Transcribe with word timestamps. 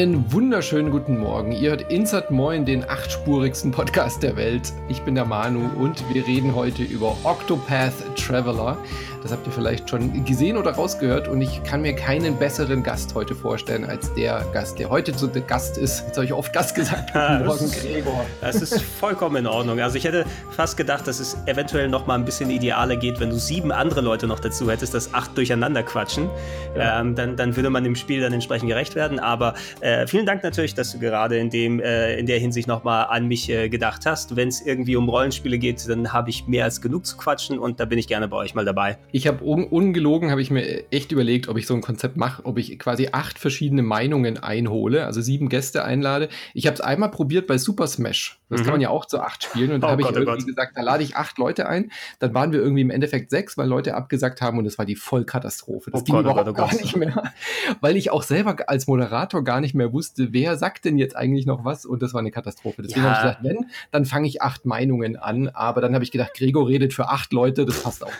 Einen 0.00 0.32
wunderschönen 0.32 0.90
guten 0.90 1.18
Morgen. 1.18 1.52
Ihr 1.52 1.72
hört 1.72 1.92
Insert 1.92 2.30
Moin, 2.30 2.64
den 2.64 2.88
achtspurigsten 2.88 3.70
Podcast 3.70 4.22
der 4.22 4.34
Welt. 4.34 4.72
Ich 4.88 5.02
bin 5.02 5.14
der 5.14 5.26
Manu 5.26 5.68
und 5.78 6.02
wir 6.14 6.26
reden 6.26 6.54
heute 6.54 6.82
über 6.82 7.14
Octopath 7.22 7.92
Traveler. 8.16 8.78
Das 9.22 9.32
habt 9.32 9.46
ihr 9.46 9.52
vielleicht 9.52 9.90
schon 9.90 10.24
gesehen 10.24 10.56
oder 10.56 10.70
rausgehört 10.70 11.28
und 11.28 11.42
ich 11.42 11.62
kann 11.62 11.82
mir 11.82 11.94
keinen 11.94 12.38
besseren 12.38 12.82
Gast 12.82 13.14
heute 13.14 13.34
vorstellen 13.34 13.84
als 13.84 14.12
der 14.14 14.46
Gast, 14.54 14.78
der 14.78 14.88
heute 14.88 15.14
zu 15.14 15.26
der 15.26 15.42
Gast 15.42 15.76
ist. 15.76 16.04
Jetzt 16.06 16.16
habe 16.16 16.24
ich 16.24 16.32
oft 16.32 16.52
Gast 16.54 16.74
gesagt. 16.74 17.12
Guten 17.12 17.44
Morgen, 17.44 17.70
Gregor. 17.70 18.24
Das 18.40 18.62
ist 18.62 18.80
vollkommen 18.80 19.36
in 19.36 19.46
Ordnung. 19.46 19.78
Also 19.80 19.98
ich 19.98 20.04
hätte 20.04 20.24
fast 20.52 20.78
gedacht, 20.78 21.06
dass 21.06 21.20
es 21.20 21.36
eventuell 21.44 21.88
noch 21.88 22.06
mal 22.06 22.14
ein 22.14 22.24
bisschen 22.24 22.48
idealer 22.48 22.96
geht, 22.96 23.20
wenn 23.20 23.28
du 23.28 23.38
sieben 23.38 23.72
andere 23.72 24.00
Leute 24.00 24.26
noch 24.26 24.40
dazu 24.40 24.70
hättest, 24.70 24.94
dass 24.94 25.12
acht 25.12 25.36
durcheinander 25.36 25.82
quatschen. 25.82 26.30
Ja. 26.74 27.00
Ähm, 27.00 27.14
dann, 27.14 27.36
dann 27.36 27.56
würde 27.56 27.68
man 27.68 27.84
dem 27.84 27.96
Spiel 27.96 28.22
dann 28.22 28.32
entsprechend 28.32 28.70
gerecht 28.70 28.94
werden. 28.94 29.18
Aber 29.18 29.52
äh, 29.80 30.06
vielen 30.06 30.24
Dank 30.24 30.42
natürlich, 30.42 30.74
dass 30.74 30.92
du 30.92 30.98
gerade 30.98 31.36
in, 31.36 31.50
dem, 31.50 31.78
äh, 31.80 32.18
in 32.18 32.24
der 32.24 32.38
Hinsicht 32.38 32.68
noch 32.68 32.84
mal 32.84 33.02
an 33.02 33.28
mich 33.28 33.50
äh, 33.50 33.68
gedacht 33.68 34.06
hast. 34.06 34.34
Wenn 34.36 34.48
es 34.48 34.62
irgendwie 34.62 34.96
um 34.96 35.10
Rollenspiele 35.10 35.58
geht, 35.58 35.86
dann 35.86 36.10
habe 36.10 36.30
ich 36.30 36.46
mehr 36.46 36.64
als 36.64 36.80
genug 36.80 37.04
zu 37.04 37.18
quatschen 37.18 37.58
und 37.58 37.80
da 37.80 37.84
bin 37.84 37.98
ich 37.98 38.08
gerne 38.08 38.26
bei 38.26 38.38
euch 38.38 38.54
mal 38.54 38.64
dabei. 38.64 38.96
Ich 39.12 39.26
habe 39.26 39.44
un 39.44 39.64
ungelogen, 39.64 40.30
habe 40.30 40.42
ich 40.42 40.50
mir 40.50 40.84
echt 40.90 41.12
überlegt, 41.12 41.48
ob 41.48 41.56
ich 41.56 41.66
so 41.66 41.74
ein 41.74 41.80
Konzept 41.80 42.16
mache, 42.16 42.44
ob 42.44 42.58
ich 42.58 42.78
quasi 42.78 43.08
acht 43.12 43.38
verschiedene 43.38 43.82
Meinungen 43.82 44.38
einhole, 44.38 45.06
also 45.06 45.20
sieben 45.20 45.48
Gäste 45.48 45.84
einlade. 45.84 46.28
Ich 46.54 46.66
habe 46.66 46.74
es 46.74 46.80
einmal 46.80 47.10
probiert 47.10 47.46
bei 47.46 47.58
Super 47.58 47.86
Smash. 47.86 48.40
Das 48.48 48.60
mhm. 48.60 48.64
kann 48.64 48.74
man 48.74 48.80
ja 48.80 48.90
auch 48.90 49.06
zu 49.06 49.20
acht 49.20 49.44
spielen. 49.44 49.72
Und 49.72 49.82
da 49.82 49.88
oh 49.88 49.90
habe 49.90 50.02
ich 50.02 50.08
oh 50.08 50.12
irgendwie 50.12 50.46
gesagt, 50.46 50.76
da 50.76 50.82
lade 50.82 51.02
ich 51.04 51.16
acht 51.16 51.38
Leute 51.38 51.68
ein. 51.68 51.92
Dann 52.18 52.34
waren 52.34 52.52
wir 52.52 52.60
irgendwie 52.60 52.82
im 52.82 52.90
Endeffekt 52.90 53.30
sechs, 53.30 53.56
weil 53.56 53.68
Leute 53.68 53.94
abgesagt 53.94 54.40
haben 54.42 54.58
und 54.58 54.66
es 54.66 54.78
war 54.78 54.84
die 54.84 54.96
Vollkatastrophe. 54.96 55.90
Das 55.90 56.00
oh 56.00 56.04
ging 56.04 56.14
Gott, 56.14 56.26
oh 56.26 56.30
überhaupt 56.30 56.48
oh 56.48 56.52
gar 56.52 56.74
nicht 56.74 56.96
mehr, 56.96 57.32
weil 57.80 57.96
ich 57.96 58.10
auch 58.10 58.22
selber 58.22 58.56
als 58.66 58.86
Moderator 58.86 59.44
gar 59.44 59.60
nicht 59.60 59.74
mehr 59.74 59.92
wusste, 59.92 60.32
wer 60.32 60.56
sagt 60.56 60.84
denn 60.84 60.98
jetzt 60.98 61.16
eigentlich 61.16 61.46
noch 61.46 61.64
was 61.64 61.86
und 61.86 62.02
das 62.02 62.12
war 62.12 62.20
eine 62.20 62.30
Katastrophe. 62.30 62.82
Deswegen 62.82 63.04
ja. 63.04 63.10
habe 63.10 63.14
ich 63.14 63.22
gesagt, 63.22 63.44
wenn, 63.44 63.70
dann 63.92 64.04
fange 64.04 64.26
ich 64.26 64.42
acht 64.42 64.66
Meinungen 64.66 65.16
an. 65.16 65.48
Aber 65.48 65.80
dann 65.80 65.94
habe 65.94 66.04
ich 66.04 66.10
gedacht, 66.10 66.34
Gregor 66.34 66.68
redet 66.68 66.92
für 66.92 67.08
acht 67.08 67.32
Leute, 67.32 67.64
das 67.66 67.82
passt 67.82 68.04
auch. 68.04 68.12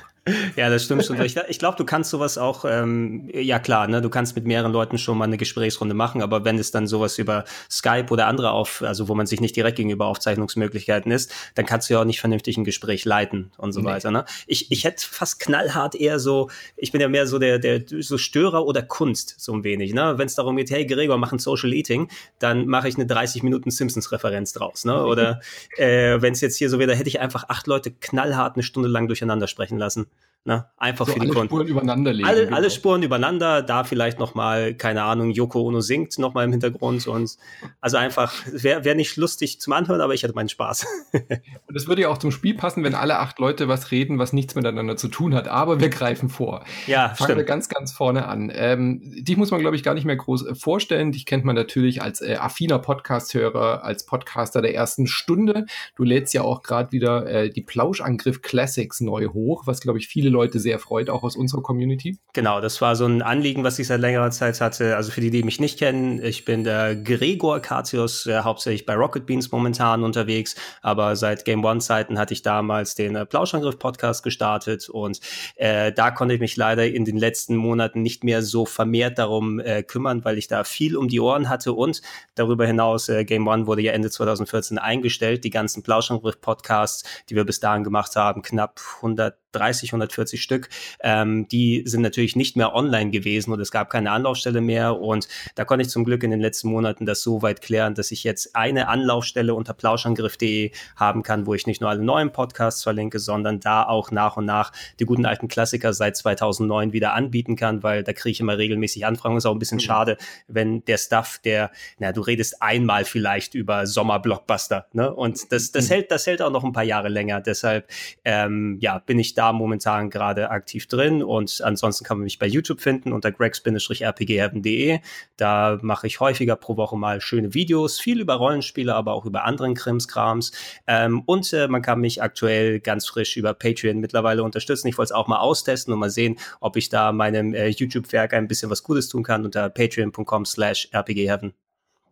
Ja, 0.57 0.69
das 0.69 0.85
stimmt 0.85 1.05
schon. 1.05 1.21
Ich, 1.23 1.37
ich 1.37 1.59
glaube, 1.59 1.77
du 1.79 1.85
kannst 1.85 2.11
sowas 2.11 2.37
auch, 2.37 2.65
ähm, 2.67 3.29
ja 3.33 3.59
klar, 3.59 3.89
ne, 3.89 4.03
du 4.03 4.11
kannst 4.11 4.36
mit 4.36 4.47
mehreren 4.47 4.70
Leuten 4.70 4.98
schon 4.98 5.17
mal 5.17 5.25
eine 5.25 5.39
Gesprächsrunde 5.39 5.95
machen, 5.95 6.23
aber 6.23 6.45
wenn 6.45 6.58
es 6.58 6.70
dann 6.70 6.86
sowas 6.86 7.19
über 7.19 7.45
Skype 7.70 8.07
oder 8.11 8.27
andere 8.27 8.51
auf, 8.51 8.83
also 8.83 9.09
wo 9.09 9.14
man 9.14 9.27
sich 9.27 9.41
nicht 9.41 9.57
direkt 9.57 9.77
gegenüber 9.77 10.07
Aufzeichnungsmöglichkeiten 10.07 11.11
ist, 11.11 11.33
dann 11.55 11.64
kannst 11.64 11.89
du 11.89 11.95
ja 11.95 12.01
auch 12.01 12.05
nicht 12.05 12.20
vernünftig 12.20 12.59
ein 12.59 12.64
Gespräch 12.64 13.05
leiten 13.07 13.51
und 13.57 13.73
so 13.73 13.80
nee. 13.80 13.86
weiter. 13.86 14.11
Ne? 14.11 14.27
Ich, 14.47 14.70
ich 14.70 14.85
hätte 14.85 15.05
fast 15.07 15.41
knallhart 15.41 15.95
eher 15.95 16.19
so, 16.19 16.51
ich 16.77 16.92
bin 16.92 17.01
ja 17.01 17.09
mehr 17.09 17.27
so 17.27 17.39
der, 17.39 17.59
der 17.59 17.83
so 17.86 18.19
Störer 18.19 18.67
oder 18.67 18.83
Kunst, 18.83 19.36
so 19.39 19.55
ein 19.55 19.64
wenig. 19.64 19.95
Ne? 19.95 20.19
Wenn 20.19 20.27
es 20.27 20.35
darum 20.35 20.57
geht, 20.57 20.70
hey 20.70 20.85
Gregor, 20.85 21.17
mach 21.17 21.33
ein 21.33 21.39
Social 21.39 21.73
Eating, 21.73 22.09
dann 22.39 22.67
mache 22.67 22.89
ich 22.89 22.97
eine 22.97 23.07
30 23.07 23.42
Minuten 23.42 23.70
Simpsons-Referenz 23.70 24.53
draus. 24.53 24.85
Ne? 24.85 25.03
Oder 25.05 25.41
äh, 25.79 26.20
wenn 26.20 26.35
es 26.35 26.42
jetzt 26.42 26.57
hier 26.57 26.69
so 26.69 26.79
wäre, 26.79 26.91
da 26.91 26.97
hätte 26.97 27.09
ich 27.09 27.20
einfach 27.20 27.45
acht 27.48 27.67
Leute 27.67 27.91
knallhart 27.91 28.57
eine 28.57 28.63
Stunde 28.63 28.89
lang 28.89 29.07
durcheinander 29.07 29.47
sprechen 29.47 29.79
lassen. 29.79 30.07
Ne? 30.45 30.64
Einfach 30.78 31.06
so 31.06 31.12
für 31.12 31.18
die 31.18 31.27
alle 31.27 31.34
Kunden. 31.34 31.48
Spuren 31.48 31.67
übereinander 31.67 32.14
legen. 32.14 32.27
Alle, 32.27 32.45
genau. 32.46 32.56
alle 32.56 32.70
Spuren 32.70 33.02
übereinander, 33.02 33.61
da 33.61 33.84
vielleicht 33.84 34.18
noch 34.18 34.34
mal, 34.34 34.74
keine 34.74 35.02
Ahnung, 35.02 35.30
Yoko 35.33 35.61
Ono 35.61 35.83
singt 35.83 36.18
noch 36.18 36.33
mal 36.33 36.45
im 36.45 36.51
Hintergrund 36.51 37.06
und 37.06 37.36
also 37.83 37.98
einfach, 37.98 38.33
wäre 38.50 38.86
wär 38.86 38.95
nicht 38.95 39.18
lustig 39.18 39.61
zum 39.61 39.74
Anhören, 39.74 40.00
aber 40.00 40.14
ich 40.14 40.24
hatte 40.24 40.33
meinen 40.34 40.48
Spaß. 40.48 40.86
und 41.12 41.77
es 41.77 41.89
würde 41.89 42.02
ja 42.02 42.08
auch 42.08 42.17
zum 42.17 42.30
Spiel 42.30 42.55
passen, 42.55 42.83
wenn 42.84 42.95
alle 42.95 43.18
acht 43.18 43.39
Leute 43.39 43.68
was 43.68 43.90
reden, 43.90 44.18
was 44.18 44.33
nichts 44.33 44.55
miteinander 44.55 44.96
zu 44.96 45.08
tun 45.08 45.34
hat, 45.34 45.46
aber 45.46 45.79
wir 45.79 45.90
greifen 45.90 46.30
vor. 46.30 46.64
Ja, 46.86 47.11
Fangen 47.11 47.17
stimmt. 47.17 47.36
wir 47.36 47.45
ganz, 47.45 47.68
ganz 47.68 47.92
vorne 47.92 48.27
an. 48.27 48.50
Ähm, 48.55 49.02
dich 49.23 49.36
muss 49.36 49.50
man, 49.50 49.61
glaube 49.61 49.77
ich, 49.77 49.83
gar 49.83 49.92
nicht 49.92 50.06
mehr 50.06 50.17
groß 50.17 50.46
äh, 50.46 50.55
vorstellen. 50.55 51.12
Dich 51.12 51.27
kennt 51.27 51.45
man 51.45 51.55
natürlich 51.55 52.00
als 52.00 52.23
äh, 52.23 52.36
affiner 52.36 52.79
Podcast-Hörer, 52.79 53.84
als 53.84 54.06
Podcaster 54.06 54.62
der 54.62 54.74
ersten 54.74 55.06
Stunde. 55.06 55.67
Du 55.96 56.02
lädst 56.02 56.33
ja 56.33 56.40
auch 56.40 56.62
gerade 56.62 56.92
wieder 56.92 57.27
äh, 57.27 57.50
die 57.50 57.61
Plauschangriff 57.61 58.40
Classics 58.40 59.02
neu 59.02 59.29
hoch, 59.29 59.67
was, 59.67 59.83
glaube 59.83 59.98
ich, 59.98 60.08
viele 60.08 60.30
Leute 60.30 60.58
sehr 60.58 60.79
freut, 60.79 61.11
auch 61.11 61.23
aus 61.23 61.36
unserer 61.36 61.63
Community. 61.63 62.18
Genau, 62.33 62.61
das 62.61 62.80
war 62.80 62.96
so 62.96 63.07
ein 63.07 63.23
Anliegen, 63.23 63.64
was 63.64 63.79
ich 63.79 63.86
seit 63.86 64.01
längerer 64.01 64.30
Zeit 64.30 64.61
hatte. 64.61 64.96
Also 64.96 65.11
für 65.11 65.20
die, 65.20 65.30
die 65.30 65.42
mich 65.42 65.61
nicht 65.61 65.79
kennen, 65.79 66.23
ich 66.23 66.45
bin 66.45 66.64
der 66.64 66.96
Gregor 66.96 67.61
Katius, 67.61 68.27
äh, 68.27 68.41
hauptsächlich 68.41 68.86
bei 68.86 68.95
Rocket 68.95 69.27
Beans 69.27 69.51
momentan 69.51 70.02
unterwegs, 70.02 70.57
aber 70.83 71.17
seit 71.17 71.45
Game 71.45 71.64
One-Zeiten 71.64 72.18
hatte 72.18 72.35
ich 72.35 72.42
damals 72.42 72.95
den 72.95 73.17
äh, 73.17 73.27
Plauschangriff-Podcast 73.27 74.23
gestartet 74.23 74.89
und 74.89 75.20
äh, 75.57 75.92
da 75.92 76.11
konnte 76.11 76.35
ich 76.35 76.41
mich 76.41 76.57
leider 76.57 76.86
in 76.86 77.05
den 77.05 77.17
letzten 77.17 77.57
Monaten 77.57 78.02
nicht 78.02 78.24
mehr 78.24 78.42
so 78.42 78.64
vermehrt 78.64 79.18
darum 79.18 79.61
äh, 79.61 79.83
kümmern, 79.83 80.24
weil 80.24 80.39
ich 80.39 80.48
da 80.48 80.64
viel 80.64 80.97
um 80.97 81.08
die 81.08 81.20
Ohren 81.20 81.48
hatte 81.48 81.73
und 81.73 82.01
darüber 82.35 82.67
hinaus, 82.67 83.08
äh, 83.08 83.24
Game 83.24 83.47
One 83.47 83.67
wurde 83.67 83.83
ja 83.83 83.92
Ende 83.92 84.11
2014 84.11 84.79
eingestellt. 84.79 85.45
Die 85.45 85.51
ganzen 85.51 85.83
Plauschangriff-Podcasts, 85.83 87.05
die 87.29 87.36
wir 87.36 87.45
bis 87.45 87.61
dahin 87.61 87.85
gemacht 87.85 88.17
haben, 88.17 88.42
knapp 88.42 88.80
100 88.97 89.49
30, 89.52 89.90
140 89.90 90.42
Stück, 90.42 90.68
ähm, 91.00 91.48
die 91.48 91.83
sind 91.86 92.02
natürlich 92.02 92.36
nicht 92.36 92.56
mehr 92.56 92.74
online 92.74 93.11
gewesen 93.11 93.52
und 93.52 93.61
es 93.61 93.70
gab 93.70 93.90
keine 93.90 94.11
Anlaufstelle 94.12 94.61
mehr. 94.61 94.98
Und 95.00 95.28
da 95.55 95.64
konnte 95.64 95.83
ich 95.83 95.90
zum 95.90 96.05
Glück 96.05 96.22
in 96.22 96.30
den 96.30 96.40
letzten 96.40 96.68
Monaten 96.68 97.06
das 97.06 97.22
so 97.22 97.42
weit 97.42 97.61
klären, 97.61 97.94
dass 97.94 98.11
ich 98.11 98.24
jetzt 98.24 98.56
eine 98.56 98.88
Anlaufstelle 98.88 99.55
unter 99.55 99.74
plauschangriff.de 99.74 100.72
haben 100.96 101.22
kann, 101.22 101.46
wo 101.46 101.55
ich 101.55 101.66
nicht 101.66 101.80
nur 101.80 101.90
alle 101.90 102.02
neuen 102.02 102.33
Podcasts 102.33 102.83
verlinke, 102.83 103.18
sondern 103.18 103.61
da 103.61 103.84
auch 103.84 104.11
nach 104.11 104.36
und 104.36 104.44
nach 104.44 104.72
die 104.98 105.05
guten 105.05 105.27
alten 105.27 105.48
Klassiker 105.48 105.92
seit 105.92 106.17
2009 106.17 106.92
wieder 106.92 107.14
anbieten 107.14 107.56
kann, 107.56 107.82
weil 107.82 108.05
da 108.05 108.12
kriege 108.12 108.32
ich 108.32 108.40
immer 108.40 108.58
regelmäßig 108.58 109.06
Anfragen. 109.06 109.36
Ist 109.36 109.46
auch 109.46 109.52
ein 109.52 109.58
bisschen 109.58 109.77
mhm. 109.77 109.82
schade, 109.82 110.17
wenn 110.48 110.84
der 110.84 110.98
Stuff, 110.98 111.40
der, 111.44 111.70
na, 111.98 112.12
du 112.12 112.20
redest 112.20 112.62
einmal 112.62 113.05
vielleicht 113.05 113.55
über 113.55 113.86
Sommerblockbuster, 113.86 114.86
ne? 114.92 115.12
Und 115.12 115.52
das, 115.52 115.72
das 115.72 115.86
mhm. 115.86 115.94
hält, 115.94 116.11
das 116.11 116.27
hält 116.27 116.42
auch 116.42 116.50
noch 116.50 116.64
ein 116.64 116.72
paar 116.72 116.84
Jahre 116.84 117.08
länger. 117.08 117.40
Deshalb, 117.40 117.88
ähm, 118.24 118.78
ja, 118.80 118.98
bin 118.98 119.18
ich 119.18 119.34
da 119.34 119.39
da 119.40 119.55
momentan 119.55 120.11
gerade 120.11 120.51
aktiv 120.51 120.86
drin 120.86 121.23
und 121.23 121.62
ansonsten 121.64 122.05
kann 122.05 122.18
man 122.18 122.24
mich 122.24 122.39
bei 122.39 122.46
YouTube 122.46 122.83
finden 122.83 123.14
unter 123.14 123.33
gregs-rpgheaven.de. 123.33 124.98
Da 125.39 125.78
mache 125.80 126.06
ich 126.06 126.20
häufiger 126.20 126.56
pro 126.56 126.77
Woche 126.77 126.98
mal 126.98 127.23
schöne 127.23 127.55
Videos, 127.55 127.98
viel 127.98 128.20
über 128.20 128.34
Rollenspiele, 128.34 128.94
aber 128.94 129.14
auch 129.14 129.25
über 129.25 129.44
anderen 129.44 129.75
Krimskrams. 129.75 130.52
Ähm, 130.87 131.23
und 131.25 131.50
äh, 131.55 131.69
man 131.69 131.81
kann 131.81 132.00
mich 132.00 132.23
aktuell 132.23 132.81
ganz 132.81 133.06
frisch 133.06 133.38
über 133.38 133.55
Patreon 133.55 133.99
mittlerweile 133.99 134.43
unterstützen. 134.43 134.88
Ich 134.88 134.99
wollte 134.99 135.15
es 135.15 135.17
auch 135.17 135.26
mal 135.26 135.38
austesten 135.38 135.94
und 135.94 136.00
mal 136.00 136.11
sehen, 136.11 136.38
ob 136.61 136.76
ich 136.76 136.91
da 136.91 137.11
meinem 137.11 137.55
äh, 137.55 137.69
YouTube-Werk 137.69 138.35
ein 138.35 138.47
bisschen 138.47 138.69
was 138.70 138.82
Gutes 138.82 139.09
tun 139.09 139.23
kann 139.23 139.47
unter 139.47 139.70
patreon.com 139.70 140.44
slash 140.44 140.87
rpgheaven. 140.94 141.55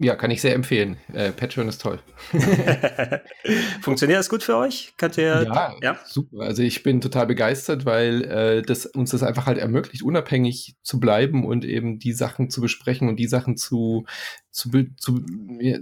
Ja, 0.01 0.15
kann 0.15 0.31
ich 0.31 0.41
sehr 0.41 0.55
empfehlen. 0.55 0.97
Äh, 1.13 1.33
Patreon 1.33 1.67
ist 1.67 1.83
toll. 1.83 1.99
Funktioniert 3.81 4.21
das 4.21 4.29
gut 4.29 4.45
für 4.45 4.57
euch? 4.57 4.95
Könnt 4.97 5.19
ihr? 5.19 5.43
Ja, 5.43 5.75
ja, 5.83 5.99
super. 6.07 6.43
Also 6.43 6.63
ich 6.63 6.85
bin 6.85 7.01
total 7.01 7.27
begeistert, 7.27 7.85
weil 7.85 8.23
äh, 8.25 8.63
das 8.63 8.87
uns 8.87 9.11
das 9.11 9.25
einfach 9.25 9.47
halt 9.47 9.59
ermöglicht, 9.59 10.05
unabhängig 10.05 10.77
zu 10.83 11.01
bleiben 11.01 11.45
und 11.45 11.65
eben 11.65 11.99
die 11.99 12.13
Sachen 12.13 12.49
zu 12.49 12.61
besprechen 12.61 13.09
und 13.09 13.17
die 13.17 13.27
Sachen 13.27 13.57
zu 13.57 14.07
zu, 14.59 14.71
zu, 14.97 15.25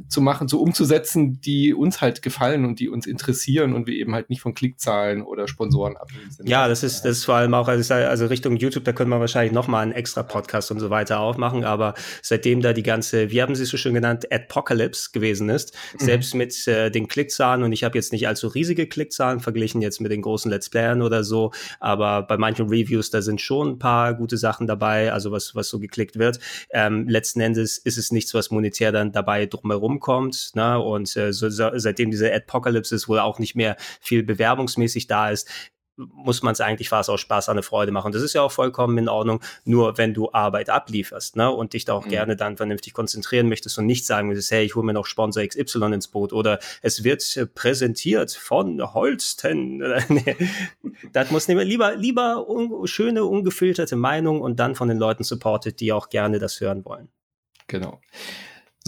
zu 0.09 0.21
machen, 0.21 0.49
zu 0.49 0.61
umzusetzen, 0.61 1.41
die 1.41 1.75
uns 1.75 2.01
halt 2.01 2.23
gefallen 2.23 2.65
und 2.65 2.79
die 2.79 2.89
uns 2.89 3.07
interessieren 3.07 3.73
und 3.73 3.87
wir 3.87 3.95
eben 3.95 4.15
halt 4.15 4.29
nicht 4.29 4.41
von 4.41 4.55
Klickzahlen 4.55 5.23
oder 5.23 5.49
Sponsoren 5.49 5.97
abhängig 5.97 6.33
sind. 6.33 6.49
Ja, 6.49 6.69
das 6.69 6.83
ist, 6.83 7.03
das 7.03 7.19
ist 7.19 7.25
vor 7.25 7.37
allem 7.37 7.55
auch, 7.55 7.69
also, 7.69 7.95
also 7.95 8.27
Richtung 8.27 8.57
YouTube, 8.57 8.85
da 8.85 8.93
können 8.93 9.11
wir 9.11 9.19
wahrscheinlich 9.19 9.53
nochmal 9.53 9.83
einen 9.83 9.93
extra 9.93 10.23
Podcast 10.23 10.71
und 10.71 10.79
so 10.79 10.91
weiter 10.91 11.21
aufmachen, 11.21 11.65
aber 11.65 11.95
seitdem 12.23 12.61
da 12.61 12.73
die 12.73 12.83
ganze, 12.83 13.31
wie 13.31 13.41
haben 13.41 13.55
Sie 13.55 13.63
es 13.63 13.71
so 13.71 13.77
schön 13.77 13.95
genannt, 13.95 14.31
Apocalypse 14.31 15.11
gewesen 15.13 15.49
ist, 15.49 15.75
mhm. 15.95 16.05
selbst 16.05 16.35
mit 16.35 16.69
äh, 16.69 16.91
den 16.91 17.09
Klickzahlen 17.09 17.65
und 17.65 17.73
ich 17.73 17.83
habe 17.83 17.97
jetzt 17.97 18.13
nicht 18.13 18.29
allzu 18.29 18.49
riesige 18.49 18.87
Klickzahlen 18.87 19.41
verglichen 19.41 19.81
jetzt 19.81 20.01
mit 20.01 20.13
den 20.13 20.23
großen 20.23 20.51
Let's 20.51 20.69
Playern 20.69 21.01
oder 21.01 21.25
so, 21.25 21.53
aber 21.81 22.23
bei 22.23 22.37
manchen 22.37 22.69
Reviews, 22.69 23.11
da 23.11 23.23
sind 23.23 23.41
schon 23.41 23.71
ein 23.71 23.79
paar 23.79 24.15
gute 24.15 24.37
Sachen 24.37 24.67
dabei, 24.67 25.13
also 25.13 25.33
was, 25.33 25.55
was 25.55 25.69
so 25.69 25.79
geklickt 25.79 26.19
wird. 26.19 26.39
Ähm, 26.71 27.09
letzten 27.09 27.41
Endes 27.41 27.79
ist 27.79 27.97
es 27.97 28.13
nichts, 28.13 28.35
was 28.35 28.51
monetär 28.67 28.93
dann 28.93 29.13
dabei 29.13 29.47
drumherum 29.47 30.01
kommt. 30.01 30.51
Ne? 30.55 30.79
Und 30.81 31.17
äh, 31.17 31.33
so, 31.33 31.49
so, 31.49 31.71
seitdem 31.75 32.11
diese 32.11 32.33
Apocalypse 32.35 32.97
wohl 33.07 33.21
auch 33.21 33.39
nicht 33.39 33.55
mehr 33.55 33.77
viel 34.01 34.23
bewerbungsmäßig 34.23 35.07
da 35.07 35.31
ist, 35.31 35.49
muss 35.99 36.43
man 36.43 36.53
es 36.53 36.61
eigentlich 36.61 36.91
fast 36.91 37.09
aus 37.09 37.23
Spaß 37.23 37.49
an 37.49 37.55
eine 37.55 37.63
Freude 37.63 37.91
machen. 37.91 38.13
Das 38.13 38.21
ist 38.21 38.35
ja 38.35 38.43
auch 38.43 38.53
vollkommen 38.53 38.99
in 38.99 39.09
Ordnung, 39.09 39.41
nur 39.65 39.97
wenn 39.97 40.13
du 40.13 40.31
Arbeit 40.31 40.69
ablieferst 40.69 41.37
ne, 41.37 41.51
und 41.51 41.73
dich 41.73 41.87
da 41.87 41.95
auch 41.95 42.05
mhm. 42.05 42.11
gerne 42.11 42.37
dann 42.37 42.59
vernünftig 42.59 42.93
konzentrieren 42.93 43.49
möchtest 43.49 43.79
und 43.79 43.87
nicht 43.87 44.05
sagen 44.05 44.29
möchtest, 44.29 44.51
hey, 44.51 44.63
ich 44.63 44.75
hole 44.75 44.85
mir 44.85 44.93
noch 44.93 45.07
Sponsor 45.07 45.47
XY 45.47 45.95
ins 45.95 46.09
Boot 46.09 46.35
oder 46.35 46.59
es 46.83 47.03
wird 47.03 47.25
äh, 47.39 47.47
präsentiert 47.47 48.33
von 48.33 48.93
Holsten. 48.93 49.79
nee, 50.11 50.37
das 51.15 51.31
muss 51.31 51.49
nicht 51.49 51.57
mehr, 51.57 51.65
lieber, 51.65 51.97
lieber 51.97 52.47
un 52.47 52.87
schöne, 52.87 53.25
ungefilterte 53.25 53.97
Meinung 53.97 54.43
und 54.43 54.61
dann 54.61 54.75
von 54.75 54.89
den 54.89 54.99
Leuten 54.99 55.25
supported, 55.25 55.81
die 55.81 55.95
auch 55.95 56.11
gerne 56.11 56.39
das 56.39 56.61
hören 56.61 56.85
wollen. 56.85 57.09
Genau. 57.69 58.01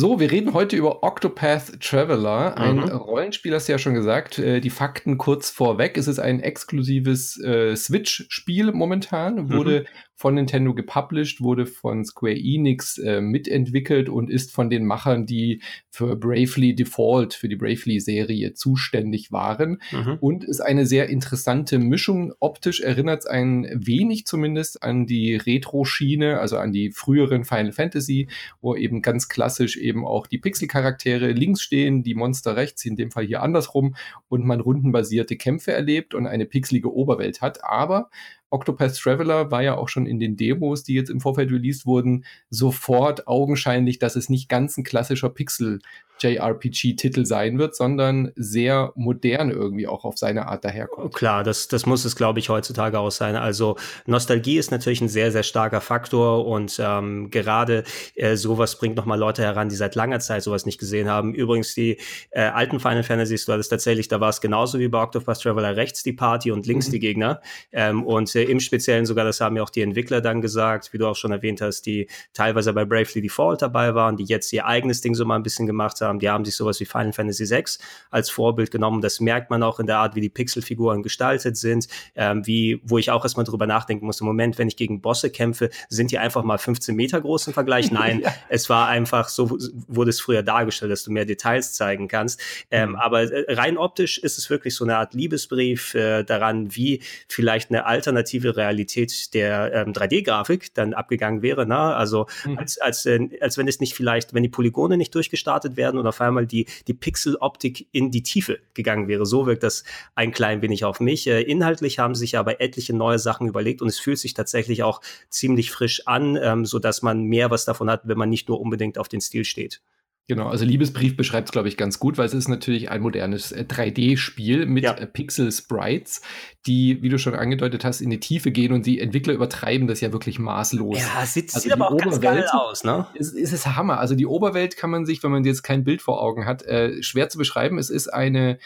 So, 0.00 0.20
wir 0.20 0.30
reden 0.30 0.54
heute 0.54 0.76
über 0.76 1.02
Octopath 1.02 1.80
Traveler, 1.80 2.56
ein 2.56 2.76
mhm. 2.76 2.84
Rollenspiel, 2.84 3.52
hast 3.52 3.66
du 3.66 3.72
ja 3.72 3.78
schon 3.78 3.94
gesagt. 3.94 4.38
Äh, 4.38 4.60
die 4.60 4.70
Fakten 4.70 5.18
kurz 5.18 5.50
vorweg. 5.50 5.98
Es 5.98 6.06
ist 6.06 6.20
ein 6.20 6.38
exklusives 6.38 7.36
äh, 7.42 7.74
Switch-Spiel 7.74 8.70
momentan, 8.70 9.50
wurde 9.52 9.80
mhm 9.80 10.07
von 10.18 10.34
Nintendo 10.34 10.74
gepublished, 10.74 11.40
wurde 11.40 11.64
von 11.64 12.04
Square 12.04 12.34
Enix 12.36 12.98
äh, 12.98 13.20
mitentwickelt 13.20 14.08
und 14.08 14.30
ist 14.30 14.50
von 14.50 14.68
den 14.68 14.84
Machern, 14.84 15.26
die 15.26 15.62
für 15.90 16.16
Bravely 16.16 16.74
Default, 16.74 17.34
für 17.34 17.48
die 17.48 17.54
Bravely-Serie 17.54 18.52
zuständig 18.54 19.30
waren. 19.30 19.80
Mhm. 19.92 20.18
Und 20.20 20.42
ist 20.42 20.60
eine 20.60 20.86
sehr 20.86 21.08
interessante 21.08 21.78
Mischung. 21.78 22.32
Optisch 22.40 22.80
erinnert 22.80 23.20
es 23.20 23.26
ein 23.26 23.68
wenig 23.72 24.26
zumindest 24.26 24.82
an 24.82 25.06
die 25.06 25.36
Retro-Schiene, 25.36 26.40
also 26.40 26.58
an 26.58 26.72
die 26.72 26.90
früheren 26.90 27.44
Final 27.44 27.70
Fantasy, 27.70 28.26
wo 28.60 28.74
eben 28.74 29.02
ganz 29.02 29.28
klassisch 29.28 29.76
eben 29.76 30.04
auch 30.04 30.26
die 30.26 30.38
Pixel-Charaktere 30.38 31.30
links 31.30 31.62
stehen, 31.62 32.02
die 32.02 32.16
Monster 32.16 32.56
rechts, 32.56 32.84
in 32.84 32.96
dem 32.96 33.12
Fall 33.12 33.24
hier 33.24 33.40
andersrum, 33.40 33.94
und 34.28 34.44
man 34.44 34.58
rundenbasierte 34.58 35.36
Kämpfe 35.36 35.70
erlebt 35.70 36.12
und 36.12 36.26
eine 36.26 36.44
pixelige 36.44 36.92
Oberwelt 36.92 37.40
hat. 37.40 37.62
Aber 37.62 38.10
Octopath 38.50 38.96
Traveler 38.96 39.50
war 39.50 39.62
ja 39.62 39.76
auch 39.76 39.88
schon 39.88 40.06
in 40.06 40.18
den 40.18 40.36
Demos, 40.36 40.82
die 40.82 40.94
jetzt 40.94 41.10
im 41.10 41.20
Vorfeld 41.20 41.50
released 41.50 41.86
wurden, 41.86 42.24
sofort 42.50 43.28
augenscheinlich, 43.28 43.98
dass 43.98 44.16
es 44.16 44.28
nicht 44.28 44.48
ganz 44.48 44.76
ein 44.76 44.84
klassischer 44.84 45.30
Pixel 45.30 45.80
JRPG-Titel 46.20 47.24
sein 47.24 47.58
wird, 47.58 47.76
sondern 47.76 48.32
sehr 48.36 48.92
modern 48.94 49.50
irgendwie 49.50 49.86
auch 49.86 50.04
auf 50.04 50.18
seine 50.18 50.46
Art 50.48 50.64
daherkommt. 50.64 51.14
Klar, 51.14 51.44
das, 51.44 51.68
das 51.68 51.86
muss 51.86 52.04
es, 52.04 52.16
glaube 52.16 52.38
ich, 52.38 52.48
heutzutage 52.48 52.98
auch 52.98 53.10
sein. 53.10 53.36
Also 53.36 53.76
Nostalgie 54.06 54.58
ist 54.58 54.70
natürlich 54.70 55.00
ein 55.00 55.08
sehr, 55.08 55.32
sehr 55.32 55.42
starker 55.42 55.80
Faktor 55.80 56.46
und 56.46 56.80
ähm, 56.82 57.30
gerade 57.30 57.84
äh, 58.14 58.36
sowas 58.36 58.78
bringt 58.78 58.96
nochmal 58.96 59.18
Leute 59.18 59.42
heran, 59.42 59.68
die 59.68 59.76
seit 59.76 59.94
langer 59.94 60.20
Zeit 60.20 60.42
sowas 60.42 60.66
nicht 60.66 60.78
gesehen 60.78 61.08
haben. 61.08 61.34
Übrigens, 61.34 61.74
die 61.74 61.98
äh, 62.30 62.42
alten 62.42 62.80
Final 62.80 63.02
Fantasies, 63.02 63.46
du 63.46 63.52
hattest 63.52 63.70
tatsächlich, 63.70 64.08
da 64.08 64.20
war 64.20 64.30
es 64.30 64.40
genauso 64.40 64.78
wie 64.78 64.88
bei 64.88 65.02
Octopath 65.02 65.42
Traveler, 65.42 65.76
rechts 65.76 66.02
die 66.02 66.12
Party 66.12 66.50
und 66.50 66.66
links 66.66 66.88
mhm. 66.88 66.92
die 66.92 66.98
Gegner. 67.00 67.40
Ähm, 67.72 68.04
und 68.04 68.34
äh, 68.34 68.44
im 68.44 68.60
Speziellen 68.60 69.06
sogar, 69.06 69.24
das 69.24 69.40
haben 69.40 69.56
ja 69.56 69.62
auch 69.62 69.70
die 69.70 69.82
Entwickler 69.82 70.20
dann 70.20 70.40
gesagt, 70.40 70.92
wie 70.92 70.98
du 70.98 71.06
auch 71.06 71.16
schon 71.16 71.32
erwähnt 71.32 71.60
hast, 71.60 71.82
die 71.86 72.08
teilweise 72.32 72.72
bei 72.72 72.84
Bravely 72.84 73.22
Default 73.22 73.62
dabei 73.62 73.94
waren, 73.94 74.16
die 74.16 74.24
jetzt 74.24 74.52
ihr 74.52 74.66
eigenes 74.66 75.00
Ding 75.00 75.14
so 75.14 75.24
mal 75.24 75.36
ein 75.36 75.42
bisschen 75.42 75.66
gemacht 75.66 76.00
haben 76.00 76.07
haben. 76.08 76.18
Die 76.18 76.28
haben 76.28 76.44
sich 76.44 76.56
sowas 76.56 76.80
wie 76.80 76.84
Final 76.84 77.12
Fantasy 77.12 77.48
VI 77.48 77.64
als 78.10 78.30
Vorbild 78.30 78.70
genommen. 78.70 79.00
Das 79.00 79.20
merkt 79.20 79.50
man 79.50 79.62
auch 79.62 79.78
in 79.80 79.86
der 79.86 79.98
Art, 79.98 80.14
wie 80.14 80.20
die 80.20 80.28
Pixelfiguren 80.28 81.02
gestaltet 81.02 81.56
sind, 81.56 81.88
ähm, 82.14 82.46
wie, 82.46 82.80
wo 82.84 82.98
ich 82.98 83.10
auch 83.10 83.24
erstmal 83.24 83.44
drüber 83.44 83.66
nachdenken 83.66 84.06
muss. 84.06 84.20
Im 84.20 84.26
Moment, 84.26 84.58
wenn 84.58 84.68
ich 84.68 84.76
gegen 84.76 85.00
Bosse 85.00 85.30
kämpfe, 85.30 85.70
sind 85.88 86.10
die 86.10 86.18
einfach 86.18 86.42
mal 86.42 86.58
15 86.58 86.94
Meter 86.94 87.20
groß 87.20 87.48
im 87.48 87.52
Vergleich. 87.52 87.90
Nein, 87.92 88.20
ja. 88.20 88.34
es 88.48 88.68
war 88.68 88.88
einfach 88.88 89.28
so, 89.28 89.58
wurde 89.86 90.10
es 90.10 90.20
früher 90.20 90.42
dargestellt, 90.42 90.92
dass 90.92 91.04
du 91.04 91.12
mehr 91.12 91.24
Details 91.24 91.74
zeigen 91.74 92.08
kannst. 92.08 92.40
Ähm, 92.70 92.90
mhm. 92.90 92.96
Aber 92.96 93.22
äh, 93.22 93.52
rein 93.54 93.78
optisch 93.78 94.18
ist 94.18 94.38
es 94.38 94.50
wirklich 94.50 94.74
so 94.74 94.84
eine 94.84 94.96
Art 94.96 95.14
Liebesbrief 95.14 95.94
äh, 95.94 96.24
daran, 96.24 96.74
wie 96.74 97.02
vielleicht 97.28 97.70
eine 97.70 97.86
alternative 97.86 98.56
Realität 98.56 99.34
der 99.34 99.72
ähm, 99.74 99.92
3D-Grafik 99.92 100.74
dann 100.74 100.94
abgegangen 100.94 101.42
wäre. 101.42 101.66
Ne? 101.66 101.76
Also 101.76 102.26
mhm. 102.44 102.58
als, 102.58 102.78
als, 102.78 103.06
äh, 103.06 103.28
als 103.40 103.58
wenn 103.58 103.68
es 103.68 103.80
nicht 103.80 103.94
vielleicht, 103.94 104.34
wenn 104.34 104.42
die 104.42 104.48
Polygone 104.48 104.96
nicht 104.96 105.14
durchgestartet 105.14 105.76
werden 105.76 105.97
und 105.98 106.06
auf 106.06 106.20
einmal 106.20 106.46
die, 106.46 106.66
die 106.86 106.94
Pixeloptik 106.94 107.88
in 107.92 108.10
die 108.10 108.22
Tiefe 108.22 108.58
gegangen 108.74 109.08
wäre. 109.08 109.26
So 109.26 109.46
wirkt 109.46 109.62
das 109.62 109.84
ein 110.14 110.32
klein 110.32 110.62
wenig 110.62 110.84
auf 110.84 111.00
mich. 111.00 111.26
Äh, 111.26 111.42
inhaltlich 111.42 111.98
haben 111.98 112.14
sich 112.14 112.36
aber 112.38 112.60
etliche 112.60 112.94
neue 112.94 113.18
Sachen 113.18 113.46
überlegt 113.46 113.82
und 113.82 113.88
es 113.88 113.98
fühlt 113.98 114.18
sich 114.18 114.34
tatsächlich 114.34 114.82
auch 114.82 115.00
ziemlich 115.28 115.70
frisch 115.70 116.06
an, 116.06 116.36
ähm, 116.36 116.66
so 116.66 116.78
dass 116.78 117.02
man 117.02 117.24
mehr 117.24 117.50
was 117.50 117.64
davon 117.64 117.90
hat, 117.90 118.02
wenn 118.04 118.18
man 118.18 118.30
nicht 118.30 118.48
nur 118.48 118.60
unbedingt 118.60 118.98
auf 118.98 119.08
den 119.08 119.20
Stil 119.20 119.44
steht. 119.44 119.80
Genau, 120.28 120.48
also 120.48 120.66
Liebesbrief 120.66 121.16
beschreibt 121.16 121.48
es, 121.48 121.52
glaube 121.52 121.68
ich, 121.68 121.78
ganz 121.78 121.98
gut, 121.98 122.18
weil 122.18 122.26
es 122.26 122.34
ist 122.34 122.48
natürlich 122.48 122.90
ein 122.90 123.00
modernes 123.00 123.50
äh, 123.50 123.64
3D-Spiel 123.66 124.66
mit 124.66 124.84
ja. 124.84 124.92
äh, 124.92 125.06
Pixel-Sprites, 125.06 126.20
die, 126.66 127.02
wie 127.02 127.08
du 127.08 127.18
schon 127.18 127.34
angedeutet 127.34 127.82
hast, 127.82 128.02
in 128.02 128.10
die 128.10 128.20
Tiefe 128.20 128.50
gehen 128.50 128.74
und 128.74 128.84
die 128.84 129.00
Entwickler 129.00 129.32
übertreiben 129.32 129.88
das 129.88 130.02
ja 130.02 130.12
wirklich 130.12 130.38
maßlos. 130.38 130.98
Ja, 130.98 131.24
sieht, 131.24 131.54
also 131.54 131.60
sieht 131.60 131.72
aber 131.72 131.88
auch 131.88 131.94
Oberwelt, 131.94 132.20
ganz 132.20 132.20
geil 132.20 132.46
aus, 132.52 132.84
ne? 132.84 133.06
Ist, 133.14 133.34
ist 133.34 133.52
es 133.52 133.66
Hammer. 133.66 134.00
Also 134.00 134.14
die 134.14 134.26
Oberwelt 134.26 134.76
kann 134.76 134.90
man 134.90 135.06
sich, 135.06 135.22
wenn 135.22 135.30
man 135.30 135.44
jetzt 135.44 135.62
kein 135.62 135.82
Bild 135.82 136.02
vor 136.02 136.20
Augen 136.20 136.44
hat, 136.44 136.62
äh, 136.64 137.02
schwer 137.02 137.30
zu 137.30 137.38
beschreiben. 137.38 137.78
Es 137.78 137.88
ist 137.88 138.08
eine 138.08 138.58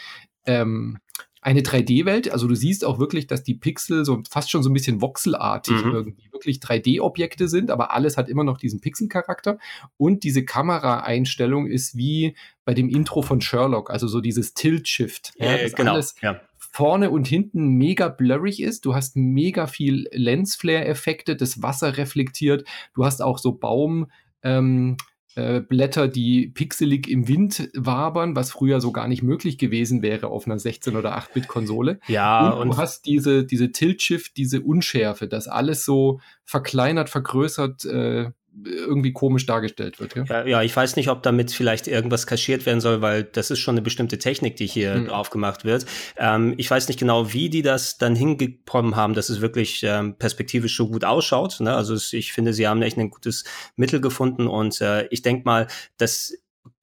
ähm, 0.45 0.99
eine 1.43 1.61
3D-Welt. 1.61 2.31
Also 2.31 2.47
du 2.47 2.55
siehst 2.55 2.85
auch 2.85 2.99
wirklich, 2.99 3.27
dass 3.27 3.43
die 3.43 3.55
Pixel 3.55 4.05
so 4.05 4.21
fast 4.29 4.49
schon 4.49 4.63
so 4.63 4.69
ein 4.69 4.73
bisschen 4.73 5.01
voxelartig 5.01 5.83
mhm. 5.83 5.91
irgendwie 5.91 6.31
wirklich 6.31 6.57
3D-Objekte 6.57 7.47
sind, 7.47 7.69
aber 7.69 7.91
alles 7.91 8.17
hat 8.17 8.29
immer 8.29 8.43
noch 8.43 8.57
diesen 8.57 8.81
Pixel-Charakter. 8.81 9.57
Und 9.97 10.23
diese 10.23 10.45
Kameraeinstellung 10.45 11.67
ist 11.67 11.97
wie 11.97 12.35
bei 12.65 12.73
dem 12.73 12.89
Intro 12.89 13.21
von 13.21 13.41
Sherlock, 13.41 13.89
also 13.91 14.07
so 14.07 14.21
dieses 14.21 14.53
Tilt-Shift. 14.53 15.33
Ja, 15.37 15.53
äh, 15.53 15.69
genau. 15.69 15.93
Alles 15.93 16.15
ja. 16.21 16.39
vorne 16.57 17.09
und 17.09 17.27
hinten 17.27 17.69
mega 17.77 18.07
blurrig 18.07 18.61
ist. 18.61 18.85
Du 18.85 18.95
hast 18.95 19.15
mega 19.15 19.67
viel 19.67 20.07
Lensflare-Effekte, 20.11 21.35
das 21.35 21.61
Wasser 21.61 21.97
reflektiert. 21.97 22.65
Du 22.93 23.05
hast 23.05 23.21
auch 23.21 23.37
so 23.37 23.53
Baum, 23.53 24.07
ähm, 24.43 24.97
äh, 25.35 25.61
Blätter, 25.61 26.07
die 26.07 26.47
pixelig 26.47 27.09
im 27.09 27.27
Wind 27.27 27.69
wabern, 27.73 28.35
was 28.35 28.51
früher 28.51 28.81
so 28.81 28.91
gar 28.91 29.07
nicht 29.07 29.23
möglich 29.23 29.57
gewesen 29.57 30.01
wäre 30.01 30.27
auf 30.27 30.45
einer 30.45 30.59
16 30.59 30.95
oder 30.95 31.17
8-Bit-Konsole. 31.17 31.99
Ja, 32.07 32.49
und, 32.49 32.61
und 32.61 32.67
du 32.69 32.77
hast 32.77 33.05
diese, 33.05 33.43
diese 33.45 33.71
Tilt-Shift, 33.71 34.37
diese 34.37 34.61
Unschärfe, 34.61 35.27
das 35.27 35.47
alles 35.47 35.85
so 35.85 36.19
verkleinert, 36.45 37.09
vergrößert, 37.09 37.85
äh, 37.85 38.31
irgendwie 38.63 39.13
komisch 39.13 39.45
dargestellt 39.45 39.99
wird. 39.99 40.15
Ja? 40.15 40.23
ja? 40.27 40.45
Ja, 40.45 40.61
ich 40.61 40.75
weiß 40.75 40.95
nicht, 40.95 41.09
ob 41.09 41.23
damit 41.23 41.51
vielleicht 41.51 41.87
irgendwas 41.87 42.27
kaschiert 42.27 42.65
werden 42.65 42.81
soll, 42.81 43.01
weil 43.01 43.23
das 43.23 43.51
ist 43.51 43.59
schon 43.59 43.73
eine 43.73 43.81
bestimmte 43.81 44.17
Technik, 44.17 44.55
die 44.55 44.67
hier 44.67 44.95
mhm. 44.95 45.07
drauf 45.07 45.29
gemacht 45.29 45.65
wird. 45.65 45.85
Ähm, 46.17 46.53
ich 46.57 46.69
weiß 46.69 46.87
nicht 46.87 46.99
genau, 46.99 47.33
wie 47.33 47.49
die 47.49 47.61
das 47.61 47.97
dann 47.97 48.15
hingekommen 48.15 48.95
haben, 48.95 49.13
dass 49.13 49.29
es 49.29 49.41
wirklich 49.41 49.83
ähm, 49.83 50.15
perspektivisch 50.17 50.75
so 50.77 50.87
gut 50.87 51.03
ausschaut. 51.03 51.59
Ne? 51.59 51.73
Also 51.75 51.95
ich 52.15 52.33
finde, 52.33 52.53
sie 52.53 52.67
haben 52.67 52.81
echt 52.81 52.97
ein 52.97 53.09
gutes 53.09 53.43
Mittel 53.75 54.01
gefunden 54.01 54.47
und 54.47 54.79
äh, 54.81 55.07
ich 55.07 55.21
denke 55.21 55.43
mal, 55.45 55.67
dass 55.97 56.33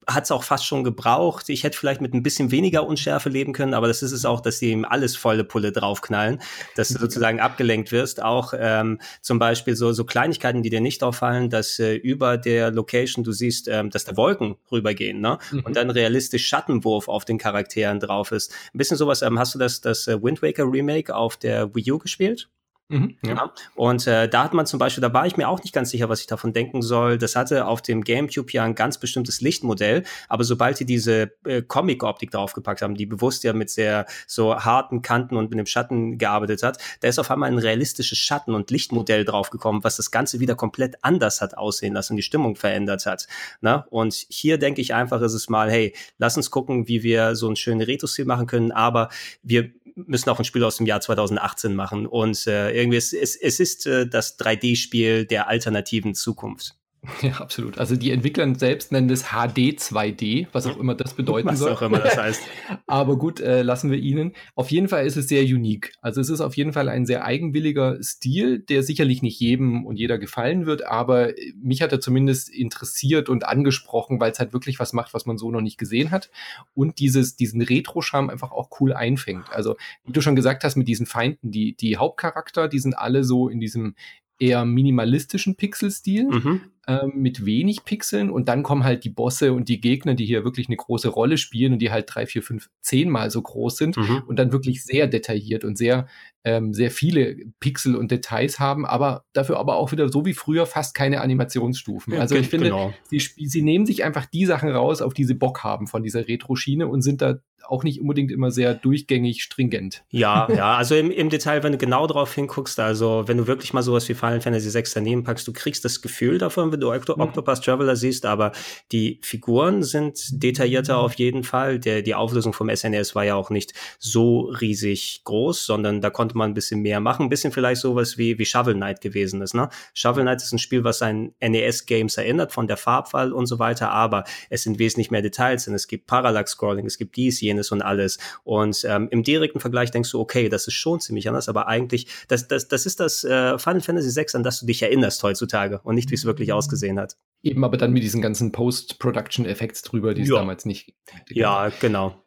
hat 0.07 0.23
es 0.23 0.31
auch 0.31 0.43
fast 0.43 0.65
schon 0.65 0.83
gebraucht. 0.83 1.49
Ich 1.49 1.63
hätte 1.63 1.77
vielleicht 1.77 2.01
mit 2.01 2.13
ein 2.13 2.23
bisschen 2.23 2.51
weniger 2.51 2.85
Unschärfe 2.85 3.29
leben 3.29 3.53
können, 3.53 3.73
aber 3.73 3.87
das 3.87 4.01
ist 4.01 4.11
es 4.11 4.25
auch, 4.25 4.41
dass 4.41 4.59
sie 4.59 4.71
ihm 4.71 4.85
alles 4.85 5.15
volle 5.15 5.43
Pulle 5.43 5.71
draufknallen, 5.71 6.41
dass 6.75 6.89
du 6.89 6.99
sozusagen 6.99 7.39
abgelenkt 7.39 7.91
wirst. 7.91 8.21
Auch 8.21 8.53
ähm, 8.57 8.99
zum 9.21 9.39
Beispiel 9.39 9.75
so, 9.75 9.93
so 9.93 10.03
Kleinigkeiten, 10.03 10.63
die 10.63 10.69
dir 10.69 10.81
nicht 10.81 11.03
auffallen, 11.03 11.49
dass 11.49 11.79
äh, 11.79 11.95
über 11.95 12.37
der 12.37 12.71
Location 12.71 13.23
du 13.23 13.31
siehst, 13.31 13.67
ähm, 13.67 13.89
dass 13.89 14.05
da 14.05 14.17
Wolken 14.17 14.55
rübergehen, 14.71 15.21
ne? 15.21 15.37
Mhm. 15.51 15.61
Und 15.61 15.75
dann 15.75 15.89
realistisch 15.89 16.47
Schattenwurf 16.47 17.07
auf 17.07 17.25
den 17.25 17.37
Charakteren 17.37 17.99
drauf 17.99 18.31
ist. 18.31 18.51
Ein 18.73 18.77
bisschen 18.77 18.97
sowas, 18.97 19.21
ähm, 19.21 19.37
hast 19.37 19.53
du 19.53 19.59
das, 19.59 19.81
das 19.81 20.07
äh, 20.07 20.21
Wind 20.21 20.41
Waker 20.41 20.71
Remake 20.71 21.15
auf 21.15 21.37
der 21.37 21.73
Wii 21.75 21.91
U 21.91 21.99
gespielt? 21.99 22.49
Mhm, 22.91 23.15
ja. 23.23 23.35
Ja. 23.35 23.53
Und 23.75 24.05
äh, 24.05 24.27
da 24.27 24.43
hat 24.43 24.53
man 24.53 24.65
zum 24.65 24.77
Beispiel, 24.77 25.01
da 25.01 25.13
war 25.13 25.25
ich 25.25 25.37
mir 25.37 25.47
auch 25.47 25.63
nicht 25.63 25.73
ganz 25.73 25.89
sicher, 25.91 26.09
was 26.09 26.19
ich 26.19 26.27
davon 26.27 26.51
denken 26.51 26.81
soll. 26.81 27.17
Das 27.17 27.37
hatte 27.37 27.65
auf 27.65 27.81
dem 27.81 28.03
GameCube 28.03 28.51
ja 28.51 28.63
ein 28.63 28.75
ganz 28.75 28.99
bestimmtes 28.99 29.39
Lichtmodell, 29.39 30.03
aber 30.27 30.43
sobald 30.43 30.79
die 30.79 30.85
diese 30.85 31.31
äh, 31.45 31.61
Comic-Optik 31.61 32.31
draufgepackt 32.31 32.81
haben, 32.81 32.95
die 32.95 33.05
bewusst 33.05 33.45
ja 33.45 33.53
mit 33.53 33.69
sehr 33.69 34.05
so 34.27 34.55
harten 34.55 35.01
Kanten 35.01 35.37
und 35.37 35.49
mit 35.49 35.57
dem 35.57 35.65
Schatten 35.65 36.17
gearbeitet 36.17 36.63
hat, 36.63 36.79
da 36.99 37.07
ist 37.07 37.17
auf 37.17 37.31
einmal 37.31 37.49
ein 37.49 37.57
realistisches 37.57 38.17
Schatten- 38.17 38.53
und 38.53 38.69
Lichtmodell 38.71 39.23
draufgekommen, 39.23 39.83
was 39.83 39.95
das 39.95 40.11
Ganze 40.11 40.41
wieder 40.41 40.55
komplett 40.55 40.97
anders 41.01 41.39
hat 41.39 41.57
aussehen 41.57 41.93
lassen, 41.93 42.17
die 42.17 42.23
Stimmung 42.23 42.57
verändert 42.57 43.05
hat. 43.05 43.27
Ne? 43.61 43.85
Und 43.89 44.13
hier 44.29 44.57
denke 44.57 44.81
ich 44.81 44.93
einfach, 44.93 45.21
ist 45.21 45.33
es 45.33 45.47
mal, 45.47 45.71
hey, 45.71 45.95
lass 46.17 46.35
uns 46.35 46.51
gucken, 46.51 46.89
wie 46.89 47.03
wir 47.03 47.35
so 47.35 47.47
einen 47.47 47.55
schönen 47.55 47.81
Retro-Stil 47.81 48.25
machen 48.25 48.47
können, 48.47 48.73
aber 48.73 49.09
wir 49.43 49.71
müssen 50.07 50.29
auch 50.29 50.39
ein 50.39 50.45
Spiel 50.45 50.63
aus 50.63 50.77
dem 50.77 50.85
Jahr 50.85 51.01
2018 51.01 51.75
machen. 51.75 52.05
Und 52.05 52.47
äh, 52.47 52.71
irgendwie, 52.71 52.97
es, 52.97 53.13
es, 53.13 53.35
es 53.35 53.59
ist 53.59 53.85
äh, 53.87 54.07
das 54.07 54.39
3D-Spiel 54.39 55.25
der 55.25 55.47
alternativen 55.47 56.13
Zukunft. 56.13 56.75
Ja, 57.21 57.33
absolut. 57.33 57.77
Also 57.77 57.95
die 57.95 58.11
Entwickler 58.11 58.53
selbst 58.55 58.91
nennen 58.91 59.07
das 59.07 59.29
HD 59.29 59.79
2D, 59.79 60.47
was 60.51 60.67
auch 60.67 60.77
immer 60.77 60.95
das 60.95 61.13
bedeuten 61.13 61.47
was 61.47 61.59
soll. 61.59 61.71
Was 61.71 61.77
auch 61.77 61.81
immer 61.83 61.99
das 61.99 62.17
heißt. 62.17 62.41
Aber 62.87 63.17
gut, 63.17 63.39
äh, 63.39 63.63
lassen 63.63 63.89
wir 63.89 63.97
Ihnen. 63.97 64.33
Auf 64.55 64.71
jeden 64.71 64.87
Fall 64.87 65.05
ist 65.05 65.17
es 65.17 65.27
sehr 65.27 65.43
unique. 65.43 65.93
Also 66.01 66.21
es 66.21 66.29
ist 66.29 66.41
auf 66.41 66.55
jeden 66.55 66.73
Fall 66.73 66.89
ein 66.89 67.05
sehr 67.05 67.25
eigenwilliger 67.25 68.01
Stil, 68.03 68.59
der 68.59 68.83
sicherlich 68.83 69.21
nicht 69.23 69.39
jedem 69.39 69.85
und 69.85 69.97
jeder 69.97 70.19
gefallen 70.19 70.65
wird, 70.65 70.85
aber 70.85 71.31
mich 71.61 71.81
hat 71.81 71.91
er 71.91 71.99
zumindest 71.99 72.49
interessiert 72.49 73.29
und 73.29 73.45
angesprochen, 73.45 74.19
weil 74.19 74.31
es 74.31 74.39
halt 74.39 74.53
wirklich 74.53 74.79
was 74.79 74.93
macht, 74.93 75.13
was 75.13 75.25
man 75.25 75.37
so 75.37 75.51
noch 75.51 75.61
nicht 75.61 75.77
gesehen 75.77 76.11
hat 76.11 76.29
und 76.73 76.99
dieses, 76.99 77.35
diesen 77.35 77.61
Retro-Charme 77.61 78.29
einfach 78.29 78.51
auch 78.51 78.69
cool 78.79 78.93
einfängt. 78.93 79.51
Also 79.51 79.75
wie 80.05 80.11
du 80.11 80.21
schon 80.21 80.35
gesagt 80.35 80.63
hast, 80.63 80.75
mit 80.75 80.87
diesen 80.87 81.05
Feinden, 81.05 81.51
die, 81.51 81.75
die 81.75 81.97
Hauptcharakter, 81.97 82.67
die 82.67 82.79
sind 82.79 82.97
alle 82.97 83.23
so 83.23 83.49
in 83.49 83.59
diesem 83.59 83.95
eher 84.39 84.65
minimalistischen 84.65 85.55
Pixelstil. 85.55 86.25
Mhm 86.25 86.61
ähm, 86.91 87.13
mit 87.15 87.45
wenig 87.45 87.85
Pixeln 87.85 88.29
und 88.29 88.49
dann 88.49 88.63
kommen 88.63 88.83
halt 88.83 89.03
die 89.03 89.09
Bosse 89.09 89.53
und 89.53 89.69
die 89.69 89.79
Gegner, 89.79 90.13
die 90.13 90.25
hier 90.25 90.43
wirklich 90.43 90.67
eine 90.67 90.75
große 90.75 91.09
Rolle 91.09 91.37
spielen 91.37 91.73
und 91.73 91.79
die 91.79 91.91
halt 91.91 92.05
drei, 92.09 92.25
vier, 92.25 92.43
fünf, 92.43 92.69
zehnmal 92.81 93.31
so 93.31 93.41
groß 93.41 93.77
sind 93.77 93.97
mhm. 93.97 94.23
und 94.27 94.37
dann 94.37 94.51
wirklich 94.51 94.83
sehr 94.83 95.07
detailliert 95.07 95.63
und 95.63 95.77
sehr, 95.77 96.07
ähm, 96.43 96.73
sehr 96.73 96.91
viele 96.91 97.37
Pixel 97.59 97.95
und 97.95 98.11
Details 98.11 98.59
haben, 98.59 98.85
aber 98.85 99.25
dafür 99.33 99.57
aber 99.57 99.77
auch 99.77 99.91
wieder 99.91 100.09
so 100.09 100.25
wie 100.25 100.33
früher 100.33 100.65
fast 100.65 100.95
keine 100.95 101.21
Animationsstufen. 101.21 102.13
also 102.15 102.35
ich 102.35 102.49
finde, 102.49 102.67
genau. 102.67 102.93
sie, 103.09 103.19
sie 103.19 103.61
nehmen 103.61 103.85
sich 103.85 104.03
einfach 104.03 104.25
die 104.25 104.45
Sachen 104.45 104.69
raus, 104.69 105.01
auf 105.01 105.13
die 105.13 105.23
sie 105.23 105.35
Bock 105.35 105.63
haben 105.63 105.87
von 105.87 106.03
dieser 106.03 106.27
Retro-Schiene 106.27 106.87
und 106.87 107.01
sind 107.01 107.21
da 107.21 107.39
auch 107.71 107.83
nicht 107.83 108.01
unbedingt 108.01 108.31
immer 108.31 108.51
sehr 108.51 108.73
durchgängig 108.73 109.43
stringent. 109.43 110.03
Ja, 110.09 110.47
ja, 110.55 110.75
also 110.75 110.95
im, 110.95 111.09
im 111.09 111.29
Detail, 111.29 111.63
wenn 111.63 111.71
du 111.71 111.77
genau 111.77 112.05
drauf 112.07 112.33
hinguckst, 112.33 112.79
also 112.79 113.23
wenn 113.27 113.37
du 113.37 113.47
wirklich 113.47 113.73
mal 113.73 113.81
sowas 113.81 114.07
wie 114.09 114.13
Final 114.13 114.41
Fantasy 114.41 114.73
VI 114.73 114.83
daneben 114.93 115.23
packst, 115.23 115.47
du 115.47 115.53
kriegst 115.53 115.85
das 115.85 116.01
Gefühl 116.01 116.37
davon, 116.37 116.71
du 116.81 116.91
Octo 116.91 117.15
mhm. 117.15 117.21
Octopus 117.21 117.61
Traveler 117.61 117.95
siehst, 117.95 118.25
aber 118.25 118.51
die 118.91 119.19
Figuren 119.23 119.83
sind 119.83 120.19
detaillierter 120.43 120.97
auf 120.97 121.13
jeden 121.13 121.43
Fall. 121.43 121.79
Der, 121.79 122.01
die 122.01 122.15
Auflösung 122.15 122.53
vom 122.53 122.69
SNES 122.73 123.15
war 123.15 123.23
ja 123.23 123.35
auch 123.35 123.49
nicht 123.49 123.73
so 123.99 124.41
riesig 124.41 125.21
groß, 125.23 125.65
sondern 125.65 126.01
da 126.01 126.09
konnte 126.09 126.37
man 126.37 126.51
ein 126.51 126.53
bisschen 126.53 126.81
mehr 126.81 126.99
machen. 126.99 127.27
Ein 127.27 127.29
bisschen 127.29 127.51
vielleicht 127.51 127.81
sowas 127.81 128.17
wie, 128.17 128.37
wie 128.37 128.45
Shovel 128.45 128.75
Knight 128.75 129.01
gewesen 129.01 129.41
ist. 129.41 129.53
Ne? 129.53 129.69
Shovel 129.93 130.23
Knight 130.23 130.41
ist 130.41 130.51
ein 130.51 130.59
Spiel, 130.59 130.83
was 130.83 131.01
an 131.01 131.33
NES-Games 131.41 132.17
erinnert, 132.17 132.51
von 132.51 132.67
der 132.67 132.77
Farbwahl 132.77 133.31
und 133.31 133.45
so 133.45 133.59
weiter, 133.59 133.91
aber 133.91 134.23
es 134.49 134.63
sind 134.63 134.79
wesentlich 134.79 135.11
mehr 135.11 135.21
Details 135.21 135.61
denn 135.65 135.73
Es 135.73 135.87
gibt 135.87 136.07
Parallax-Scrolling, 136.07 136.85
es 136.85 136.97
gibt 136.97 137.15
dies, 137.15 137.41
jenes 137.41 137.71
und 137.71 137.81
alles. 137.81 138.17
Und 138.43 138.83
ähm, 138.87 139.07
im 139.11 139.23
direkten 139.23 139.59
Vergleich 139.59 139.91
denkst 139.91 140.11
du, 140.11 140.19
okay, 140.19 140.49
das 140.49 140.67
ist 140.67 140.73
schon 140.73 140.99
ziemlich 140.99 141.27
anders, 141.27 141.49
aber 141.49 141.67
eigentlich, 141.67 142.07
das, 142.27 142.47
das, 142.47 142.67
das 142.67 142.85
ist 142.85 142.99
das 142.99 143.23
äh, 143.23 143.57
Final 143.57 143.81
Fantasy 143.81 144.15
VI, 144.15 144.25
an 144.33 144.43
das 144.43 144.59
du 144.59 144.65
dich 144.65 144.81
erinnerst 144.81 145.23
heutzutage 145.23 145.79
und 145.83 145.95
nicht, 145.95 146.09
wie 146.11 146.15
es 146.15 146.25
wirklich 146.25 146.53
ausgesehen 146.61 146.99
hat. 146.99 147.17
Eben 147.41 147.63
aber 147.63 147.77
dann 147.77 147.91
mit 147.91 148.03
diesen 148.03 148.21
ganzen 148.21 148.51
Post-Production-Effekts 148.51 149.81
drüber, 149.81 150.13
die 150.13 150.21
es 150.21 150.29
damals 150.29 150.65
nicht. 150.65 150.93
Ja, 151.29 151.69
genau. 151.69 152.23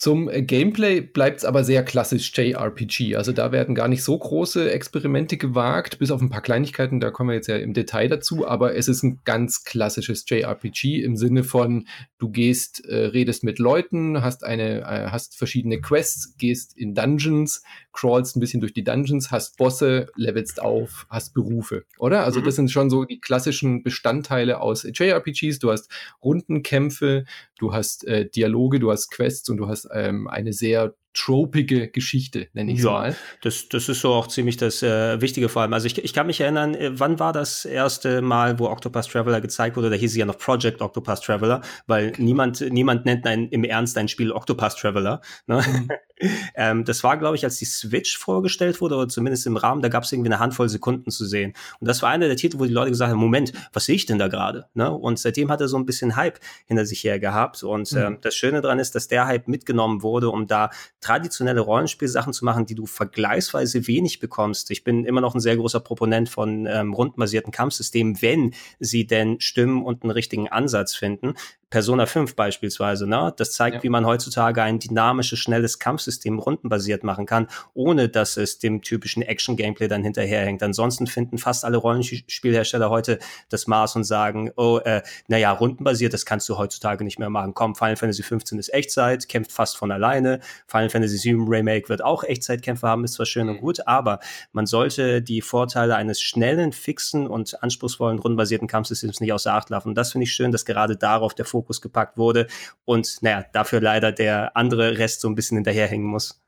Zum 0.00 0.30
äh, 0.30 0.40
Gameplay 0.40 1.02
bleibt 1.02 1.40
es 1.40 1.44
aber 1.44 1.62
sehr 1.62 1.84
klassisch 1.84 2.32
JRPG. 2.34 3.16
Also 3.16 3.32
da 3.32 3.52
werden 3.52 3.74
gar 3.74 3.86
nicht 3.86 4.02
so 4.02 4.16
große 4.16 4.72
Experimente 4.72 5.36
gewagt, 5.36 5.98
bis 5.98 6.10
auf 6.10 6.22
ein 6.22 6.30
paar 6.30 6.40
Kleinigkeiten, 6.40 7.00
da 7.00 7.10
kommen 7.10 7.28
wir 7.28 7.34
jetzt 7.34 7.48
ja 7.48 7.58
im 7.58 7.74
Detail 7.74 8.08
dazu, 8.08 8.48
aber 8.48 8.74
es 8.74 8.88
ist 8.88 9.02
ein 9.02 9.20
ganz 9.26 9.62
klassisches 9.62 10.24
JRPG 10.26 11.02
im 11.02 11.16
Sinne 11.18 11.44
von, 11.44 11.86
du 12.16 12.30
gehst, 12.30 12.82
äh, 12.86 13.08
redest 13.08 13.44
mit 13.44 13.58
Leuten, 13.58 14.22
hast 14.22 14.42
eine, 14.42 14.80
äh, 14.80 15.10
hast 15.10 15.36
verschiedene 15.36 15.82
Quests, 15.82 16.34
gehst 16.38 16.78
in 16.78 16.94
Dungeons, 16.94 17.62
crawlst 17.92 18.36
ein 18.36 18.40
bisschen 18.40 18.60
durch 18.60 18.72
die 18.72 18.84
Dungeons, 18.84 19.30
hast 19.30 19.58
Bosse, 19.58 20.06
levelst 20.16 20.62
auf, 20.62 21.06
hast 21.10 21.34
Berufe, 21.34 21.84
oder? 21.98 22.24
Also 22.24 22.40
mhm. 22.40 22.44
das 22.44 22.56
sind 22.56 22.70
schon 22.70 22.88
so 22.88 23.04
die 23.04 23.20
klassischen 23.20 23.82
Bestandteile 23.82 24.62
aus 24.62 24.84
JRPGs. 24.84 25.58
Du 25.58 25.70
hast 25.70 25.90
Rundenkämpfe, 26.22 27.26
du 27.60 27.72
hast 27.72 28.06
äh, 28.06 28.28
Dialoge, 28.28 28.80
du 28.80 28.90
hast 28.90 29.10
Quests 29.10 29.48
und 29.50 29.58
du 29.58 29.68
hast 29.68 29.88
ähm, 29.94 30.26
eine 30.26 30.52
sehr 30.52 30.94
tropige 31.12 31.88
Geschichte, 31.88 32.48
nenne 32.52 32.72
ich 32.72 32.78
es 32.78 32.84
ja, 32.84 32.90
mal. 32.90 33.16
Das, 33.42 33.68
das 33.68 33.88
ist 33.88 34.00
so 34.00 34.12
auch 34.12 34.28
ziemlich 34.28 34.56
das 34.56 34.82
äh, 34.82 35.20
Wichtige 35.20 35.48
vor 35.48 35.62
allem. 35.62 35.72
Also 35.72 35.86
ich, 35.86 36.02
ich 36.02 36.12
kann 36.12 36.26
mich 36.26 36.40
erinnern, 36.40 36.74
äh, 36.74 36.90
wann 36.92 37.18
war 37.18 37.32
das 37.32 37.64
erste 37.64 38.22
Mal, 38.22 38.58
wo 38.58 38.68
Octopus 38.68 39.08
Traveler 39.08 39.40
gezeigt 39.40 39.76
wurde? 39.76 39.90
Da 39.90 39.96
hieß 39.96 40.12
es 40.12 40.16
ja 40.16 40.24
noch 40.24 40.38
Project 40.38 40.80
Octopus 40.80 41.20
Traveler, 41.20 41.62
weil 41.86 42.12
niemand, 42.18 42.60
niemand 42.60 43.06
nennt 43.06 43.26
ein, 43.26 43.48
im 43.48 43.64
Ernst 43.64 43.98
ein 43.98 44.08
Spiel 44.08 44.32
Octopus 44.32 44.76
Traveler. 44.76 45.20
Ne? 45.46 45.62
Mhm. 45.66 45.88
ähm, 46.54 46.84
das 46.84 47.02
war, 47.02 47.16
glaube 47.16 47.36
ich, 47.36 47.44
als 47.44 47.56
die 47.56 47.64
Switch 47.64 48.16
vorgestellt 48.16 48.80
wurde, 48.80 48.96
oder 48.96 49.08
zumindest 49.08 49.46
im 49.46 49.56
Rahmen, 49.56 49.82
da 49.82 49.88
gab 49.88 50.04
es 50.04 50.12
irgendwie 50.12 50.28
eine 50.28 50.38
Handvoll 50.38 50.68
Sekunden 50.68 51.10
zu 51.10 51.24
sehen. 51.24 51.54
Und 51.80 51.88
das 51.88 52.02
war 52.02 52.10
einer 52.10 52.26
der 52.26 52.36
Titel, 52.36 52.58
wo 52.58 52.64
die 52.64 52.72
Leute 52.72 52.90
gesagt 52.90 53.10
haben, 53.10 53.18
Moment, 53.18 53.52
was 53.72 53.86
sehe 53.86 53.96
ich 53.96 54.06
denn 54.06 54.18
da 54.18 54.28
gerade? 54.28 54.66
Ne? 54.74 54.90
Und 54.90 55.18
seitdem 55.18 55.50
hat 55.50 55.60
er 55.60 55.68
so 55.68 55.76
ein 55.76 55.86
bisschen 55.86 56.16
Hype 56.16 56.38
hinter 56.66 56.86
sich 56.86 57.02
her 57.04 57.18
gehabt. 57.18 57.62
Und 57.62 57.92
mhm. 57.92 57.98
ähm, 57.98 58.18
das 58.20 58.34
Schöne 58.34 58.60
daran 58.60 58.78
ist, 58.78 58.94
dass 58.94 59.08
der 59.08 59.26
Hype 59.26 59.48
mitgenommen 59.48 60.02
wurde, 60.02 60.30
um 60.30 60.46
da 60.46 60.70
traditionelle 61.00 61.60
Rollenspielsachen 61.60 62.32
zu 62.32 62.44
machen, 62.44 62.66
die 62.66 62.74
du 62.74 62.86
vergleichsweise 62.86 63.86
wenig 63.86 64.20
bekommst. 64.20 64.70
Ich 64.70 64.84
bin 64.84 65.04
immer 65.04 65.20
noch 65.20 65.34
ein 65.34 65.40
sehr 65.40 65.56
großer 65.56 65.80
Proponent 65.80 66.28
von 66.28 66.66
ähm, 66.66 66.92
rundenbasierten 66.92 67.52
Kampfsystemen, 67.52 68.20
wenn 68.22 68.54
sie 68.78 69.06
denn 69.06 69.40
stimmen 69.40 69.82
und 69.84 70.02
einen 70.02 70.10
richtigen 70.10 70.48
Ansatz 70.48 70.94
finden. 70.94 71.34
Persona 71.70 72.04
5 72.04 72.34
beispielsweise, 72.34 73.06
ne? 73.06 73.32
Das 73.36 73.52
zeigt, 73.52 73.76
ja. 73.76 73.82
wie 73.84 73.88
man 73.88 74.04
heutzutage 74.04 74.60
ein 74.62 74.80
dynamisches, 74.80 75.38
schnelles 75.38 75.78
Kampfsystem 75.78 76.40
rundenbasiert 76.40 77.04
machen 77.04 77.26
kann, 77.26 77.46
ohne 77.74 78.08
dass 78.08 78.36
es 78.36 78.58
dem 78.58 78.82
typischen 78.82 79.22
Action-Gameplay 79.22 79.86
dann 79.86 80.02
hinterherhängt. 80.02 80.64
Ansonsten 80.64 81.06
finden 81.06 81.38
fast 81.38 81.64
alle 81.64 81.76
Rollenspielhersteller 81.76 82.90
heute 82.90 83.20
das 83.50 83.68
Maß 83.68 83.94
und 83.94 84.04
sagen, 84.04 84.50
oh, 84.56 84.80
äh, 84.84 85.02
naja, 85.28 85.52
rundenbasiert, 85.52 86.12
das 86.12 86.26
kannst 86.26 86.48
du 86.48 86.58
heutzutage 86.58 87.04
nicht 87.04 87.20
mehr 87.20 87.30
machen. 87.30 87.54
Komm, 87.54 87.76
Final 87.76 87.96
Fantasy 87.96 88.24
15 88.24 88.58
ist 88.58 88.74
Echtzeit, 88.74 89.28
kämpft 89.28 89.52
fast 89.52 89.76
von 89.76 89.92
alleine. 89.92 90.40
Final 90.66 90.90
Fantasy 90.90 91.18
7 91.18 91.46
Remake 91.48 91.88
wird 91.88 92.02
auch 92.02 92.24
Echtzeitkämpfe 92.24 92.88
haben, 92.88 93.04
ist 93.04 93.14
zwar 93.14 93.26
schön 93.26 93.46
mhm. 93.46 93.54
und 93.54 93.60
gut, 93.60 93.86
aber 93.86 94.18
man 94.52 94.66
sollte 94.66 95.22
die 95.22 95.40
Vorteile 95.40 95.94
eines 95.94 96.20
schnellen, 96.20 96.72
fixen 96.72 97.28
und 97.28 97.62
anspruchsvollen 97.62 98.18
rundenbasierten 98.18 98.66
Kampfsystems 98.66 99.20
nicht 99.20 99.32
außer 99.32 99.54
Acht 99.54 99.70
lassen. 99.70 99.90
Und 99.90 99.94
das 99.94 100.10
finde 100.10 100.24
ich 100.24 100.32
schön, 100.32 100.50
dass 100.50 100.64
gerade 100.64 100.96
darauf 100.96 101.32
der 101.32 101.44
Fokus 101.44 101.59
Fokus 101.60 101.80
gepackt 101.80 102.16
wurde 102.16 102.46
und 102.84 103.18
naja, 103.20 103.44
dafür 103.52 103.80
leider 103.80 104.12
der 104.12 104.56
andere 104.56 104.96
Rest 104.98 105.20
so 105.20 105.28
ein 105.28 105.34
bisschen 105.34 105.58
hinterherhängen 105.58 106.06
muss. 106.06 106.42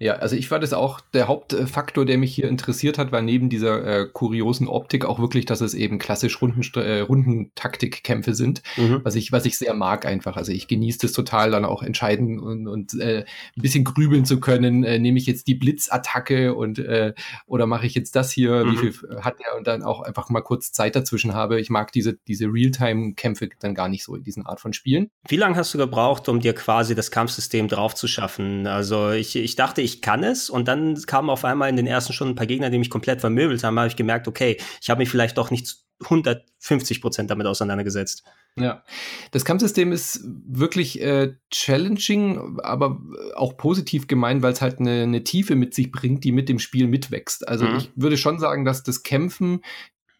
Ja, 0.00 0.14
also 0.14 0.34
ich 0.34 0.50
war 0.50 0.58
das 0.58 0.72
auch, 0.72 1.00
der 1.12 1.28
Hauptfaktor, 1.28 2.06
der 2.06 2.16
mich 2.16 2.34
hier 2.34 2.48
interessiert 2.48 2.96
hat, 2.96 3.12
war 3.12 3.20
neben 3.20 3.50
dieser 3.50 3.84
äh, 3.84 4.08
kuriosen 4.10 4.66
Optik 4.66 5.04
auch 5.04 5.18
wirklich, 5.18 5.44
dass 5.44 5.60
es 5.60 5.74
eben 5.74 5.98
klassisch 5.98 6.40
Runden, 6.40 6.62
äh, 6.80 7.00
Rundentaktikkämpfe 7.00 8.34
sind, 8.34 8.62
mhm. 8.78 9.00
was 9.04 9.14
ich, 9.14 9.30
was 9.30 9.44
ich 9.44 9.58
sehr 9.58 9.74
mag 9.74 10.06
einfach. 10.06 10.38
Also 10.38 10.52
ich 10.52 10.68
genieße 10.68 11.00
das 11.02 11.12
total, 11.12 11.50
dann 11.50 11.66
auch 11.66 11.82
entscheiden 11.82 12.40
und, 12.40 12.66
und 12.66 12.94
äh, 12.98 13.26
ein 13.56 13.62
bisschen 13.62 13.84
grübeln 13.84 14.24
zu 14.24 14.40
können. 14.40 14.84
Äh, 14.84 14.98
nehme 14.98 15.18
ich 15.18 15.26
jetzt 15.26 15.46
die 15.46 15.54
Blitzattacke 15.54 16.54
und 16.54 16.78
äh, 16.78 17.12
oder 17.46 17.66
mache 17.66 17.84
ich 17.84 17.94
jetzt 17.94 18.16
das 18.16 18.32
hier? 18.32 18.64
Mhm. 18.64 18.72
Wie 18.72 18.76
viel 18.78 19.18
hat 19.20 19.36
er? 19.38 19.58
Und 19.58 19.66
dann 19.66 19.82
auch 19.82 20.00
einfach 20.00 20.30
mal 20.30 20.40
kurz 20.40 20.72
Zeit 20.72 20.96
dazwischen 20.96 21.34
habe. 21.34 21.60
Ich 21.60 21.68
mag 21.68 21.92
diese, 21.92 22.16
diese 22.26 22.46
Realtime-Kämpfe 22.46 23.50
dann 23.58 23.74
gar 23.74 23.90
nicht 23.90 24.04
so 24.04 24.14
in 24.14 24.22
diesen 24.22 24.46
Art 24.46 24.62
von 24.62 24.72
Spielen. 24.72 25.10
Wie 25.28 25.36
lange 25.36 25.56
hast 25.56 25.74
du 25.74 25.78
gebraucht, 25.78 26.26
um 26.30 26.40
dir 26.40 26.54
quasi 26.54 26.94
das 26.94 27.10
Kampfsystem 27.10 27.68
drauf 27.68 27.94
zu 27.94 28.08
schaffen? 28.08 28.66
Also 28.66 29.10
ich, 29.10 29.36
ich 29.36 29.56
dachte, 29.56 29.82
ich 29.82 29.89
ich 29.94 30.02
kann 30.02 30.24
es. 30.24 30.50
Und 30.50 30.68
dann 30.68 31.00
kamen 31.02 31.30
auf 31.30 31.44
einmal 31.44 31.68
in 31.68 31.76
den 31.76 31.86
ersten 31.86 32.12
Stunden 32.12 32.32
ein 32.32 32.36
paar 32.36 32.46
Gegner, 32.46 32.70
die 32.70 32.78
mich 32.78 32.90
komplett 32.90 33.20
vermöbelt 33.20 33.62
haben. 33.64 33.78
Habe 33.78 33.88
ich 33.88 33.96
gemerkt, 33.96 34.28
okay, 34.28 34.56
ich 34.80 34.90
habe 34.90 35.00
mich 35.00 35.10
vielleicht 35.10 35.38
doch 35.38 35.50
nicht 35.50 35.76
150 36.02 37.02
Prozent 37.02 37.30
damit 37.30 37.46
auseinandergesetzt. 37.46 38.24
Ja, 38.56 38.82
das 39.30 39.44
Kampfsystem 39.44 39.92
ist 39.92 40.24
wirklich 40.24 41.00
äh, 41.00 41.34
challenging, 41.50 42.58
aber 42.62 43.00
auch 43.36 43.56
positiv 43.56 44.06
gemeint, 44.06 44.42
weil 44.42 44.52
es 44.52 44.60
halt 44.60 44.80
eine, 44.80 45.02
eine, 45.02 45.24
Tiefe 45.24 45.54
mit 45.54 45.74
sich 45.74 45.92
bringt, 45.92 46.24
die 46.24 46.32
mit 46.32 46.48
dem 46.48 46.58
Spiel 46.58 46.88
mitwächst. 46.88 47.46
Also 47.46 47.66
mhm. 47.66 47.76
ich 47.76 47.90
würde 47.94 48.16
schon 48.16 48.38
sagen, 48.38 48.64
dass 48.64 48.82
das 48.82 49.02
Kämpfen 49.02 49.60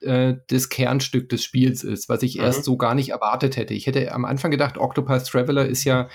äh, 0.00 0.34
das 0.48 0.68
Kernstück 0.68 1.28
des 1.28 1.42
Spiels 1.42 1.82
ist, 1.82 2.08
was 2.08 2.22
ich 2.22 2.36
mhm. 2.36 2.44
erst 2.44 2.64
so 2.64 2.76
gar 2.76 2.94
nicht 2.94 3.10
erwartet 3.10 3.56
hätte. 3.56 3.74
Ich 3.74 3.86
hätte 3.86 4.12
am 4.12 4.24
Anfang 4.24 4.50
gedacht, 4.50 4.78
Octopus 4.78 5.24
Traveler 5.24 5.66
ist 5.66 5.84
ja 5.84 6.08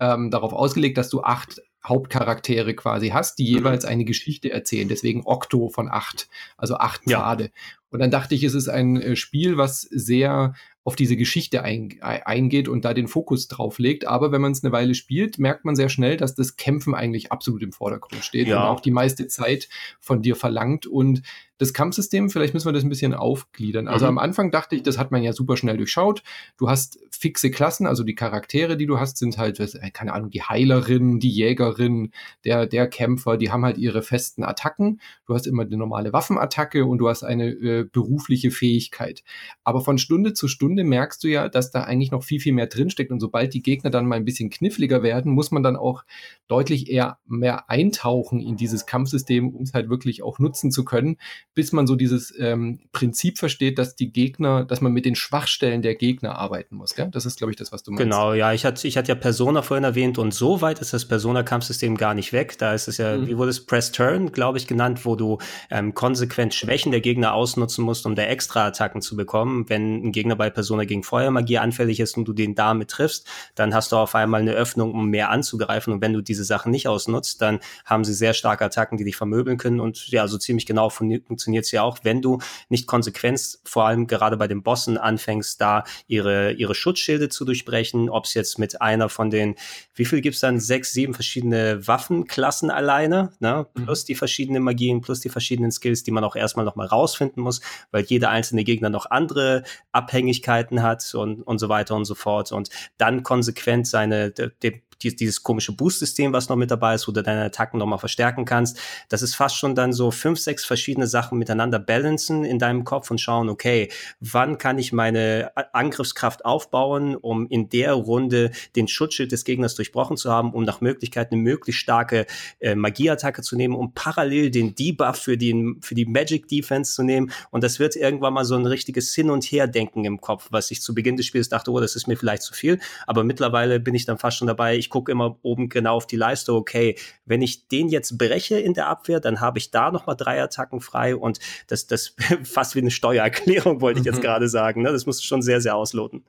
ähm, 0.00 0.30
darauf 0.30 0.52
ausgelegt, 0.52 0.98
dass 0.98 1.08
du 1.08 1.22
acht 1.22 1.60
Hauptcharaktere 1.84 2.74
quasi 2.74 3.08
hast, 3.08 3.38
die 3.38 3.50
mhm. 3.50 3.58
jeweils 3.58 3.84
eine 3.84 4.04
Geschichte 4.04 4.50
erzählen. 4.50 4.88
Deswegen 4.88 5.22
Okto 5.24 5.68
von 5.68 5.88
acht, 5.90 6.28
also 6.56 6.76
acht 6.76 7.02
Pfade. 7.04 7.44
Ja. 7.44 7.50
Und 7.90 8.00
dann 8.00 8.10
dachte 8.10 8.34
ich, 8.34 8.42
es 8.44 8.54
ist 8.54 8.68
ein 8.68 9.00
äh, 9.00 9.16
Spiel, 9.16 9.58
was 9.58 9.82
sehr 9.82 10.54
auf 10.84 10.96
diese 10.96 11.16
Geschichte 11.16 11.62
ein, 11.62 11.96
eingeht 12.00 12.66
und 12.66 12.84
da 12.84 12.92
den 12.92 13.06
Fokus 13.06 13.46
drauf 13.46 13.78
legt. 13.78 14.06
Aber 14.06 14.32
wenn 14.32 14.40
man 14.40 14.52
es 14.52 14.64
eine 14.64 14.72
Weile 14.72 14.94
spielt, 14.94 15.38
merkt 15.38 15.64
man 15.64 15.76
sehr 15.76 15.88
schnell, 15.88 16.16
dass 16.16 16.34
das 16.34 16.56
Kämpfen 16.56 16.94
eigentlich 16.94 17.30
absolut 17.30 17.62
im 17.62 17.72
Vordergrund 17.72 18.24
steht 18.24 18.48
ja. 18.48 18.56
und 18.56 18.68
auch 18.68 18.80
die 18.80 18.90
meiste 18.90 19.28
Zeit 19.28 19.68
von 20.00 20.22
dir 20.22 20.34
verlangt. 20.34 20.86
Und 20.86 21.22
das 21.58 21.72
Kampfsystem, 21.72 22.30
vielleicht 22.30 22.54
müssen 22.54 22.66
wir 22.66 22.72
das 22.72 22.82
ein 22.82 22.88
bisschen 22.88 23.14
aufgliedern. 23.14 23.86
Also 23.86 24.06
mhm. 24.06 24.10
am 24.10 24.18
Anfang 24.18 24.50
dachte 24.50 24.74
ich, 24.74 24.82
das 24.82 24.98
hat 24.98 25.12
man 25.12 25.22
ja 25.22 25.32
super 25.32 25.56
schnell 25.56 25.76
durchschaut. 25.76 26.22
Du 26.56 26.68
hast 26.68 26.98
fixe 27.10 27.50
Klassen, 27.50 27.86
also 27.86 28.02
die 28.02 28.14
Charaktere, 28.14 28.76
die 28.76 28.86
du 28.86 28.98
hast, 28.98 29.18
sind 29.18 29.38
halt, 29.38 29.60
äh, 29.60 29.90
keine 29.92 30.12
Ahnung, 30.12 30.30
die 30.30 30.42
Heilerin, 30.42 31.20
die 31.20 31.30
Jägerin, 31.30 32.10
der, 32.44 32.66
der 32.66 32.88
Kämpfer, 32.88 33.36
die 33.36 33.52
haben 33.52 33.64
halt 33.64 33.78
ihre 33.78 34.02
festen 34.02 34.42
Attacken. 34.42 35.00
Du 35.26 35.34
hast 35.34 35.46
immer 35.46 35.62
eine 35.62 35.76
normale 35.76 36.12
Waffenattacke 36.12 36.84
und 36.84 36.98
du 36.98 37.08
hast 37.08 37.22
eine 37.22 37.50
äh, 37.50 37.84
berufliche 37.84 38.50
Fähigkeit. 38.50 39.22
Aber 39.62 39.82
von 39.82 39.98
Stunde 39.98 40.32
zu 40.32 40.48
Stunde 40.48 40.84
merkst 40.84 41.22
du 41.22 41.28
ja, 41.28 41.48
dass 41.48 41.70
da 41.70 41.84
eigentlich 41.84 42.10
noch 42.10 42.24
viel, 42.24 42.40
viel 42.40 42.54
mehr 42.54 42.66
drinsteckt. 42.66 43.12
Und 43.12 43.20
sobald 43.20 43.54
die 43.54 43.62
Gegner 43.62 43.90
dann 43.90 44.06
mal 44.06 44.16
ein 44.16 44.24
bisschen 44.24 44.50
kniffliger 44.50 45.02
werden, 45.02 45.32
muss 45.32 45.50
man 45.50 45.62
dann 45.62 45.76
auch 45.76 46.04
deutlich 46.48 46.90
eher 46.90 47.18
mehr 47.26 47.70
eintauchen 47.70 48.40
in 48.40 48.56
dieses 48.56 48.86
Kampfsystem, 48.86 49.54
um 49.54 49.62
es 49.62 49.74
halt 49.74 49.88
wirklich 49.88 50.22
auch 50.22 50.38
nutzen 50.38 50.72
zu 50.72 50.84
können 50.84 51.18
bis 51.54 51.72
man 51.72 51.86
so 51.86 51.96
dieses 51.96 52.32
ähm, 52.38 52.80
Prinzip 52.92 53.38
versteht, 53.38 53.78
dass 53.78 53.94
die 53.94 54.10
Gegner, 54.10 54.64
dass 54.64 54.80
man 54.80 54.92
mit 54.92 55.04
den 55.04 55.14
Schwachstellen 55.14 55.82
der 55.82 55.94
Gegner 55.94 56.36
arbeiten 56.36 56.76
muss. 56.76 56.94
Gell? 56.94 57.08
Das 57.12 57.26
ist, 57.26 57.38
glaube 57.38 57.50
ich, 57.50 57.56
das, 57.56 57.72
was 57.72 57.82
du 57.82 57.90
meinst. 57.90 58.02
Genau, 58.02 58.32
ja. 58.32 58.52
Ich 58.52 58.64
hatte, 58.64 58.88
ich 58.88 58.96
hatte 58.96 59.08
ja 59.08 59.14
Persona 59.14 59.60
vorhin 59.60 59.84
erwähnt 59.84 60.16
und 60.16 60.32
so 60.32 60.62
weit 60.62 60.80
ist 60.80 60.94
das 60.94 61.06
Persona-Kampfsystem 61.06 61.96
gar 61.96 62.14
nicht 62.14 62.32
weg. 62.32 62.56
Da 62.58 62.72
ist 62.72 62.88
es 62.88 62.96
ja, 62.96 63.18
mhm. 63.18 63.26
wie 63.26 63.36
wurde 63.36 63.50
es, 63.50 63.66
Press 63.66 63.92
Turn, 63.92 64.32
glaube 64.32 64.56
ich, 64.56 64.66
genannt, 64.66 65.04
wo 65.04 65.14
du 65.14 65.38
ähm, 65.70 65.92
konsequent 65.92 66.54
Schwächen 66.54 66.90
der 66.90 67.02
Gegner 67.02 67.34
ausnutzen 67.34 67.84
musst, 67.84 68.06
um 68.06 68.14
da 68.14 68.22
extra 68.22 68.66
Attacken 68.66 69.02
zu 69.02 69.14
bekommen. 69.14 69.68
Wenn 69.68 70.06
ein 70.06 70.12
Gegner 70.12 70.36
bei 70.36 70.48
Persona 70.48 70.84
gegen 70.84 71.02
Feuermagie 71.02 71.58
anfällig 71.58 72.00
ist 72.00 72.16
und 72.16 72.24
du 72.26 72.32
den 72.32 72.54
damit 72.54 72.88
triffst, 72.88 73.26
dann 73.54 73.74
hast 73.74 73.92
du 73.92 73.96
auf 73.96 74.14
einmal 74.14 74.40
eine 74.40 74.52
Öffnung, 74.52 74.92
um 74.92 75.08
mehr 75.10 75.30
anzugreifen. 75.30 75.92
Und 75.92 76.00
wenn 76.00 76.14
du 76.14 76.22
diese 76.22 76.44
Sachen 76.44 76.70
nicht 76.70 76.88
ausnutzt, 76.88 77.42
dann 77.42 77.60
haben 77.84 78.04
sie 78.04 78.14
sehr 78.14 78.32
starke 78.32 78.64
Attacken, 78.64 78.96
die 78.96 79.04
dich 79.04 79.16
vermöbeln 79.16 79.58
können 79.58 79.80
und 79.80 80.08
ja, 80.08 80.26
so 80.28 80.38
ziemlich 80.38 80.64
genau 80.64 80.88
funktioniert 80.88 81.28
funktioniert 81.42 81.64
es 81.64 81.72
ja 81.72 81.82
auch, 81.82 81.98
wenn 82.02 82.22
du 82.22 82.38
nicht 82.68 82.86
konsequent, 82.86 83.58
vor 83.64 83.84
allem 83.86 84.06
gerade 84.06 84.36
bei 84.36 84.46
den 84.46 84.62
Bossen, 84.62 84.98
anfängst, 84.98 85.60
da 85.60 85.84
ihre, 86.06 86.52
ihre 86.52 86.74
Schutzschilde 86.74 87.28
zu 87.28 87.44
durchbrechen, 87.44 88.08
ob 88.08 88.24
es 88.26 88.34
jetzt 88.34 88.58
mit 88.58 88.80
einer 88.80 89.08
von 89.08 89.30
den, 89.30 89.56
wie 89.94 90.04
viel 90.04 90.20
gibt 90.20 90.34
es 90.34 90.40
dann? 90.40 90.60
Sechs, 90.60 90.92
sieben 90.92 91.14
verschiedene 91.14 91.86
Waffenklassen 91.86 92.70
alleine, 92.70 93.32
ne? 93.40 93.66
Mhm. 93.74 93.84
plus 93.84 94.02
mhm. 94.02 94.06
die 94.06 94.14
verschiedenen 94.14 94.62
Magien, 94.62 95.00
plus 95.00 95.20
die 95.20 95.28
verschiedenen 95.28 95.72
Skills, 95.72 96.02
die 96.02 96.10
man 96.10 96.24
auch 96.24 96.36
erstmal 96.36 96.64
nochmal 96.64 96.86
rausfinden 96.86 97.42
muss, 97.42 97.60
weil 97.90 98.04
jeder 98.04 98.30
einzelne 98.30 98.64
Gegner 98.64 98.90
noch 98.90 99.06
andere 99.10 99.64
Abhängigkeiten 99.92 100.82
hat 100.82 101.14
und, 101.14 101.42
und 101.42 101.58
so 101.58 101.68
weiter 101.68 101.96
und 101.96 102.04
so 102.04 102.14
fort. 102.14 102.52
Und 102.52 102.70
dann 102.98 103.22
konsequent 103.22 103.86
seine, 103.86 104.30
de, 104.30 104.80
dieses 105.02 105.42
komische 105.42 105.72
Boost-System, 105.72 106.32
was 106.32 106.48
noch 106.48 106.56
mit 106.56 106.70
dabei 106.70 106.94
ist, 106.94 107.08
wo 107.08 107.12
du 107.12 107.22
deine 107.22 107.44
Attacken 107.44 107.78
nochmal 107.78 107.98
verstärken 107.98 108.44
kannst. 108.44 108.78
Das 109.08 109.22
ist 109.22 109.34
fast 109.34 109.56
schon 109.56 109.74
dann 109.74 109.92
so 109.92 110.10
fünf, 110.10 110.38
sechs 110.38 110.64
verschiedene 110.64 111.06
Sachen 111.06 111.38
miteinander 111.38 111.78
balancen 111.78 112.44
in 112.44 112.58
deinem 112.58 112.84
Kopf 112.84 113.10
und 113.10 113.20
schauen, 113.20 113.48
okay, 113.48 113.90
wann 114.20 114.58
kann 114.58 114.78
ich 114.78 114.92
meine 114.92 115.52
Angriffskraft 115.72 116.44
aufbauen, 116.44 117.16
um 117.16 117.46
in 117.48 117.68
der 117.68 117.92
Runde 117.92 118.50
den 118.76 118.88
Schutzschild 118.88 119.32
des 119.32 119.44
Gegners 119.44 119.74
durchbrochen 119.74 120.16
zu 120.16 120.30
haben, 120.30 120.52
um 120.52 120.64
nach 120.64 120.80
Möglichkeit 120.80 121.32
eine 121.32 121.40
möglichst 121.40 121.80
starke 121.80 122.26
äh, 122.60 122.74
Magieattacke 122.74 123.42
zu 123.42 123.56
nehmen, 123.56 123.74
um 123.74 123.94
parallel 123.94 124.50
den 124.50 124.74
Debuff 124.74 125.16
für, 125.16 125.36
den, 125.36 125.78
für 125.82 125.94
die 125.94 126.06
Magic 126.06 126.48
Defense 126.48 126.94
zu 126.94 127.02
nehmen. 127.02 127.32
Und 127.50 127.64
das 127.64 127.78
wird 127.78 127.96
irgendwann 127.96 128.34
mal 128.34 128.44
so 128.44 128.54
ein 128.54 128.66
richtiges 128.66 129.14
Hin- 129.14 129.30
und 129.30 129.44
Herdenken 129.44 130.04
im 130.04 130.20
Kopf, 130.20 130.48
was 130.50 130.70
ich 130.70 130.82
zu 130.82 130.94
Beginn 130.94 131.16
des 131.16 131.26
Spiels 131.26 131.48
dachte, 131.48 131.70
oh, 131.70 131.80
das 131.80 131.96
ist 131.96 132.06
mir 132.06 132.16
vielleicht 132.16 132.42
zu 132.42 132.54
viel. 132.54 132.78
Aber 133.06 133.24
mittlerweile 133.24 133.80
bin 133.80 133.94
ich 133.94 134.06
dann 134.06 134.18
fast 134.18 134.38
schon 134.38 134.48
dabei, 134.48 134.76
ich 134.76 134.90
gucke 134.92 135.10
immer 135.10 135.38
oben 135.42 135.68
genau 135.68 135.96
auf 135.96 136.06
die 136.06 136.16
Leiste, 136.16 136.52
okay, 136.52 136.96
wenn 137.24 137.42
ich 137.42 137.66
den 137.66 137.88
jetzt 137.88 138.18
breche 138.18 138.58
in 138.58 138.74
der 138.74 138.88
Abwehr, 138.88 139.20
dann 139.20 139.40
habe 139.40 139.58
ich 139.58 139.70
da 139.70 139.90
nochmal 139.90 140.16
drei 140.16 140.40
Attacken 140.40 140.80
frei 140.80 141.16
und 141.16 141.40
das, 141.66 141.86
das 141.86 142.14
fast 142.44 142.76
wie 142.76 142.80
eine 142.80 142.90
Steuererklärung, 142.90 143.80
wollte 143.80 144.00
ich 144.00 144.06
jetzt 144.06 144.18
mhm. 144.18 144.22
gerade 144.22 144.48
sagen. 144.48 144.82
Ne? 144.82 144.92
Das 144.92 145.06
musst 145.06 145.20
du 145.20 145.24
schon 145.24 145.42
sehr, 145.42 145.60
sehr 145.60 145.74
ausloten. 145.74 146.24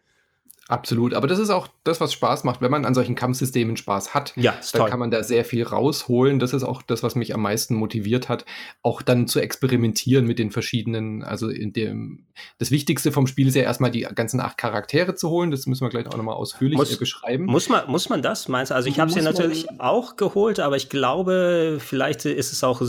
Absolut, 0.70 1.14
aber 1.14 1.28
das 1.28 1.40
ist 1.40 1.50
auch 1.50 1.68
das, 1.84 2.00
was 2.00 2.14
Spaß 2.14 2.46
macht, 2.46 2.62
wenn 2.62 2.72
man 2.72 2.86
an 2.86 2.94
solchen 2.94 3.16
Kampfsystemen 3.16 3.76
Spaß 3.76 4.14
hat. 4.14 4.32
Ja, 4.38 4.54
dann 4.72 4.82
toll. 4.82 4.90
kann 4.90 5.00
man 5.00 5.12
da 5.12 5.22
sehr 5.22 5.44
viel 5.44 5.64
rausholen. 5.64 6.40
Das 6.40 6.54
ist 6.54 6.64
auch 6.64 6.82
das, 6.82 7.04
was 7.04 7.16
mich 7.16 7.34
am 7.34 7.42
meisten 7.42 7.76
motiviert 7.76 8.30
hat, 8.30 8.46
auch 8.82 9.02
dann 9.02 9.28
zu 9.28 9.42
experimentieren 9.42 10.26
mit 10.26 10.40
den 10.40 10.52
verschiedenen. 10.52 11.22
Also 11.22 11.50
in 11.50 11.74
dem 11.74 12.28
das 12.58 12.72
Wichtigste 12.72 13.12
vom 13.12 13.28
Spiel 13.28 13.48
ist 13.48 13.56
ja 13.56 13.64
erstmal 13.64 13.92
die 13.92 14.02
ganzen 14.02 14.40
acht 14.40 14.58
Charaktere 14.58 15.16
zu 15.16 15.30
holen. 15.30 15.52
Das 15.52 15.68
müssen 15.68 15.86
wir 15.86 15.90
gleich 15.90 16.08
auch 16.08 16.18
nochmal 16.18 16.36
ausführlich 16.36 16.78
muss, 16.78 16.98
beschreiben. 16.98 17.46
Muss 17.46 17.70
man, 17.70 17.90
muss 17.90 18.10
man 18.10 18.22
das? 18.22 18.48
Meinst 18.48 18.72
du? 18.72 18.76
Also 18.76 18.90
ich 18.90 19.00
habe 19.00 19.12
sie 19.12 19.22
natürlich 19.22 19.68
auch 19.80 20.16
geholt, 20.16 20.60
aber 20.60 20.78
ich 20.78 20.90
glaube, 20.90 21.78
vielleicht 21.80 22.26
ist 22.26 22.54
es 22.54 22.64
auch 22.64 22.82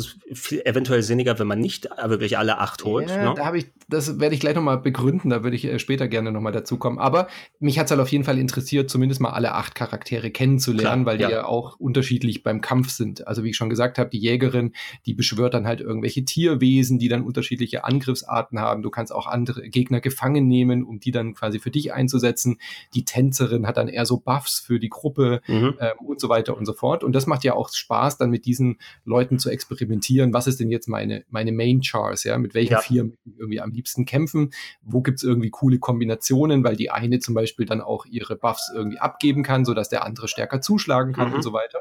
eventuell 0.64 1.02
sinniger, 1.02 1.38
wenn 1.38 1.46
man 1.46 1.60
nicht 1.60 1.88
wirklich 2.04 2.38
alle 2.38 2.58
acht 2.58 2.84
holt. 2.84 3.10
Ja, 3.10 3.30
ne? 3.30 3.34
da 3.36 3.44
habe 3.44 3.58
ich, 3.58 3.66
das 3.88 4.18
werde 4.20 4.34
ich 4.34 4.40
gleich 4.40 4.54
nochmal 4.54 4.78
begründen. 4.78 5.30
Da 5.30 5.42
würde 5.42 5.56
ich 5.56 5.64
äh, 5.64 5.78
später 5.78 6.08
gerne 6.08 6.32
nochmal 6.32 6.52
dazu 6.52 6.76
kommen. 6.76 6.98
Aber 6.98 7.28
mich 7.58 7.78
hat 7.78 7.86
es 7.86 7.90
halt 7.90 8.00
auf 8.00 8.08
jeden 8.08 8.24
Fall 8.24 8.38
interessiert, 8.38 8.90
zumindest 8.90 9.20
mal 9.20 9.30
alle 9.30 9.54
acht 9.54 9.74
Charaktere 9.74 10.30
kennenzulernen, 10.30 11.04
Klar, 11.04 11.06
weil 11.06 11.18
die 11.18 11.24
ja. 11.24 11.30
ja. 11.30 11.44
auch 11.46 11.78
unterschiedlich 11.78 12.42
beim 12.42 12.60
Kampf 12.60 12.90
sind. 12.90 13.26
Also 13.26 13.44
wie 13.44 13.50
ich 13.50 13.56
schon 13.56 13.70
gesagt 13.70 13.98
habe, 13.98 14.10
die 14.10 14.18
Jägerin, 14.18 14.72
die 15.06 15.14
beschwört 15.14 15.54
dann 15.54 15.66
halt 15.66 15.80
irgendwelche 15.80 16.24
Tierwesen, 16.24 16.98
die 16.98 17.08
dann 17.08 17.22
unterschiedliche 17.22 17.84
Angriffsarten 17.84 18.58
haben. 18.58 18.82
Du 18.82 18.90
kannst 18.90 19.12
auch 19.12 19.26
andere 19.26 19.68
Gegner 19.68 20.00
gefangen 20.00 20.48
nehmen, 20.48 20.84
um 20.84 21.00
die 21.00 21.10
dann 21.10 21.34
quasi 21.34 21.58
für 21.58 21.70
dich 21.70 21.92
einzusetzen. 21.92 22.58
Die 22.94 23.04
Tänzerin 23.04 23.66
hat 23.66 23.76
dann 23.76 23.88
eher 23.88 24.06
so 24.06 24.18
Buffs 24.18 24.60
für 24.60 24.78
die 24.78 24.88
Gruppe 24.88 25.40
mhm. 25.46 25.74
ähm, 25.80 25.92
und 26.06 26.20
so 26.20 26.28
weiter 26.28 26.56
und 26.56 26.64
so 26.64 26.72
fort. 26.72 27.04
Und 27.04 27.12
das 27.12 27.26
macht 27.26 27.44
ja 27.44 27.54
auch 27.54 27.68
Spaß, 27.72 28.18
dann 28.18 28.30
mit 28.30 28.46
diesen 28.46 28.78
Leuten 29.04 29.38
zu 29.38 29.50
experimentieren. 29.50 30.32
Was 30.32 30.46
ist 30.46 30.60
denn 30.60 30.70
jetzt 30.70 30.88
meine, 30.88 31.24
meine 31.28 31.52
Main 31.52 31.80
Chars? 31.82 32.24
Ja, 32.24 32.38
mit 32.38 32.54
welchen 32.54 32.72
ja. 32.72 32.80
vier 32.80 33.10
irgendwie 33.38 33.60
am 33.60 33.73
liebsten 33.74 34.06
kämpfen? 34.06 34.50
Wo 34.82 35.02
gibt's 35.02 35.22
irgendwie 35.22 35.50
coole 35.50 35.78
Kombinationen? 35.78 36.64
Weil 36.64 36.76
die 36.76 36.90
eine 36.90 37.18
zum 37.18 37.34
Beispiel 37.34 37.66
dann 37.66 37.80
auch 37.80 38.06
ihre 38.06 38.36
Buffs 38.36 38.72
irgendwie 38.74 38.98
abgeben 38.98 39.42
kann, 39.42 39.64
sodass 39.64 39.88
der 39.88 40.04
andere 40.04 40.28
stärker 40.28 40.60
zuschlagen 40.60 41.12
kann 41.12 41.28
mhm. 41.28 41.34
und 41.34 41.42
so 41.42 41.52
weiter. 41.52 41.80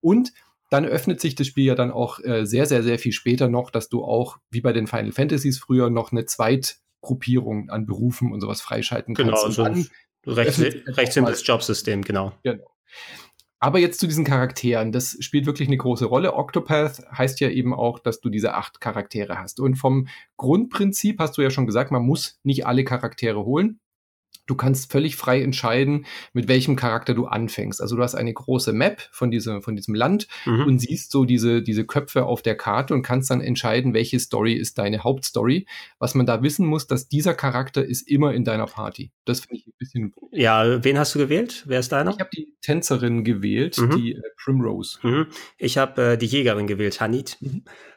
Und 0.00 0.32
dann 0.70 0.84
öffnet 0.84 1.20
sich 1.20 1.34
das 1.34 1.46
Spiel 1.46 1.64
ja 1.64 1.74
dann 1.74 1.90
auch 1.90 2.18
äh, 2.24 2.44
sehr, 2.44 2.66
sehr, 2.66 2.82
sehr 2.82 2.98
viel 2.98 3.12
später 3.12 3.48
noch, 3.48 3.70
dass 3.70 3.88
du 3.88 4.04
auch, 4.04 4.38
wie 4.50 4.60
bei 4.60 4.72
den 4.72 4.86
Final 4.86 5.12
Fantasies 5.12 5.58
früher, 5.58 5.90
noch 5.90 6.10
eine 6.10 6.26
Zweitgruppierung 6.26 7.70
an 7.70 7.86
Berufen 7.86 8.32
und 8.32 8.40
sowas 8.40 8.60
freischalten 8.60 9.14
genau, 9.14 9.40
kannst. 9.40 9.56
Genau, 9.56 9.74
so 10.24 10.32
recht, 10.32 10.58
recht 10.58 11.12
simples 11.12 11.46
Jobsystem, 11.46 12.02
genau. 12.02 12.32
genau. 12.42 12.64
Aber 13.58 13.78
jetzt 13.78 14.00
zu 14.00 14.06
diesen 14.06 14.24
Charakteren. 14.24 14.92
Das 14.92 15.16
spielt 15.20 15.46
wirklich 15.46 15.68
eine 15.68 15.78
große 15.78 16.04
Rolle. 16.04 16.34
Octopath 16.34 17.02
heißt 17.10 17.40
ja 17.40 17.48
eben 17.48 17.72
auch, 17.72 17.98
dass 17.98 18.20
du 18.20 18.28
diese 18.28 18.54
acht 18.54 18.80
Charaktere 18.80 19.38
hast. 19.38 19.60
Und 19.60 19.76
vom 19.76 20.08
Grundprinzip 20.36 21.18
hast 21.20 21.38
du 21.38 21.42
ja 21.42 21.50
schon 21.50 21.66
gesagt, 21.66 21.90
man 21.90 22.02
muss 22.02 22.38
nicht 22.42 22.66
alle 22.66 22.84
Charaktere 22.84 23.44
holen. 23.44 23.80
Du 24.46 24.54
kannst 24.54 24.92
völlig 24.92 25.16
frei 25.16 25.42
entscheiden, 25.42 26.06
mit 26.32 26.48
welchem 26.48 26.76
Charakter 26.76 27.14
du 27.14 27.26
anfängst. 27.26 27.80
Also 27.80 27.96
du 27.96 28.02
hast 28.02 28.14
eine 28.14 28.32
große 28.32 28.72
Map 28.72 29.02
von, 29.10 29.30
diese, 29.30 29.60
von 29.60 29.76
diesem 29.76 29.94
Land 29.94 30.28
mhm. 30.44 30.64
und 30.66 30.78
siehst 30.78 31.10
so 31.10 31.24
diese, 31.24 31.62
diese 31.62 31.84
Köpfe 31.84 32.24
auf 32.24 32.42
der 32.42 32.56
Karte 32.56 32.94
und 32.94 33.02
kannst 33.02 33.30
dann 33.30 33.40
entscheiden, 33.40 33.94
welche 33.94 34.20
Story 34.20 34.54
ist 34.54 34.78
deine 34.78 35.04
Hauptstory. 35.04 35.66
Was 35.98 36.14
man 36.14 36.26
da 36.26 36.42
wissen 36.42 36.66
muss, 36.66 36.86
dass 36.86 37.08
dieser 37.08 37.34
Charakter 37.34 37.84
ist 37.84 38.08
immer 38.08 38.34
in 38.34 38.44
deiner 38.44 38.66
Party. 38.66 39.10
Das 39.24 39.40
finde 39.40 39.56
ich 39.56 39.66
ein 39.66 39.74
bisschen. 39.78 40.14
Ja, 40.30 40.84
wen 40.84 40.98
hast 40.98 41.14
du 41.14 41.18
gewählt? 41.18 41.64
Wer 41.66 41.80
ist 41.80 41.90
deiner? 41.90 42.12
Ich 42.12 42.20
habe 42.20 42.30
die 42.34 42.54
Tänzerin 42.62 43.24
gewählt, 43.24 43.78
mhm. 43.78 43.96
die 43.96 44.12
äh, 44.12 44.22
Primrose. 44.42 44.98
Mhm. 45.02 45.26
Ich 45.58 45.78
habe 45.78 46.12
äh, 46.12 46.18
die 46.18 46.26
Jägerin 46.26 46.66
gewählt, 46.66 47.00
Hanit. 47.00 47.38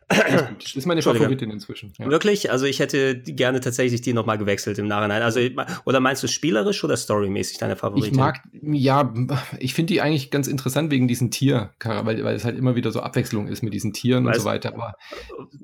Das 0.10 0.76
ist 0.76 0.88
meine 0.88 1.04
Favoritin 1.04 1.52
inzwischen. 1.52 1.94
Ja. 2.00 2.10
Wirklich? 2.10 2.52
Also 2.52 2.66
ich 2.66 2.80
hätte 2.80 3.20
gerne 3.20 3.60
tatsächlich 3.60 4.02
die 4.02 4.14
nochmal 4.14 4.40
gewechselt 4.40 4.80
im 4.80 4.88
Nachhinein. 4.88 5.22
Also 5.22 5.40
oder 5.86 6.00
meinst 6.00 6.24
du 6.24 6.28
spielerisch 6.28 6.84
oder 6.84 6.98
storymäßig 6.98 7.60
deine 7.60 7.76
Favoritin? 7.76 8.14
Ich 8.14 8.18
mag, 8.18 8.42
ja, 8.52 9.14
ich 9.60 9.76
finde 9.76 9.94
die 9.94 10.02
eigentlich 10.02 10.32
ganz 10.32 10.48
interessant 10.48 10.90
wegen 10.90 11.08
diesen 11.08 11.30
Tier, 11.30 11.72
weil, 11.84 12.24
weil 12.24 12.36
es 12.36 12.44
halt 12.44 12.58
immer 12.58 12.76
wieder 12.76 12.92
so 12.92 13.02
Abwechslung 13.02 13.48
ist 13.48 13.62
mit 13.62 13.74
diesen 13.74 13.94
Tieren 13.94 14.26
weißt, 14.26 14.40
und 14.40 14.44
so 14.44 14.50
weiter. 14.50 14.74
Aber, 14.74 14.96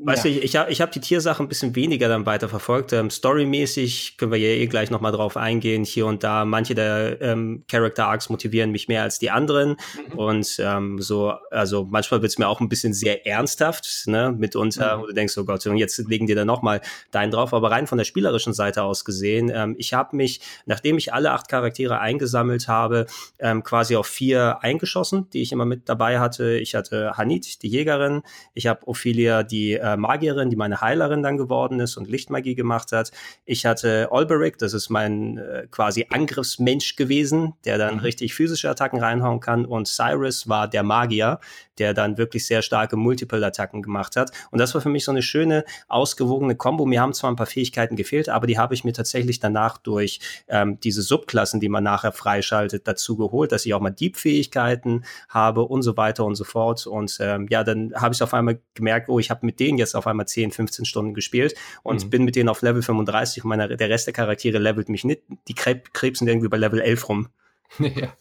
weißt 0.04 0.26
ja. 0.26 0.32
du, 0.32 0.40
ich 0.40 0.56
habe 0.56 0.72
ich 0.72 0.80
hab 0.80 0.92
die 0.92 1.00
Tiersache 1.00 1.42
ein 1.42 1.50
bisschen 1.50 1.76
weniger 1.76 2.08
dann 2.08 2.28
weiterverfolgt. 2.28 2.94
Ähm, 2.94 3.10
storymäßig 3.10 4.18
können 4.18 4.32
wir 4.32 4.40
ja 4.40 4.50
eh 4.50 4.68
gleich 4.68 4.92
nochmal 4.92 5.12
drauf 5.12 5.38
eingehen, 5.38 5.84
hier 5.86 6.06
und 6.06 6.24
da. 6.24 6.46
Manche 6.46 6.76
der 6.76 7.20
ähm, 7.20 7.64
Character 7.68 8.08
Arcs 8.08 8.30
motivieren 8.30 8.72
mich 8.72 8.88
mehr 8.88 9.02
als 9.02 9.18
die 9.18 9.32
anderen. 9.32 9.78
Mhm. 10.12 10.20
Und 10.20 10.56
ähm, 10.60 11.02
so, 11.02 11.34
also 11.50 11.88
manchmal 11.90 12.22
wird 12.22 12.32
es 12.32 12.38
mir 12.38 12.48
auch 12.48 12.62
ein 12.62 12.70
bisschen 12.70 12.94
sehr 12.94 13.26
ernsthaft, 13.26 14.04
ne? 14.06 14.35
Mitunter, 14.40 14.98
mhm. 14.98 15.02
wo 15.02 15.06
du 15.08 15.14
denkst, 15.14 15.38
oh 15.38 15.46
Gott, 15.46 15.66
und 15.68 15.78
jetzt 15.78 15.98
legen 16.08 16.28
die 16.28 16.36
da 16.36 16.46
nochmal 16.46 16.82
deinen 17.12 17.32
drauf. 17.32 17.54
Aber 17.54 17.72
rein 17.72 17.88
von 17.88 17.98
der 17.98 18.06
spielerischen 18.06 18.54
Seite 18.54 18.84
aus 18.84 19.06
gesehen, 19.06 19.52
ähm, 19.54 19.76
ich 19.78 19.94
habe 19.94 20.16
mich, 20.16 20.42
nachdem 20.66 20.98
ich 20.98 21.14
alle 21.14 21.32
acht 21.32 21.48
Charaktere 21.48 22.00
eingesammelt 22.00 22.68
habe, 22.68 23.06
ähm, 23.40 23.64
quasi 23.64 23.96
auf 23.96 24.08
vier 24.08 24.60
eingeschossen, 24.62 25.30
die 25.32 25.42
ich 25.42 25.52
immer 25.52 25.66
mit 25.66 25.90
dabei 25.90 26.20
hatte. 26.20 26.58
Ich 26.58 26.76
hatte 26.76 27.18
Hanit, 27.18 27.62
die 27.64 27.68
Jägerin, 27.68 28.22
ich 28.54 28.68
habe 28.68 28.88
Ophelia, 28.88 29.44
die 29.44 29.74
äh, 29.74 29.98
Magierin, 29.98 30.50
die 30.50 30.56
meine 30.56 30.82
Heilerin 30.82 31.24
dann 31.24 31.38
geworden 31.38 31.80
ist 31.80 31.98
und 31.98 32.08
Lichtmagie 32.08 32.56
gemacht 32.56 32.92
hat. 32.92 33.12
Ich 33.46 33.66
hatte 33.66 34.08
Olberic, 34.12 34.58
das 34.58 34.74
ist 34.74 34.90
mein 34.90 35.38
äh, 35.38 35.68
quasi 35.70 36.08
Angriffsmensch 36.10 36.96
gewesen, 36.96 37.54
der 37.66 37.78
dann 37.78 37.96
mhm. 37.96 38.00
richtig 38.02 38.34
physische 38.34 38.70
Attacken 38.70 39.00
reinhauen 39.00 39.40
kann. 39.40 39.66
Und 39.66 39.88
Cyrus 39.88 40.48
war 40.48 40.68
der 40.68 40.84
Magier, 40.84 41.40
der 41.78 41.94
dann 41.94 42.18
wirklich 42.18 42.46
sehr 42.46 42.62
starke 42.62 42.96
Multiple-Attacken 42.96 43.82
gemacht 43.82 44.16
hat. 44.16 44.25
Und 44.52 44.60
das 44.60 44.74
war 44.74 44.82
für 44.82 44.90
mich 44.90 45.06
so 45.06 45.12
eine 45.12 45.22
schöne, 45.22 45.66
ausgewogene 45.88 46.56
Kombo. 46.56 46.86
Mir 46.86 47.02
haben 47.02 47.14
zwar 47.14 47.32
ein 47.32 47.36
paar 47.36 47.46
Fähigkeiten 47.46 47.96
gefehlt, 47.96 48.30
aber 48.30 48.48
die 48.48 48.58
habe 48.58 48.74
ich 48.74 48.84
mir 48.84 48.94
tatsächlich 48.94 49.40
danach 49.40 49.78
durch 49.78 50.20
ähm, 50.48 50.80
diese 50.80 51.02
Subklassen, 51.02 51.60
die 51.60 51.70
man 51.70 51.84
nachher 51.84 52.12
freischaltet, 52.12 52.88
dazu 52.88 53.18
geholt, 53.18 53.52
dass 53.52 53.66
ich 53.66 53.74
auch 53.74 53.82
mal 53.82 53.92
Deep-Fähigkeiten 53.92 55.06
habe 55.30 55.64
und 55.64 55.82
so 55.82 55.98
weiter 55.98 56.26
und 56.26 56.36
so 56.36 56.44
fort. 56.44 56.88
Und 56.88 57.18
ähm, 57.20 57.48
ja, 57.50 57.64
dann 57.64 57.94
habe 57.96 58.14
ich 58.14 58.24
auf 58.24 58.34
einmal 58.34 58.60
gemerkt, 58.74 59.10
oh, 59.10 59.20
ich 59.20 59.30
habe 59.30 59.46
mit 59.46 59.60
denen 59.60 59.78
jetzt 59.78 59.96
auf 59.96 60.08
einmal 60.08 60.28
10, 60.28 60.52
15 60.52 60.86
Stunden 60.86 61.14
gespielt 61.14 61.56
und 61.84 62.06
mhm. 62.06 62.10
bin 62.10 62.24
mit 62.24 62.36
denen 62.36 62.50
auf 62.50 62.62
Level 62.62 62.82
35 62.82 63.44
und 63.44 63.50
meine, 63.50 63.76
der 63.76 63.90
Rest 63.90 64.08
der 64.08 64.14
Charaktere 64.14 64.58
levelt 64.58 64.90
mich 64.90 65.04
nicht. 65.04 65.22
Die 65.48 65.56
krebsen 65.56 66.28
irgendwie 66.28 66.50
bei 66.50 66.58
Level 66.58 66.82
11 66.82 67.10
rum. 67.10 67.30
Ja, 67.80 68.14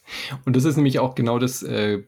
und 0.45 0.55
das 0.55 0.65
ist 0.65 0.75
nämlich 0.75 0.99
auch 0.99 1.15
genau 1.15 1.39
das 1.39 1.63
äh, 1.63 2.03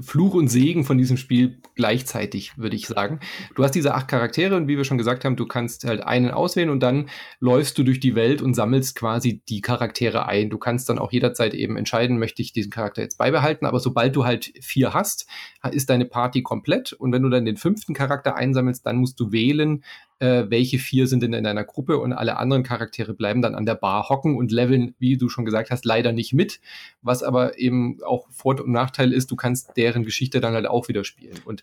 Fluch 0.00 0.34
und 0.34 0.48
Segen 0.48 0.84
von 0.84 0.98
diesem 0.98 1.16
Spiel 1.16 1.60
gleichzeitig, 1.74 2.56
würde 2.58 2.76
ich 2.76 2.86
sagen. 2.86 3.20
Du 3.54 3.62
hast 3.64 3.74
diese 3.74 3.94
acht 3.94 4.08
Charaktere 4.08 4.56
und 4.56 4.68
wie 4.68 4.76
wir 4.76 4.84
schon 4.84 4.98
gesagt 4.98 5.24
haben, 5.24 5.36
du 5.36 5.46
kannst 5.46 5.84
halt 5.84 6.02
einen 6.02 6.30
auswählen 6.30 6.70
und 6.70 6.80
dann 6.80 7.08
läufst 7.40 7.78
du 7.78 7.82
durch 7.82 8.00
die 8.00 8.14
Welt 8.14 8.42
und 8.42 8.54
sammelst 8.54 8.96
quasi 8.96 9.42
die 9.48 9.60
Charaktere 9.60 10.26
ein. 10.26 10.50
Du 10.50 10.58
kannst 10.58 10.88
dann 10.88 10.98
auch 10.98 11.12
jederzeit 11.12 11.54
eben 11.54 11.76
entscheiden, 11.76 12.18
möchte 12.18 12.42
ich 12.42 12.52
diesen 12.52 12.70
Charakter 12.70 13.02
jetzt 13.02 13.18
beibehalten, 13.18 13.66
aber 13.66 13.80
sobald 13.80 14.16
du 14.16 14.24
halt 14.24 14.52
vier 14.60 14.94
hast, 14.94 15.26
ist 15.70 15.90
deine 15.90 16.04
Party 16.04 16.42
komplett 16.42 16.92
und 16.92 17.12
wenn 17.12 17.22
du 17.22 17.28
dann 17.28 17.44
den 17.44 17.56
fünften 17.56 17.94
Charakter 17.94 18.36
einsammelst, 18.36 18.84
dann 18.86 18.96
musst 18.96 19.20
du 19.20 19.32
wählen, 19.32 19.84
äh, 20.20 20.44
welche 20.48 20.78
vier 20.78 21.06
sind 21.06 21.22
denn 21.22 21.32
in 21.32 21.44
deiner 21.44 21.64
Gruppe 21.64 21.98
und 21.98 22.12
alle 22.12 22.36
anderen 22.36 22.62
Charaktere 22.62 23.14
bleiben 23.14 23.42
dann 23.42 23.54
an 23.54 23.66
der 23.66 23.74
Bar 23.74 24.08
hocken 24.08 24.36
und 24.36 24.50
leveln, 24.50 24.94
wie 24.98 25.16
du 25.16 25.28
schon 25.28 25.44
gesagt 25.44 25.70
hast, 25.70 25.84
leider 25.84 26.12
nicht 26.12 26.32
mit, 26.32 26.60
was 27.02 27.22
aber 27.22 27.58
eben 27.58 27.98
auch 28.02 28.26
Vor- 28.30 28.60
und 28.60 28.72
Nachteil 28.72 29.12
ist, 29.12 29.30
du 29.30 29.36
kannst 29.36 29.76
deren 29.76 30.04
Geschichte 30.04 30.40
dann 30.40 30.54
halt 30.54 30.66
auch 30.66 30.88
wieder 30.88 31.04
spielen. 31.04 31.38
Und 31.44 31.62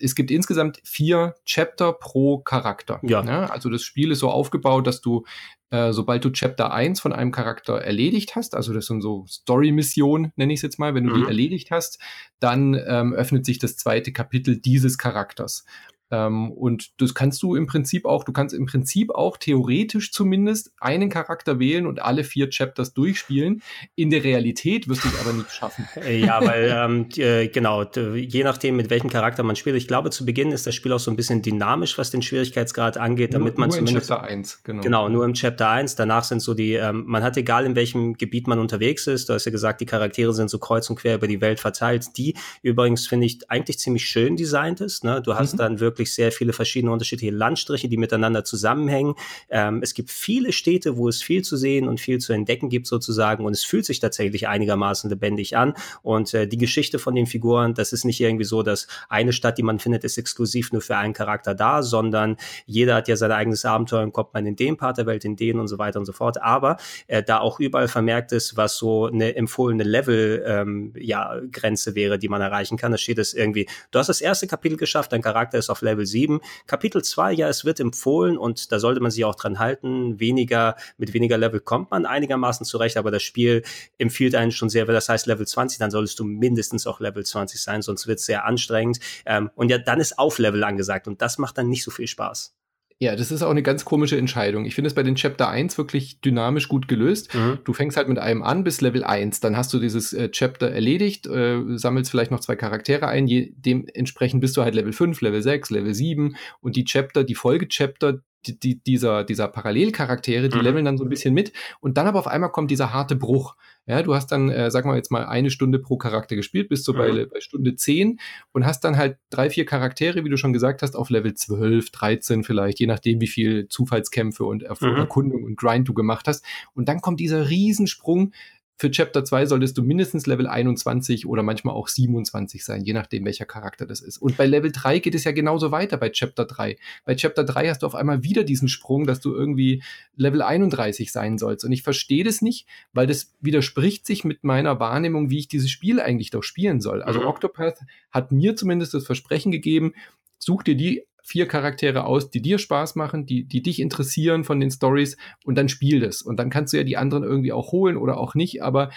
es 0.00 0.14
gibt 0.14 0.30
insgesamt 0.30 0.80
vier 0.84 1.34
Chapter 1.44 1.92
pro 1.92 2.38
Charakter. 2.38 2.98
Ja. 3.02 3.22
ja. 3.24 3.46
Also 3.46 3.70
das 3.70 3.82
Spiel 3.82 4.10
ist 4.10 4.18
so 4.18 4.30
aufgebaut, 4.30 4.86
dass 4.86 5.00
du, 5.00 5.24
äh, 5.70 5.92
sobald 5.92 6.24
du 6.24 6.30
Chapter 6.30 6.72
1 6.72 7.00
von 7.00 7.12
einem 7.12 7.30
Charakter 7.30 7.80
erledigt 7.80 8.34
hast, 8.34 8.56
also 8.56 8.72
das 8.72 8.86
sind 8.86 9.00
so 9.00 9.24
Story-Missionen, 9.28 10.32
nenne 10.36 10.52
ich 10.52 10.58
es 10.58 10.62
jetzt 10.62 10.78
mal, 10.78 10.94
wenn 10.94 11.04
du 11.04 11.14
mhm. 11.14 11.20
die 11.20 11.26
erledigt 11.26 11.70
hast, 11.70 12.00
dann 12.40 12.74
ähm, 12.86 13.12
öffnet 13.12 13.46
sich 13.46 13.58
das 13.58 13.76
zweite 13.76 14.12
Kapitel 14.12 14.56
dieses 14.56 14.98
Charakters. 14.98 15.64
Ähm, 16.12 16.52
und 16.52 17.00
das 17.00 17.14
kannst 17.14 17.42
du 17.42 17.56
im 17.56 17.66
Prinzip 17.66 18.04
auch, 18.04 18.22
du 18.22 18.32
kannst 18.32 18.54
im 18.54 18.66
Prinzip 18.66 19.10
auch 19.10 19.38
theoretisch 19.38 20.12
zumindest 20.12 20.72
einen 20.78 21.08
Charakter 21.08 21.58
wählen 21.58 21.86
und 21.86 22.02
alle 22.02 22.22
vier 22.22 22.50
Chapters 22.50 22.92
durchspielen. 22.92 23.62
In 23.94 24.10
der 24.10 24.22
Realität 24.22 24.88
wirst 24.88 25.04
du 25.04 25.08
es 25.08 25.20
aber 25.20 25.32
nicht 25.32 25.50
schaffen. 25.50 25.88
Äh, 26.02 26.18
ja, 26.18 26.44
weil 26.44 26.72
ähm, 26.74 27.06
äh, 27.16 27.48
genau, 27.48 27.84
je 27.84 28.42
nachdem, 28.42 28.76
mit 28.76 28.90
welchem 28.90 29.08
Charakter 29.08 29.42
man 29.42 29.56
spielt. 29.56 29.76
Ich 29.76 29.86
glaube, 29.86 30.10
zu 30.10 30.26
Beginn 30.26 30.50
ist 30.50 30.66
das 30.66 30.74
Spiel 30.74 30.92
auch 30.92 30.98
so 30.98 31.10
ein 31.10 31.16
bisschen 31.16 31.42
dynamisch, 31.42 31.96
was 31.96 32.10
den 32.10 32.22
Schwierigkeitsgrad 32.22 32.96
angeht, 32.96 33.34
damit 33.34 33.54
nur, 33.56 33.60
man 33.60 33.68
nur 33.68 33.78
zumindest. 33.78 34.10
Nur 34.10 34.18
im 34.18 34.24
Chapter 34.24 34.32
1, 34.32 34.62
genau. 34.64 34.82
Genau, 34.82 35.08
nur 35.08 35.24
im 35.24 35.34
Chapter 35.34 35.68
1. 35.68 35.94
Danach 35.94 36.24
sind 36.24 36.40
so 36.40 36.54
die, 36.54 36.74
ähm, 36.74 37.04
man 37.06 37.22
hat 37.22 37.36
egal 37.36 37.66
in 37.66 37.76
welchem 37.76 38.14
Gebiet 38.14 38.46
man 38.48 38.58
unterwegs 38.58 39.06
ist, 39.06 39.28
du 39.28 39.34
hast 39.34 39.44
ja 39.44 39.52
gesagt, 39.52 39.80
die 39.80 39.86
Charaktere 39.86 40.32
sind 40.32 40.50
so 40.50 40.58
kreuz 40.58 40.90
und 40.90 40.96
quer 40.96 41.14
über 41.16 41.28
die 41.28 41.40
Welt 41.40 41.60
verteilt, 41.60 42.16
die 42.16 42.34
übrigens, 42.62 43.06
finde 43.06 43.26
ich, 43.26 43.50
eigentlich 43.50 43.78
ziemlich 43.78 44.04
schön 44.04 44.36
designt 44.36 44.80
ist. 44.80 45.04
Ne? 45.04 45.22
Du 45.22 45.34
hast 45.34 45.54
mhm. 45.54 45.58
dann 45.58 45.80
wirklich 45.80 46.01
wirklich 46.02 46.14
sehr 46.14 46.32
viele 46.32 46.52
verschiedene 46.52 46.92
unterschiedliche 46.92 47.32
Landstriche, 47.32 47.88
die 47.88 47.96
miteinander 47.96 48.44
zusammenhängen. 48.44 49.14
Ähm, 49.48 49.80
es 49.82 49.94
gibt 49.94 50.10
viele 50.10 50.52
Städte, 50.52 50.96
wo 50.96 51.08
es 51.08 51.22
viel 51.22 51.42
zu 51.42 51.56
sehen 51.56 51.88
und 51.88 52.00
viel 52.00 52.18
zu 52.18 52.32
entdecken 52.32 52.68
gibt 52.68 52.86
sozusagen 52.86 53.44
und 53.44 53.52
es 53.52 53.64
fühlt 53.64 53.84
sich 53.84 54.00
tatsächlich 54.00 54.48
einigermaßen 54.48 55.08
lebendig 55.08 55.56
an 55.56 55.74
und 56.02 56.34
äh, 56.34 56.46
die 56.48 56.58
Geschichte 56.58 56.98
von 56.98 57.14
den 57.14 57.26
Figuren, 57.26 57.74
das 57.74 57.92
ist 57.92 58.04
nicht 58.04 58.20
irgendwie 58.20 58.44
so, 58.44 58.62
dass 58.62 58.88
eine 59.08 59.32
Stadt, 59.32 59.58
die 59.58 59.62
man 59.62 59.78
findet, 59.78 60.04
ist 60.04 60.18
exklusiv 60.18 60.72
nur 60.72 60.82
für 60.82 60.96
einen 60.96 61.12
Charakter 61.12 61.54
da, 61.54 61.82
sondern 61.82 62.36
jeder 62.66 62.96
hat 62.96 63.08
ja 63.08 63.16
sein 63.16 63.32
eigenes 63.32 63.64
Abenteuer 63.64 64.02
und 64.02 64.12
kommt 64.12 64.34
man 64.34 64.46
in 64.46 64.56
den 64.56 64.76
Part 64.76 64.98
der 64.98 65.06
Welt, 65.06 65.24
in 65.24 65.36
den 65.36 65.60
und 65.60 65.68
so 65.68 65.78
weiter 65.78 65.98
und 65.98 66.06
so 66.06 66.12
fort. 66.12 66.42
Aber 66.42 66.76
äh, 67.06 67.22
da 67.22 67.38
auch 67.38 67.60
überall 67.60 67.88
vermerkt 67.88 68.32
ist, 68.32 68.56
was 68.56 68.76
so 68.76 69.06
eine 69.06 69.36
empfohlene 69.36 69.84
Level 69.84 70.42
ähm, 70.46 70.92
ja, 70.96 71.40
Grenze 71.50 71.94
wäre, 71.94 72.18
die 72.18 72.28
man 72.28 72.40
erreichen 72.40 72.76
kann. 72.76 72.92
Da 72.92 72.98
steht 72.98 73.18
es 73.18 73.34
irgendwie, 73.34 73.68
du 73.90 73.98
hast 73.98 74.08
das 74.08 74.20
erste 74.20 74.46
Kapitel 74.46 74.76
geschafft, 74.76 75.12
dein 75.12 75.22
Charakter 75.22 75.58
ist 75.58 75.70
auf 75.70 75.82
Level 75.82 75.91
Level 75.92 76.06
7. 76.06 76.40
Kapitel 76.66 77.02
2, 77.02 77.32
ja, 77.32 77.48
es 77.48 77.64
wird 77.64 77.80
empfohlen 77.80 78.38
und 78.38 78.72
da 78.72 78.78
sollte 78.78 79.00
man 79.00 79.10
sich 79.10 79.24
auch 79.24 79.34
dran 79.34 79.58
halten. 79.58 80.18
Weniger, 80.18 80.76
mit 80.96 81.12
weniger 81.12 81.38
Level 81.38 81.60
kommt 81.60 81.90
man 81.90 82.06
einigermaßen 82.06 82.64
zurecht, 82.64 82.96
aber 82.96 83.10
das 83.10 83.22
Spiel 83.22 83.62
empfiehlt 83.98 84.34
einen 84.34 84.52
schon 84.52 84.70
sehr, 84.70 84.86
wenn 84.88 84.94
das 84.94 85.08
heißt 85.08 85.26
Level 85.26 85.46
20, 85.46 85.78
dann 85.78 85.90
solltest 85.90 86.18
du 86.18 86.24
mindestens 86.24 86.86
auch 86.86 87.00
Level 87.00 87.24
20 87.24 87.60
sein, 87.62 87.82
sonst 87.82 88.06
wird 88.06 88.18
es 88.18 88.26
sehr 88.26 88.44
anstrengend. 88.44 89.00
Ähm, 89.26 89.50
und 89.54 89.70
ja, 89.70 89.78
dann 89.78 90.00
ist 90.00 90.18
auf 90.18 90.38
Level 90.38 90.64
angesagt 90.64 91.06
und 91.08 91.20
das 91.20 91.38
macht 91.38 91.58
dann 91.58 91.68
nicht 91.68 91.84
so 91.84 91.90
viel 91.90 92.06
Spaß. 92.06 92.54
Ja, 92.98 93.16
das 93.16 93.30
ist 93.30 93.42
auch 93.42 93.50
eine 93.50 93.62
ganz 93.62 93.84
komische 93.84 94.16
Entscheidung. 94.16 94.64
Ich 94.64 94.74
finde 94.74 94.88
es 94.88 94.94
bei 94.94 95.02
den 95.02 95.16
Chapter 95.16 95.48
1 95.48 95.76
wirklich 95.78 96.20
dynamisch 96.20 96.68
gut 96.68 96.88
gelöst. 96.88 97.34
Mhm. 97.34 97.58
Du 97.64 97.72
fängst 97.72 97.96
halt 97.96 98.08
mit 98.08 98.18
einem 98.18 98.42
an 98.42 98.64
bis 98.64 98.80
Level 98.80 99.04
1, 99.04 99.40
dann 99.40 99.56
hast 99.56 99.72
du 99.72 99.78
dieses 99.78 100.12
äh, 100.12 100.30
Chapter 100.30 100.70
erledigt, 100.70 101.26
äh, 101.26 101.60
sammelst 101.76 102.10
vielleicht 102.10 102.30
noch 102.30 102.40
zwei 102.40 102.56
Charaktere 102.56 103.08
ein, 103.08 103.26
je, 103.26 103.52
dementsprechend 103.56 104.40
bist 104.40 104.56
du 104.56 104.62
halt 104.62 104.74
Level 104.74 104.92
5, 104.92 105.20
Level 105.20 105.42
6, 105.42 105.70
Level 105.70 105.94
7 105.94 106.36
und 106.60 106.76
die 106.76 106.84
Chapter, 106.84 107.24
die 107.24 107.34
Folgechapter, 107.34 108.20
die, 108.46 108.58
die, 108.58 108.82
dieser, 108.82 109.24
dieser 109.24 109.48
Parallelcharaktere, 109.48 110.48
die 110.48 110.58
mhm. 110.58 110.64
leveln 110.64 110.84
dann 110.84 110.98
so 110.98 111.04
ein 111.04 111.10
bisschen 111.10 111.34
mit 111.34 111.52
und 111.80 111.96
dann 111.96 112.06
aber 112.06 112.18
auf 112.18 112.26
einmal 112.26 112.50
kommt 112.50 112.70
dieser 112.70 112.92
harte 112.92 113.16
Bruch. 113.16 113.56
Ja, 113.86 114.02
du 114.02 114.14
hast 114.14 114.30
dann, 114.30 114.48
äh, 114.48 114.70
sag 114.70 114.84
mal 114.84 114.96
jetzt 114.96 115.10
mal, 115.10 115.26
eine 115.26 115.50
Stunde 115.50 115.80
pro 115.80 115.96
Charakter 115.96 116.36
gespielt, 116.36 116.68
bist 116.68 116.86
du 116.86 116.92
mhm. 116.92 116.98
bei, 116.98 117.26
bei 117.26 117.40
Stunde 117.40 117.74
10 117.74 118.20
und 118.52 118.64
hast 118.64 118.84
dann 118.84 118.96
halt 118.96 119.18
drei, 119.30 119.50
vier 119.50 119.64
Charaktere, 119.64 120.24
wie 120.24 120.28
du 120.28 120.36
schon 120.36 120.52
gesagt 120.52 120.82
hast, 120.82 120.94
auf 120.94 121.10
Level 121.10 121.34
12, 121.34 121.90
13 121.90 122.44
vielleicht, 122.44 122.78
je 122.78 122.86
nachdem, 122.86 123.20
wie 123.20 123.26
viel 123.26 123.68
Zufallskämpfe 123.68 124.44
und 124.44 124.62
Erf 124.62 124.80
mhm. 124.80 124.96
Erkundung 124.96 125.44
und 125.44 125.56
Grind 125.56 125.88
du 125.88 125.94
gemacht 125.94 126.28
hast. 126.28 126.44
Und 126.74 126.88
dann 126.88 127.00
kommt 127.00 127.18
dieser 127.18 127.48
Riesensprung 127.48 128.32
für 128.82 128.90
Chapter 128.90 129.24
2 129.24 129.46
solltest 129.46 129.78
du 129.78 129.84
mindestens 129.84 130.26
Level 130.26 130.48
21 130.48 131.28
oder 131.28 131.44
manchmal 131.44 131.72
auch 131.72 131.86
27 131.86 132.64
sein, 132.64 132.82
je 132.82 132.92
nachdem, 132.92 133.24
welcher 133.24 133.44
Charakter 133.44 133.86
das 133.86 134.00
ist. 134.00 134.18
Und 134.18 134.36
bei 134.36 134.44
Level 134.44 134.72
3 134.72 134.98
geht 134.98 135.14
es 135.14 135.22
ja 135.22 135.30
genauso 135.30 135.70
weiter 135.70 135.98
bei 135.98 136.10
Chapter 136.10 136.46
3. 136.46 136.76
Bei 137.04 137.14
Chapter 137.14 137.44
3 137.44 137.68
hast 137.68 137.82
du 137.84 137.86
auf 137.86 137.94
einmal 137.94 138.24
wieder 138.24 138.42
diesen 138.42 138.66
Sprung, 138.66 139.06
dass 139.06 139.20
du 139.20 139.32
irgendwie 139.32 139.84
Level 140.16 140.42
31 140.42 141.12
sein 141.12 141.38
sollst. 141.38 141.64
Und 141.64 141.70
ich 141.70 141.84
verstehe 141.84 142.24
das 142.24 142.42
nicht, 142.42 142.66
weil 142.92 143.06
das 143.06 143.32
widerspricht 143.40 144.04
sich 144.04 144.24
mit 144.24 144.42
meiner 144.42 144.80
Wahrnehmung, 144.80 145.30
wie 145.30 145.38
ich 145.38 145.46
dieses 145.46 145.70
Spiel 145.70 146.00
eigentlich 146.00 146.30
doch 146.30 146.42
spielen 146.42 146.80
soll. 146.80 147.02
Also 147.02 147.20
mhm. 147.20 147.26
Octopath 147.26 147.78
hat 148.10 148.32
mir 148.32 148.56
zumindest 148.56 148.94
das 148.94 149.06
Versprechen 149.06 149.52
gegeben, 149.52 149.92
such 150.40 150.64
dir 150.64 150.74
die 150.74 151.04
vier 151.22 151.46
Charaktere 151.46 152.04
aus, 152.04 152.30
die 152.30 152.42
dir 152.42 152.58
Spaß 152.58 152.96
machen, 152.96 153.26
die, 153.26 153.44
die 153.44 153.62
dich 153.62 153.80
interessieren 153.80 154.44
von 154.44 154.60
den 154.60 154.70
Stories 154.70 155.16
und 155.44 155.56
dann 155.56 155.68
spiel 155.68 156.00
das. 156.00 156.20
Und 156.20 156.36
dann 156.36 156.50
kannst 156.50 156.72
du 156.72 156.76
ja 156.76 156.84
die 156.84 156.96
anderen 156.96 157.22
irgendwie 157.22 157.52
auch 157.52 157.72
holen 157.72 157.96
oder 157.96 158.18
auch 158.18 158.34
nicht, 158.34 158.62
aber 158.62 158.90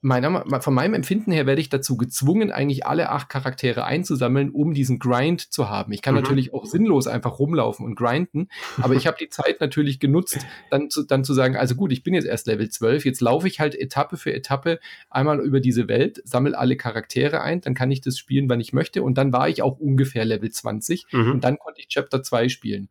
meiner, 0.00 0.62
von 0.62 0.74
meinem 0.74 0.94
Empfinden 0.94 1.30
her 1.32 1.46
werde 1.46 1.60
ich 1.60 1.68
dazu 1.68 1.96
gezwungen, 1.96 2.50
eigentlich 2.50 2.86
alle 2.86 3.10
acht 3.10 3.28
Charaktere 3.28 3.84
einzusammeln, 3.84 4.50
um 4.50 4.72
diesen 4.72 4.98
Grind 4.98 5.52
zu 5.52 5.68
haben. 5.68 5.92
Ich 5.92 6.02
kann 6.02 6.14
mhm. 6.14 6.22
natürlich 6.22 6.54
auch 6.54 6.64
sinnlos 6.64 7.06
einfach 7.06 7.38
rumlaufen 7.38 7.84
und 7.84 7.96
grinden, 7.96 8.48
aber 8.80 8.94
ich 8.94 9.06
habe 9.06 9.18
die 9.20 9.28
Zeit 9.28 9.60
natürlich 9.60 10.00
genutzt, 10.00 10.46
dann 10.70 10.90
zu, 10.90 11.02
dann 11.02 11.24
zu 11.24 11.34
sagen, 11.34 11.56
also 11.56 11.74
gut, 11.74 11.92
ich 11.92 12.02
bin 12.02 12.14
jetzt 12.14 12.26
erst 12.26 12.46
Level 12.46 12.68
12, 12.68 13.04
jetzt 13.04 13.20
laufe 13.20 13.46
ich 13.46 13.60
halt 13.60 13.74
Etappe 13.74 14.16
für 14.16 14.32
Etappe 14.32 14.80
einmal 15.10 15.40
über 15.40 15.60
diese 15.60 15.88
Welt, 15.88 16.22
sammle 16.24 16.58
alle 16.58 16.76
Charaktere 16.76 17.42
ein, 17.42 17.60
dann 17.60 17.74
kann 17.74 17.90
ich 17.90 18.00
das 18.00 18.18
spielen, 18.18 18.48
wann 18.48 18.60
ich 18.60 18.72
möchte 18.72 19.02
und 19.02 19.18
dann 19.18 19.32
war 19.32 19.48
ich 19.48 19.62
auch 19.62 19.78
ungefähr 19.78 20.24
Level 20.24 20.50
20 20.50 21.06
mhm. 21.12 21.32
und 21.32 21.44
dann 21.44 21.58
konnte 21.58 21.80
ich 21.80 21.88
Chapter 21.88 22.22
2 22.22 22.48
spielen. 22.48 22.88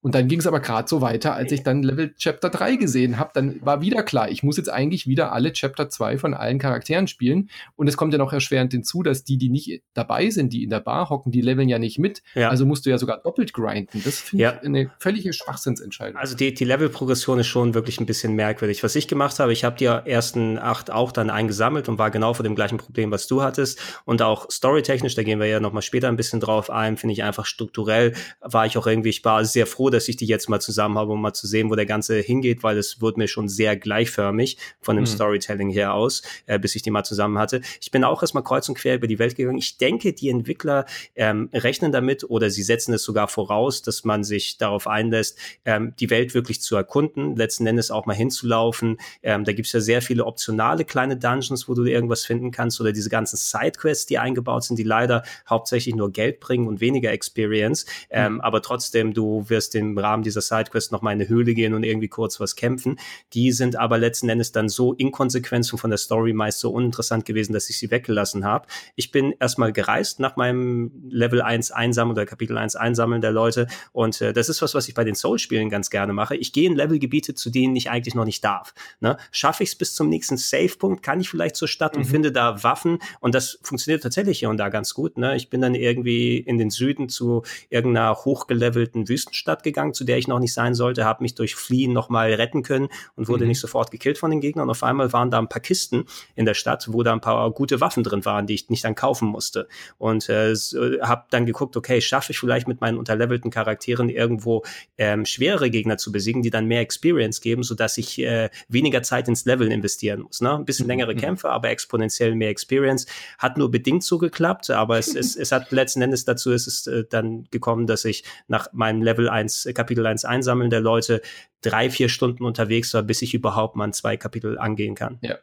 Und 0.00 0.14
dann 0.14 0.28
ging 0.28 0.38
es 0.38 0.46
aber 0.46 0.60
gerade 0.60 0.88
so 0.88 1.00
weiter, 1.00 1.34
als 1.34 1.50
ich 1.50 1.64
dann 1.64 1.82
Level 1.82 2.14
Chapter 2.14 2.50
3 2.50 2.76
gesehen 2.76 3.18
habe, 3.18 3.30
dann 3.34 3.60
war 3.64 3.80
wieder 3.80 4.04
klar, 4.04 4.30
ich 4.30 4.44
muss 4.44 4.56
jetzt 4.56 4.68
eigentlich 4.68 5.08
wieder 5.08 5.32
alle 5.32 5.52
Chapter 5.52 5.88
2 5.88 6.18
von 6.18 6.34
allen 6.34 6.60
Charakteren 6.60 7.08
spielen. 7.08 7.50
Und 7.74 7.88
es 7.88 7.96
kommt 7.96 8.12
ja 8.12 8.18
noch 8.18 8.32
erschwerend 8.32 8.72
hinzu, 8.72 9.02
dass 9.02 9.24
die, 9.24 9.38
die 9.38 9.48
nicht 9.48 9.82
dabei 9.94 10.30
sind, 10.30 10.52
die 10.52 10.62
in 10.62 10.70
der 10.70 10.80
Bar 10.80 11.10
hocken, 11.10 11.32
die 11.32 11.40
leveln 11.40 11.68
ja 11.68 11.80
nicht 11.80 11.98
mit. 11.98 12.22
Ja. 12.34 12.48
Also 12.48 12.64
musst 12.64 12.86
du 12.86 12.90
ja 12.90 12.98
sogar 12.98 13.18
doppelt 13.18 13.52
grinden. 13.52 14.00
Das 14.04 14.20
finde 14.20 14.44
ja. 14.44 14.52
ich 14.60 14.66
eine 14.66 14.90
völlige 15.00 15.32
Schwachsinnsentscheidung. 15.32 16.16
Also 16.16 16.36
die, 16.36 16.54
die 16.54 16.64
Levelprogression 16.64 17.40
ist 17.40 17.48
schon 17.48 17.74
wirklich 17.74 17.98
ein 18.00 18.06
bisschen 18.06 18.34
merkwürdig. 18.34 18.84
Was 18.84 18.94
ich 18.94 19.08
gemacht 19.08 19.40
habe, 19.40 19.52
ich 19.52 19.64
habe 19.64 19.76
die 19.76 19.86
ersten 19.86 20.58
acht 20.58 20.92
auch 20.92 21.10
dann 21.10 21.28
eingesammelt 21.28 21.88
und 21.88 21.98
war 21.98 22.12
genau 22.12 22.34
vor 22.34 22.44
dem 22.44 22.54
gleichen 22.54 22.78
Problem, 22.78 23.10
was 23.10 23.26
du 23.26 23.42
hattest. 23.42 23.80
Und 24.04 24.22
auch 24.22 24.48
storytechnisch, 24.48 25.16
da 25.16 25.24
gehen 25.24 25.40
wir 25.40 25.46
ja 25.46 25.58
nochmal 25.58 25.82
später 25.82 26.06
ein 26.06 26.16
bisschen 26.16 26.38
drauf 26.38 26.70
ein, 26.70 26.96
finde 26.96 27.14
ich 27.14 27.24
einfach 27.24 27.46
strukturell, 27.46 28.14
war 28.40 28.64
ich 28.64 28.78
auch 28.78 28.86
irgendwie, 28.86 29.08
ich 29.08 29.24
war 29.24 29.44
sehr 29.44 29.66
froh, 29.66 29.87
dass 29.90 30.08
ich 30.08 30.16
die 30.16 30.26
jetzt 30.26 30.48
mal 30.48 30.60
zusammen 30.60 30.98
habe, 30.98 31.12
um 31.12 31.22
mal 31.22 31.32
zu 31.32 31.46
sehen, 31.46 31.70
wo 31.70 31.74
der 31.74 31.86
Ganze 31.86 32.18
hingeht, 32.18 32.62
weil 32.62 32.78
es 32.78 33.00
wurde 33.00 33.18
mir 33.18 33.28
schon 33.28 33.48
sehr 33.48 33.76
gleichförmig 33.76 34.58
von 34.80 34.96
dem 34.96 35.02
mhm. 35.02 35.06
Storytelling 35.06 35.70
her 35.70 35.94
aus, 35.94 36.22
äh, 36.46 36.58
bis 36.58 36.74
ich 36.74 36.82
die 36.82 36.90
mal 36.90 37.04
zusammen 37.04 37.38
hatte. 37.38 37.60
Ich 37.80 37.90
bin 37.90 38.04
auch 38.04 38.22
erstmal 38.22 38.44
kreuz 38.44 38.68
und 38.68 38.76
quer 38.76 38.94
über 38.94 39.06
die 39.06 39.18
Welt 39.18 39.36
gegangen. 39.36 39.58
Ich 39.58 39.78
denke, 39.78 40.12
die 40.12 40.28
Entwickler 40.28 40.86
ähm, 41.14 41.48
rechnen 41.52 41.92
damit 41.92 42.24
oder 42.28 42.50
sie 42.50 42.62
setzen 42.62 42.92
es 42.94 43.02
sogar 43.02 43.28
voraus, 43.28 43.82
dass 43.82 44.04
man 44.04 44.24
sich 44.24 44.58
darauf 44.58 44.86
einlässt, 44.86 45.38
ähm, 45.64 45.94
die 45.98 46.10
Welt 46.10 46.34
wirklich 46.34 46.60
zu 46.60 46.76
erkunden, 46.76 47.36
letzten 47.36 47.66
Endes 47.66 47.90
auch 47.90 48.06
mal 48.06 48.16
hinzulaufen. 48.16 48.98
Ähm, 49.22 49.44
da 49.44 49.52
gibt 49.52 49.66
es 49.66 49.72
ja 49.72 49.80
sehr 49.80 50.02
viele 50.02 50.24
optionale 50.24 50.84
kleine 50.84 51.16
Dungeons, 51.16 51.68
wo 51.68 51.74
du 51.74 51.84
irgendwas 51.84 52.24
finden 52.24 52.50
kannst 52.50 52.80
oder 52.80 52.92
diese 52.92 53.10
ganzen 53.10 53.36
Sidequests, 53.36 54.06
die 54.06 54.18
eingebaut 54.18 54.64
sind, 54.64 54.78
die 54.78 54.84
leider 54.84 55.22
hauptsächlich 55.48 55.94
nur 55.94 56.12
Geld 56.12 56.40
bringen 56.40 56.66
und 56.66 56.80
weniger 56.80 57.12
Experience. 57.12 57.86
Ähm, 58.10 58.34
mhm. 58.34 58.40
Aber 58.40 58.62
trotzdem, 58.62 59.14
du 59.14 59.48
wirst 59.48 59.74
im 59.78 59.96
Rahmen 59.96 60.22
dieser 60.22 60.40
Sidequest 60.40 60.92
noch 60.92 61.02
mal 61.02 61.12
in 61.12 61.20
eine 61.20 61.28
Höhle 61.28 61.54
gehen 61.54 61.74
und 61.74 61.84
irgendwie 61.84 62.08
kurz 62.08 62.40
was 62.40 62.56
kämpfen. 62.56 62.98
Die 63.32 63.52
sind 63.52 63.76
aber 63.76 63.98
letzten 63.98 64.28
Endes 64.28 64.52
dann 64.52 64.68
so 64.68 64.92
inkonsequent 64.92 65.72
und 65.72 65.78
von 65.78 65.90
der 65.90 65.98
Story 65.98 66.32
meist 66.32 66.60
so 66.60 66.70
uninteressant 66.70 67.24
gewesen, 67.24 67.52
dass 67.52 67.70
ich 67.70 67.78
sie 67.78 67.90
weggelassen 67.90 68.44
habe. 68.44 68.66
Ich 68.96 69.10
bin 69.10 69.34
erstmal 69.38 69.72
gereist 69.72 70.20
nach 70.20 70.36
meinem 70.36 70.90
Level 71.08 71.42
1 71.42 71.70
einsammeln 71.70 72.16
oder 72.16 72.26
Kapitel 72.26 72.58
1 72.58 72.76
einsammeln 72.76 73.20
der 73.20 73.32
Leute 73.32 73.66
und 73.92 74.20
äh, 74.20 74.32
das 74.32 74.48
ist 74.48 74.62
was, 74.62 74.74
was 74.74 74.88
ich 74.88 74.94
bei 74.94 75.04
den 75.04 75.14
Soul-Spielen 75.14 75.70
ganz 75.70 75.90
gerne 75.90 76.12
mache. 76.12 76.36
Ich 76.36 76.52
gehe 76.52 76.68
in 76.68 76.76
Levelgebiete, 76.76 77.34
zu 77.34 77.50
denen 77.50 77.76
ich 77.76 77.90
eigentlich 77.90 78.14
noch 78.14 78.24
nicht 78.24 78.44
darf. 78.44 78.74
Ne? 79.00 79.16
Schaffe 79.30 79.62
ich 79.62 79.70
es 79.70 79.74
bis 79.76 79.94
zum 79.94 80.08
nächsten 80.08 80.36
Save-Punkt, 80.36 81.02
kann 81.02 81.20
ich 81.20 81.28
vielleicht 81.28 81.56
zur 81.56 81.68
Stadt 81.68 81.94
mhm. 81.94 82.02
und 82.02 82.06
finde 82.06 82.32
da 82.32 82.62
Waffen 82.62 82.98
und 83.20 83.34
das 83.34 83.58
funktioniert 83.62 84.02
tatsächlich 84.02 84.40
hier 84.40 84.50
und 84.50 84.58
da 84.58 84.68
ganz 84.68 84.94
gut. 84.94 85.18
Ne? 85.18 85.36
Ich 85.36 85.50
bin 85.50 85.60
dann 85.60 85.74
irgendwie 85.74 86.38
in 86.38 86.58
den 86.58 86.70
Süden 86.70 87.08
zu 87.08 87.42
irgendeiner 87.70 88.14
hochgelevelten 88.14 89.08
Wüstenstadt 89.08 89.62
gegangen, 89.68 89.94
zu 89.94 90.04
der 90.04 90.18
ich 90.18 90.28
noch 90.28 90.38
nicht 90.38 90.52
sein 90.52 90.74
sollte, 90.74 91.04
habe 91.04 91.22
mich 91.22 91.34
durch 91.34 91.54
Fliehen 91.54 91.92
nochmal 91.92 92.32
retten 92.32 92.62
können 92.62 92.88
und 93.16 93.28
wurde 93.28 93.44
mhm. 93.44 93.48
nicht 93.48 93.60
sofort 93.60 93.90
gekillt 93.90 94.18
von 94.18 94.30
den 94.30 94.40
Gegnern. 94.40 94.64
Und 94.64 94.70
auf 94.70 94.82
einmal 94.82 95.12
waren 95.12 95.30
da 95.30 95.38
ein 95.38 95.48
paar 95.48 95.62
Kisten 95.62 96.04
in 96.34 96.44
der 96.44 96.54
Stadt, 96.54 96.88
wo 96.90 97.02
da 97.02 97.12
ein 97.12 97.20
paar 97.20 97.50
gute 97.50 97.80
Waffen 97.80 98.02
drin 98.02 98.24
waren, 98.24 98.46
die 98.46 98.54
ich 98.54 98.68
nicht 98.70 98.84
dann 98.84 98.94
kaufen 98.94 99.28
musste. 99.28 99.68
Und 99.98 100.28
äh, 100.28 100.54
habe 101.02 101.24
dann 101.30 101.46
geguckt, 101.46 101.76
okay, 101.76 102.00
schaffe 102.00 102.32
ich 102.32 102.38
vielleicht 102.38 102.68
mit 102.68 102.80
meinen 102.80 102.98
unterlevelten 102.98 103.50
Charakteren 103.50 104.08
irgendwo 104.08 104.64
ähm, 104.96 105.24
schwerere 105.24 105.70
Gegner 105.70 105.98
zu 105.98 106.12
besiegen, 106.12 106.42
die 106.42 106.50
dann 106.50 106.66
mehr 106.66 106.80
Experience 106.80 107.40
geben, 107.40 107.62
sodass 107.62 107.98
ich 107.98 108.18
äh, 108.20 108.50
weniger 108.68 109.02
Zeit 109.02 109.28
ins 109.28 109.44
Leveln 109.44 109.70
investieren 109.70 110.22
muss. 110.22 110.40
Ne? 110.40 110.54
Ein 110.54 110.64
bisschen 110.64 110.86
mhm. 110.86 110.90
längere 110.90 111.14
mhm. 111.14 111.18
Kämpfe, 111.18 111.50
aber 111.50 111.70
exponentiell 111.70 112.34
mehr 112.34 112.50
Experience. 112.50 113.06
Hat 113.38 113.56
nur 113.56 113.70
bedingt 113.70 114.02
so 114.04 114.18
geklappt, 114.18 114.70
aber 114.70 114.98
es, 114.98 115.14
es, 115.14 115.36
es 115.36 115.52
hat 115.52 115.70
letzten 115.70 116.02
Endes 116.02 116.24
dazu 116.24 116.50
ist 116.52 116.66
es 116.66 116.86
äh, 116.86 117.04
dann 117.08 117.44
gekommen, 117.50 117.86
dass 117.86 118.04
ich 118.04 118.24
nach 118.46 118.72
meinem 118.72 119.02
Level 119.02 119.28
1, 119.28 119.57
Kapitel 119.74 120.06
1 120.06 120.24
Einsammeln 120.24 120.70
der 120.70 120.80
Leute 120.80 121.22
drei, 121.62 121.90
vier 121.90 122.08
Stunden 122.08 122.44
unterwegs 122.44 122.92
war, 122.94 123.02
bis 123.02 123.22
ich 123.22 123.34
überhaupt 123.34 123.76
mal 123.76 123.92
zwei 123.92 124.16
Kapitel 124.16 124.58
angehen 124.58 124.94
kann. 124.94 125.18
Ja. 125.22 125.38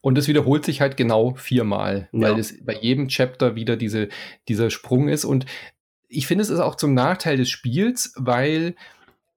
Und 0.00 0.18
es 0.18 0.28
wiederholt 0.28 0.64
sich 0.64 0.80
halt 0.80 0.96
genau 0.96 1.34
viermal, 1.34 2.08
weil 2.12 2.32
ja. 2.32 2.38
es 2.38 2.64
bei 2.64 2.74
jedem 2.74 3.08
Chapter 3.08 3.54
wieder 3.54 3.76
diese, 3.76 4.08
dieser 4.48 4.70
Sprung 4.70 5.08
ist. 5.08 5.24
Und 5.24 5.46
ich 6.08 6.26
finde, 6.26 6.42
es 6.42 6.50
ist 6.50 6.60
auch 6.60 6.74
zum 6.74 6.94
Nachteil 6.94 7.36
des 7.36 7.50
Spiels, 7.50 8.12
weil 8.16 8.74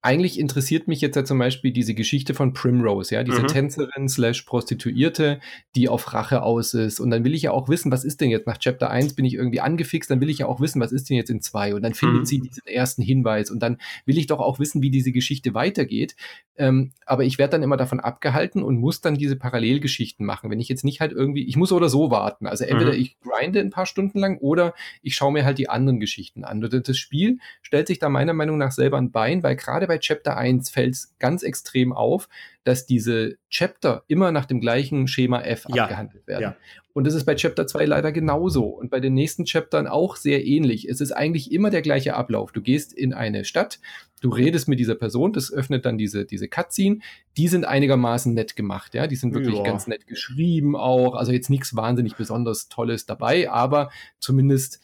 eigentlich 0.03 0.37
interessiert 0.37 0.89
mich 0.89 0.99
jetzt 0.99 1.15
ja 1.15 1.23
zum 1.23 1.39
Beispiel 1.39 1.71
diese 1.71 1.93
Geschichte 1.93 2.33
von 2.33 2.51
Primrose, 2.51 3.15
ja, 3.15 3.23
diese 3.23 3.43
mhm. 3.43 3.47
Tänzerin 3.47 4.09
slash 4.09 4.41
Prostituierte, 4.41 5.39
die 5.77 5.87
auf 5.87 6.13
Rache 6.13 6.43
aus 6.43 6.73
ist. 6.73 6.99
Und 6.99 7.09
dann 7.09 7.23
will 7.23 7.33
ich 7.33 7.43
ja 7.43 7.51
auch 7.51 7.69
wissen, 7.69 7.89
was 7.89 8.03
ist 8.03 8.19
denn 8.19 8.29
jetzt 8.29 8.45
nach 8.45 8.57
Chapter 8.57 8.89
1 8.89 9.13
bin 9.13 9.23
ich 9.23 9.35
irgendwie 9.35 9.61
angefixt, 9.61 10.11
dann 10.11 10.19
will 10.19 10.29
ich 10.29 10.39
ja 10.39 10.47
auch 10.47 10.59
wissen, 10.59 10.81
was 10.81 10.91
ist 10.91 11.09
denn 11.09 11.15
jetzt 11.15 11.29
in 11.29 11.41
2? 11.41 11.73
Und 11.73 11.83
dann 11.83 11.93
findet 11.93 12.19
mhm. 12.19 12.25
sie 12.25 12.41
diesen 12.41 12.67
ersten 12.67 13.01
Hinweis 13.01 13.49
und 13.49 13.63
dann 13.63 13.77
will 14.05 14.17
ich 14.17 14.27
doch 14.27 14.41
auch 14.41 14.59
wissen, 14.59 14.81
wie 14.81 14.91
diese 14.91 15.13
Geschichte 15.13 15.53
weitergeht. 15.53 16.17
Ähm, 16.57 16.91
aber 17.05 17.23
ich 17.23 17.37
werde 17.37 17.51
dann 17.51 17.63
immer 17.63 17.77
davon 17.77 18.01
abgehalten 18.01 18.61
und 18.61 18.77
muss 18.77 18.99
dann 18.99 19.15
diese 19.15 19.37
Parallelgeschichten 19.37 20.25
machen. 20.25 20.51
Wenn 20.51 20.59
ich 20.59 20.67
jetzt 20.67 20.83
nicht 20.83 20.99
halt 20.99 21.13
irgendwie, 21.13 21.47
ich 21.47 21.55
muss 21.55 21.71
oder 21.71 21.87
so 21.87 22.11
warten. 22.11 22.45
Also 22.45 22.65
entweder 22.65 22.93
mhm. 22.93 22.99
ich 22.99 23.17
grinde 23.21 23.61
ein 23.61 23.71
paar 23.71 23.85
Stunden 23.85 24.19
lang 24.19 24.37
oder 24.39 24.73
ich 25.01 25.15
schaue 25.15 25.31
mir 25.31 25.45
halt 25.45 25.57
die 25.57 25.69
anderen 25.69 26.01
Geschichten 26.01 26.43
an. 26.43 26.61
Und 26.61 26.87
das 26.87 26.97
Spiel 26.97 27.39
stellt 27.61 27.87
sich 27.87 27.99
da 27.99 28.09
meiner 28.09 28.33
Meinung 28.33 28.57
nach 28.57 28.73
selber 28.73 28.97
ein 28.97 29.11
Bein, 29.11 29.41
weil 29.43 29.55
gerade 29.55 29.87
bei 29.87 29.92
bei 29.93 29.99
Chapter 29.99 30.36
1 30.38 30.71
fällt 30.71 30.95
es 30.95 31.13
ganz 31.19 31.43
extrem 31.43 31.93
auf, 31.93 32.27
dass 32.63 32.88
diese 32.88 33.38
Chapter 33.49 34.03
immer 34.08 34.32
nach 34.32 34.45
dem 34.45 34.60
gleichen 34.60 35.08
Schema 35.08 35.41
F 35.41 35.67
ja, 35.69 35.84
abgehandelt 35.84 36.25
werden. 36.25 36.41
Ja. 36.41 36.56
Und 36.93 37.06
das 37.06 37.13
ist 37.13 37.25
bei 37.25 37.36
Chapter 37.36 37.67
2 37.67 37.86
leider 37.86 38.12
genauso 38.12 38.65
und 38.65 38.89
bei 38.89 38.99
den 38.99 39.13
nächsten 39.13 39.45
Chaptern 39.45 39.86
auch 39.86 40.15
sehr 40.15 40.43
ähnlich. 40.45 40.89
Es 40.89 40.99
ist 40.99 41.12
eigentlich 41.12 41.51
immer 41.51 41.69
der 41.69 41.84
gleiche 41.84 42.15
Ablauf. 42.15 42.51
Du 42.51 42.62
gehst 42.62 42.91
in 42.91 43.13
eine 43.13 43.45
Stadt, 43.45 43.79
du 44.21 44.29
redest 44.29 44.67
mit 44.67 44.79
dieser 44.79 44.95
Person, 44.95 45.32
das 45.32 45.53
öffnet 45.53 45.86
dann 45.86 45.99
diese, 45.99 46.25
diese 46.25 46.47
Cutscene. 46.47 46.99
Die 47.38 47.47
sind 47.47 47.65
einigermaßen 47.65 48.34
nett 48.34 48.56
gemacht, 48.56 48.95
ja. 48.95 49.06
Die 49.06 49.15
sind 49.15 49.36
wirklich 49.36 49.58
ja. 49.58 49.63
ganz 49.63 49.86
nett 49.86 50.08
geschrieben 50.08 50.75
auch. 50.75 51.13
Also 51.13 51.32
jetzt 51.32 51.51
nichts 51.51 51.75
wahnsinnig 51.75 52.15
besonders 52.15 52.67
Tolles 52.67 53.06
dabei, 53.06 53.51
aber 53.51 53.91
zumindest 54.19 54.79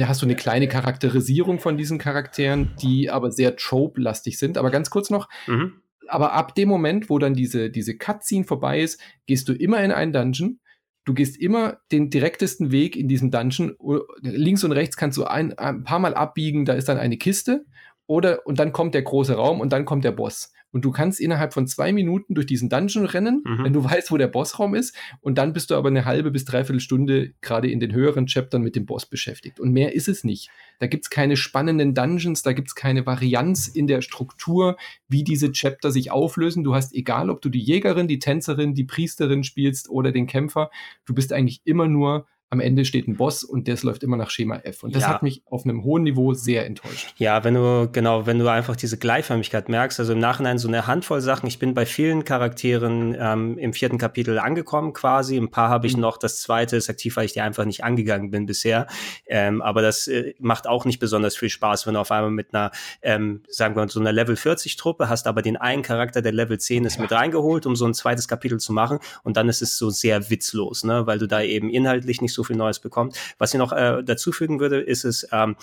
hast 0.00 0.22
du 0.22 0.26
eine 0.26 0.36
kleine 0.36 0.68
Charakterisierung 0.68 1.58
von 1.58 1.76
diesen 1.76 1.98
Charakteren, 1.98 2.74
die 2.80 3.10
aber 3.10 3.30
sehr 3.30 3.56
trope-lastig 3.56 4.38
sind. 4.38 4.58
Aber 4.58 4.70
ganz 4.70 4.90
kurz 4.90 5.10
noch, 5.10 5.28
mhm. 5.46 5.74
aber 6.08 6.32
ab 6.32 6.54
dem 6.54 6.68
Moment, 6.68 7.10
wo 7.10 7.18
dann 7.18 7.34
diese, 7.34 7.70
diese 7.70 7.96
Cutscene 7.96 8.44
vorbei 8.44 8.80
ist, 8.80 9.00
gehst 9.26 9.48
du 9.48 9.52
immer 9.52 9.82
in 9.82 9.92
einen 9.92 10.12
Dungeon. 10.12 10.60
Du 11.04 11.14
gehst 11.14 11.36
immer 11.36 11.78
den 11.90 12.10
direktesten 12.10 12.70
Weg 12.70 12.96
in 12.96 13.08
diesem 13.08 13.30
Dungeon. 13.30 13.74
Links 14.20 14.62
und 14.64 14.72
rechts 14.72 14.96
kannst 14.96 15.18
du 15.18 15.24
ein, 15.24 15.58
ein 15.58 15.84
paar 15.84 15.98
Mal 15.98 16.14
abbiegen, 16.14 16.64
da 16.64 16.74
ist 16.74 16.88
dann 16.88 16.98
eine 16.98 17.18
Kiste. 17.18 17.64
Oder, 18.06 18.46
und 18.46 18.58
dann 18.58 18.72
kommt 18.72 18.94
der 18.94 19.02
große 19.02 19.34
Raum 19.34 19.60
und 19.60 19.72
dann 19.72 19.84
kommt 19.84 20.04
der 20.04 20.12
Boss 20.12 20.52
und 20.72 20.84
du 20.84 20.90
kannst 20.90 21.20
innerhalb 21.20 21.52
von 21.52 21.66
zwei 21.66 21.92
Minuten 21.92 22.34
durch 22.34 22.46
diesen 22.46 22.68
Dungeon 22.68 23.06
rennen, 23.06 23.42
mhm. 23.44 23.64
wenn 23.64 23.72
du 23.72 23.84
weißt, 23.84 24.10
wo 24.10 24.16
der 24.16 24.26
Bossraum 24.26 24.74
ist. 24.74 24.96
Und 25.20 25.38
dann 25.38 25.52
bist 25.52 25.70
du 25.70 25.74
aber 25.74 25.88
eine 25.88 26.04
halbe 26.04 26.30
bis 26.30 26.44
dreiviertel 26.44 26.80
Stunde 26.80 27.34
gerade 27.40 27.70
in 27.70 27.78
den 27.78 27.92
höheren 27.92 28.26
Chaptern 28.26 28.62
mit 28.62 28.74
dem 28.74 28.86
Boss 28.86 29.06
beschäftigt. 29.06 29.60
Und 29.60 29.72
mehr 29.72 29.94
ist 29.94 30.08
es 30.08 30.24
nicht. 30.24 30.50
Da 30.80 30.86
gibt's 30.86 31.10
keine 31.10 31.36
spannenden 31.36 31.94
Dungeons, 31.94 32.42
da 32.42 32.52
gibt's 32.52 32.74
keine 32.74 33.06
Varianz 33.06 33.68
in 33.68 33.86
der 33.86 34.00
Struktur, 34.00 34.76
wie 35.08 35.22
diese 35.22 35.52
Chapter 35.52 35.90
sich 35.90 36.10
auflösen. 36.10 36.64
Du 36.64 36.74
hast, 36.74 36.94
egal 36.94 37.30
ob 37.30 37.42
du 37.42 37.50
die 37.50 37.60
Jägerin, 37.60 38.08
die 38.08 38.18
Tänzerin, 38.18 38.74
die 38.74 38.84
Priesterin 38.84 39.44
spielst 39.44 39.90
oder 39.90 40.10
den 40.10 40.26
Kämpfer, 40.26 40.70
du 41.04 41.14
bist 41.14 41.32
eigentlich 41.32 41.60
immer 41.64 41.86
nur 41.86 42.26
am 42.52 42.60
Ende 42.60 42.84
steht 42.84 43.08
ein 43.08 43.16
Boss 43.16 43.44
und 43.44 43.66
das 43.66 43.82
läuft 43.82 44.02
immer 44.02 44.18
nach 44.18 44.28
Schema 44.28 44.56
F. 44.56 44.82
Und 44.82 44.94
das 44.94 45.04
ja. 45.04 45.08
hat 45.08 45.22
mich 45.22 45.42
auf 45.46 45.64
einem 45.64 45.84
hohen 45.84 46.02
Niveau 46.02 46.34
sehr 46.34 46.66
enttäuscht. 46.66 47.14
Ja, 47.16 47.44
wenn 47.44 47.54
du, 47.54 47.88
genau, 47.90 48.26
wenn 48.26 48.38
du 48.38 48.46
einfach 48.46 48.76
diese 48.76 48.98
Gleichförmigkeit 48.98 49.70
merkst, 49.70 49.98
also 49.98 50.12
im 50.12 50.18
Nachhinein 50.18 50.58
so 50.58 50.68
eine 50.68 50.86
Handvoll 50.86 51.22
Sachen. 51.22 51.46
Ich 51.46 51.58
bin 51.58 51.72
bei 51.72 51.86
vielen 51.86 52.24
Charakteren 52.24 53.16
ähm, 53.18 53.56
im 53.56 53.72
vierten 53.72 53.96
Kapitel 53.96 54.38
angekommen 54.38 54.92
quasi. 54.92 55.38
Ein 55.38 55.50
paar 55.50 55.70
habe 55.70 55.86
ich 55.86 55.96
mhm. 55.96 56.02
noch. 56.02 56.18
Das 56.18 56.42
zweite 56.42 56.76
ist 56.76 56.90
aktiv, 56.90 57.16
weil 57.16 57.24
ich 57.24 57.32
die 57.32 57.40
einfach 57.40 57.64
nicht 57.64 57.84
angegangen 57.84 58.30
bin 58.30 58.44
bisher. 58.44 58.86
Ähm, 59.26 59.62
aber 59.62 59.80
das 59.80 60.06
äh, 60.08 60.34
macht 60.38 60.66
auch 60.66 60.84
nicht 60.84 60.98
besonders 60.98 61.34
viel 61.34 61.48
Spaß, 61.48 61.86
wenn 61.86 61.94
du 61.94 62.00
auf 62.00 62.10
einmal 62.10 62.32
mit 62.32 62.52
einer, 62.52 62.70
ähm, 63.00 63.44
sagen 63.48 63.76
wir, 63.76 63.88
so 63.88 63.98
einer 63.98 64.12
Level 64.12 64.36
40 64.36 64.76
Truppe 64.76 65.08
hast, 65.08 65.26
aber 65.26 65.40
den 65.40 65.56
einen 65.56 65.80
Charakter, 65.80 66.20
der 66.20 66.32
Level 66.32 66.60
10 66.60 66.84
ist, 66.84 66.96
ja. 66.96 67.02
mit 67.02 67.12
reingeholt, 67.12 67.64
um 67.64 67.76
so 67.76 67.86
ein 67.86 67.94
zweites 67.94 68.28
Kapitel 68.28 68.60
zu 68.60 68.74
machen. 68.74 68.98
Und 69.22 69.38
dann 69.38 69.48
ist 69.48 69.62
es 69.62 69.78
so 69.78 69.88
sehr 69.88 70.28
witzlos, 70.28 70.84
ne, 70.84 71.06
weil 71.06 71.18
du 71.18 71.26
da 71.26 71.40
eben 71.40 71.70
inhaltlich 71.70 72.20
nicht 72.20 72.34
so 72.34 72.41
viel 72.42 72.56
Neues 72.56 72.80
bekommt. 72.80 73.18
Was 73.38 73.52
ich 73.54 73.58
noch 73.58 73.72
äh, 73.72 74.02
dazu 74.04 74.32
fügen 74.32 74.60
würde, 74.60 74.80
ist 74.80 75.04
es, 75.04 75.26
ähm, 75.32 75.56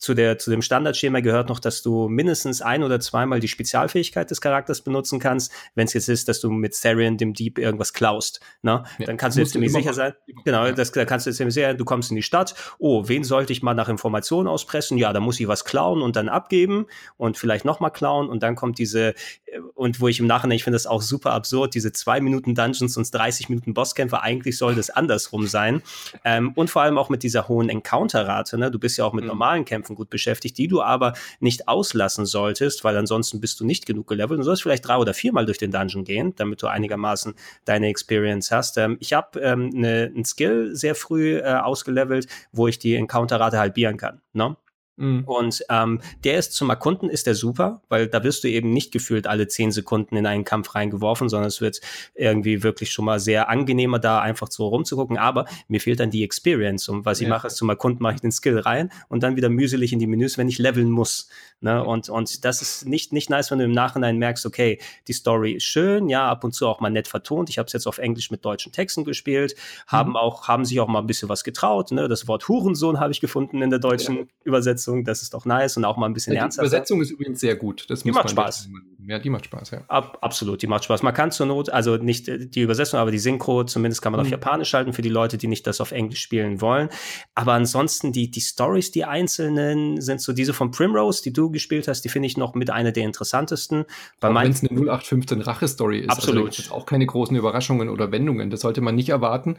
zu, 0.00 0.14
der, 0.14 0.38
zu 0.38 0.50
dem 0.50 0.62
Standardschema 0.62 1.20
gehört 1.20 1.50
noch, 1.50 1.60
dass 1.60 1.82
du 1.82 2.08
mindestens 2.08 2.62
ein 2.62 2.82
oder 2.82 3.00
zweimal 3.00 3.38
die 3.38 3.48
Spezialfähigkeit 3.48 4.30
des 4.30 4.40
Charakters 4.40 4.80
benutzen 4.80 5.20
kannst. 5.20 5.52
Wenn 5.74 5.86
es 5.86 5.92
jetzt 5.92 6.08
ist, 6.08 6.26
dass 6.26 6.40
du 6.40 6.50
mit 6.50 6.72
Therian, 6.80 7.18
dem 7.18 7.34
Dieb, 7.34 7.58
irgendwas 7.58 7.92
klaust, 7.92 8.40
ne? 8.62 8.82
Ja, 8.98 9.06
dann 9.06 9.18
kannst 9.18 9.36
du 9.36 9.42
jetzt 9.42 9.52
ziemlich 9.52 9.72
sicher 9.72 9.92
sein. 9.92 10.14
Genau, 10.44 10.64
ja. 10.64 10.72
das, 10.72 10.90
da 10.92 11.04
kannst 11.04 11.26
du 11.26 11.30
jetzt 11.30 11.36
ziemlich 11.36 11.54
sicher, 11.54 11.74
du 11.74 11.84
kommst 11.84 12.10
in 12.10 12.16
die 12.16 12.22
Stadt. 12.22 12.54
Oh, 12.78 13.08
wen 13.08 13.24
sollte 13.24 13.52
ich 13.52 13.62
mal 13.62 13.74
nach 13.74 13.90
Informationen 13.90 14.48
auspressen? 14.48 14.96
Ja, 14.96 15.12
da 15.12 15.20
muss 15.20 15.38
ich 15.38 15.46
was 15.48 15.66
klauen 15.66 16.00
und 16.00 16.16
dann 16.16 16.30
abgeben 16.30 16.86
und 17.18 17.36
vielleicht 17.36 17.66
nochmal 17.66 17.92
klauen 17.92 18.30
und 18.30 18.42
dann 18.42 18.56
kommt 18.56 18.78
diese, 18.78 19.10
äh, 19.44 19.60
und 19.74 20.00
wo 20.00 20.08
ich 20.08 20.18
im 20.18 20.26
Nachhinein, 20.26 20.56
ich 20.56 20.64
finde 20.64 20.76
das 20.76 20.86
auch 20.86 21.02
super 21.02 21.32
absurd, 21.32 21.74
diese 21.74 21.92
zwei 21.92 22.20
Minuten 22.20 22.54
Dungeons 22.54 22.96
und 22.96 23.12
30 23.12 23.50
Minuten 23.50 23.74
Bosskämpfe, 23.74 24.22
eigentlich 24.22 24.56
soll 24.56 24.74
das 24.74 24.88
andersrum 24.88 25.46
sein. 25.46 25.82
Ähm, 26.24 26.52
und 26.54 26.70
vor 26.70 26.80
allem 26.82 26.96
auch 26.96 27.10
mit 27.10 27.22
dieser 27.22 27.48
hohen 27.48 27.68
Encounter-Rate, 27.68 28.56
ne? 28.56 28.70
Du 28.70 28.78
bist 28.78 28.96
ja 28.96 29.04
auch 29.04 29.12
mit 29.12 29.24
mhm. 29.24 29.28
normalen 29.28 29.64
Kämpfen 29.66 29.89
Kämpfen 29.90 29.96
gut 29.96 30.10
beschäftigt, 30.10 30.58
die 30.58 30.68
du 30.68 30.82
aber 30.82 31.14
nicht 31.40 31.68
auslassen 31.68 32.26
solltest, 32.26 32.84
weil 32.84 32.96
ansonsten 32.96 33.40
bist 33.40 33.60
du 33.60 33.64
nicht 33.64 33.86
genug 33.86 34.06
gelevelt. 34.06 34.40
Du 34.40 34.44
sollst 34.44 34.62
vielleicht 34.62 34.86
drei 34.86 34.96
oder 34.96 35.14
viermal 35.14 35.46
durch 35.46 35.58
den 35.58 35.70
Dungeon 35.70 36.04
gehen, 36.04 36.34
damit 36.36 36.62
du 36.62 36.66
einigermaßen 36.66 37.34
deine 37.64 37.88
Experience 37.88 38.50
hast. 38.50 38.78
Ähm, 38.78 38.96
ich 39.00 39.12
habe 39.12 39.40
ähm, 39.40 39.70
ne, 39.70 40.10
einen 40.14 40.24
Skill 40.24 40.74
sehr 40.74 40.94
früh 40.94 41.38
äh, 41.38 41.54
ausgelevelt, 41.54 42.26
wo 42.52 42.68
ich 42.68 42.78
die 42.78 42.94
Encounter-Rate 42.94 43.58
halbieren 43.58 43.96
kann. 43.96 44.20
Ne? 44.32 44.56
Mhm. 44.96 45.24
Und 45.24 45.64
ähm, 45.70 46.00
der 46.24 46.38
ist 46.38 46.52
zum 46.52 46.70
Erkunden 46.70 47.08
ist 47.08 47.26
der 47.26 47.34
super, 47.34 47.82
weil 47.88 48.06
da 48.06 48.22
wirst 48.22 48.44
du 48.44 48.48
eben 48.48 48.72
nicht 48.72 48.92
gefühlt 48.92 49.26
alle 49.26 49.48
zehn 49.48 49.72
Sekunden 49.72 50.16
in 50.16 50.26
einen 50.26 50.44
Kampf 50.44 50.74
reingeworfen, 50.74 51.28
sondern 51.28 51.48
es 51.48 51.60
wird 51.60 51.80
irgendwie 52.14 52.62
wirklich 52.62 52.92
schon 52.92 53.06
mal 53.06 53.18
sehr 53.18 53.48
angenehmer, 53.48 53.98
da 53.98 54.20
einfach 54.20 54.48
so 54.50 54.68
rumzugucken. 54.68 55.16
Aber 55.16 55.46
mir 55.68 55.80
fehlt 55.80 56.00
dann 56.00 56.10
die 56.10 56.22
Experience. 56.22 56.88
Und 56.88 57.04
was 57.04 57.20
ich 57.20 57.28
mache, 57.28 57.46
ist 57.46 57.56
zum 57.56 57.68
Erkunden 57.68 58.02
mache 58.02 58.16
ich 58.16 58.20
den 58.20 58.32
Skill 58.32 58.58
rein 58.58 58.90
und 59.08 59.22
dann 59.22 59.36
wieder 59.36 59.48
mühselig 59.48 59.92
in 59.92 59.98
die 59.98 60.06
Menüs, 60.06 60.36
wenn 60.36 60.48
ich 60.48 60.58
leveln 60.58 60.90
muss. 60.90 61.28
Ne? 61.60 61.84
Und, 61.84 62.08
und 62.08 62.44
das 62.44 62.62
ist 62.62 62.86
nicht, 62.86 63.12
nicht 63.12 63.30
nice, 63.30 63.50
wenn 63.50 63.58
du 63.58 63.64
im 63.64 63.72
Nachhinein 63.72 64.16
merkst, 64.18 64.46
okay, 64.46 64.78
die 65.08 65.12
Story 65.12 65.52
ist 65.52 65.64
schön, 65.64 66.08
ja, 66.08 66.28
ab 66.28 66.44
und 66.44 66.52
zu 66.52 66.66
auch 66.66 66.80
mal 66.80 66.90
nett 66.90 67.08
vertont. 67.08 67.50
Ich 67.50 67.58
habe 67.58 67.66
es 67.66 67.72
jetzt 67.72 67.86
auf 67.86 67.98
Englisch 67.98 68.30
mit 68.30 68.44
deutschen 68.44 68.72
Texten 68.72 69.04
gespielt, 69.04 69.54
haben 69.86 70.10
mhm. 70.10 70.16
auch, 70.16 70.48
haben 70.48 70.64
sich 70.64 70.80
auch 70.80 70.88
mal 70.88 71.00
ein 71.00 71.06
bisschen 71.06 71.28
was 71.28 71.44
getraut. 71.44 71.90
Ne? 71.90 72.08
Das 72.08 72.28
Wort 72.28 72.48
Hurensohn 72.48 72.98
habe 72.98 73.12
ich 73.12 73.20
gefunden 73.20 73.62
in 73.62 73.70
der 73.70 73.78
deutschen 73.78 74.16
ja. 74.16 74.24
Übersetzung. 74.44 74.89
Das 75.04 75.22
ist 75.22 75.34
doch 75.34 75.44
nice 75.44 75.76
und 75.76 75.84
auch 75.84 75.96
mal 75.96 76.06
ein 76.06 76.12
bisschen 76.12 76.34
ja, 76.34 76.42
ernster. 76.42 76.62
Die 76.62 76.68
Übersetzung 76.68 77.00
ist 77.00 77.10
übrigens 77.10 77.40
sehr 77.40 77.56
gut. 77.56 77.86
Das 77.88 78.02
die 78.02 78.12
macht 78.12 78.30
Spaß. 78.30 78.68
Ja, 79.06 79.18
die 79.18 79.30
macht 79.30 79.46
Spaß, 79.46 79.70
ja. 79.70 79.82
Ab, 79.88 80.18
absolut, 80.20 80.62
die 80.62 80.66
macht 80.66 80.84
Spaß. 80.84 81.02
Man 81.02 81.14
kann 81.14 81.32
zur 81.32 81.46
Not, 81.46 81.70
also 81.70 81.96
nicht 81.96 82.28
die 82.54 82.60
Übersetzung, 82.60 83.00
aber 83.00 83.10
die 83.10 83.18
Synchro, 83.18 83.64
zumindest 83.64 84.02
kann 84.02 84.12
man 84.12 84.20
mhm. 84.20 84.26
auf 84.26 84.30
Japanisch 84.30 84.68
schalten 84.68 84.92
für 84.92 85.02
die 85.02 85.08
Leute, 85.08 85.38
die 85.38 85.46
nicht 85.46 85.66
das 85.66 85.80
auf 85.80 85.92
Englisch 85.92 86.20
spielen 86.20 86.60
wollen. 86.60 86.90
Aber 87.34 87.54
ansonsten, 87.54 88.12
die, 88.12 88.30
die 88.30 88.40
Stories, 88.40 88.90
die 88.90 89.04
einzelnen, 89.04 90.00
sind 90.00 90.20
so 90.20 90.32
diese 90.32 90.52
von 90.52 90.70
Primrose, 90.70 91.22
die 91.22 91.32
du 91.32 91.50
gespielt 91.50 91.88
hast, 91.88 92.02
die 92.02 92.08
finde 92.08 92.26
ich 92.26 92.36
noch 92.36 92.54
mit 92.54 92.70
einer 92.70 92.92
der 92.92 93.04
interessantesten. 93.04 93.84
Wenn 94.20 94.36
es 94.36 94.60
eine 94.62 94.70
0815 94.70 95.40
Rache-Story 95.40 96.00
ist. 96.00 96.10
Also 96.10 96.28
absolut. 96.28 96.58
Also 96.58 96.74
auch 96.74 96.86
keine 96.86 97.06
großen 97.06 97.36
Überraschungen 97.36 97.88
oder 97.88 98.12
Wendungen. 98.12 98.50
Das 98.50 98.60
sollte 98.60 98.80
man 98.80 98.94
nicht 98.94 99.08
erwarten. 99.08 99.58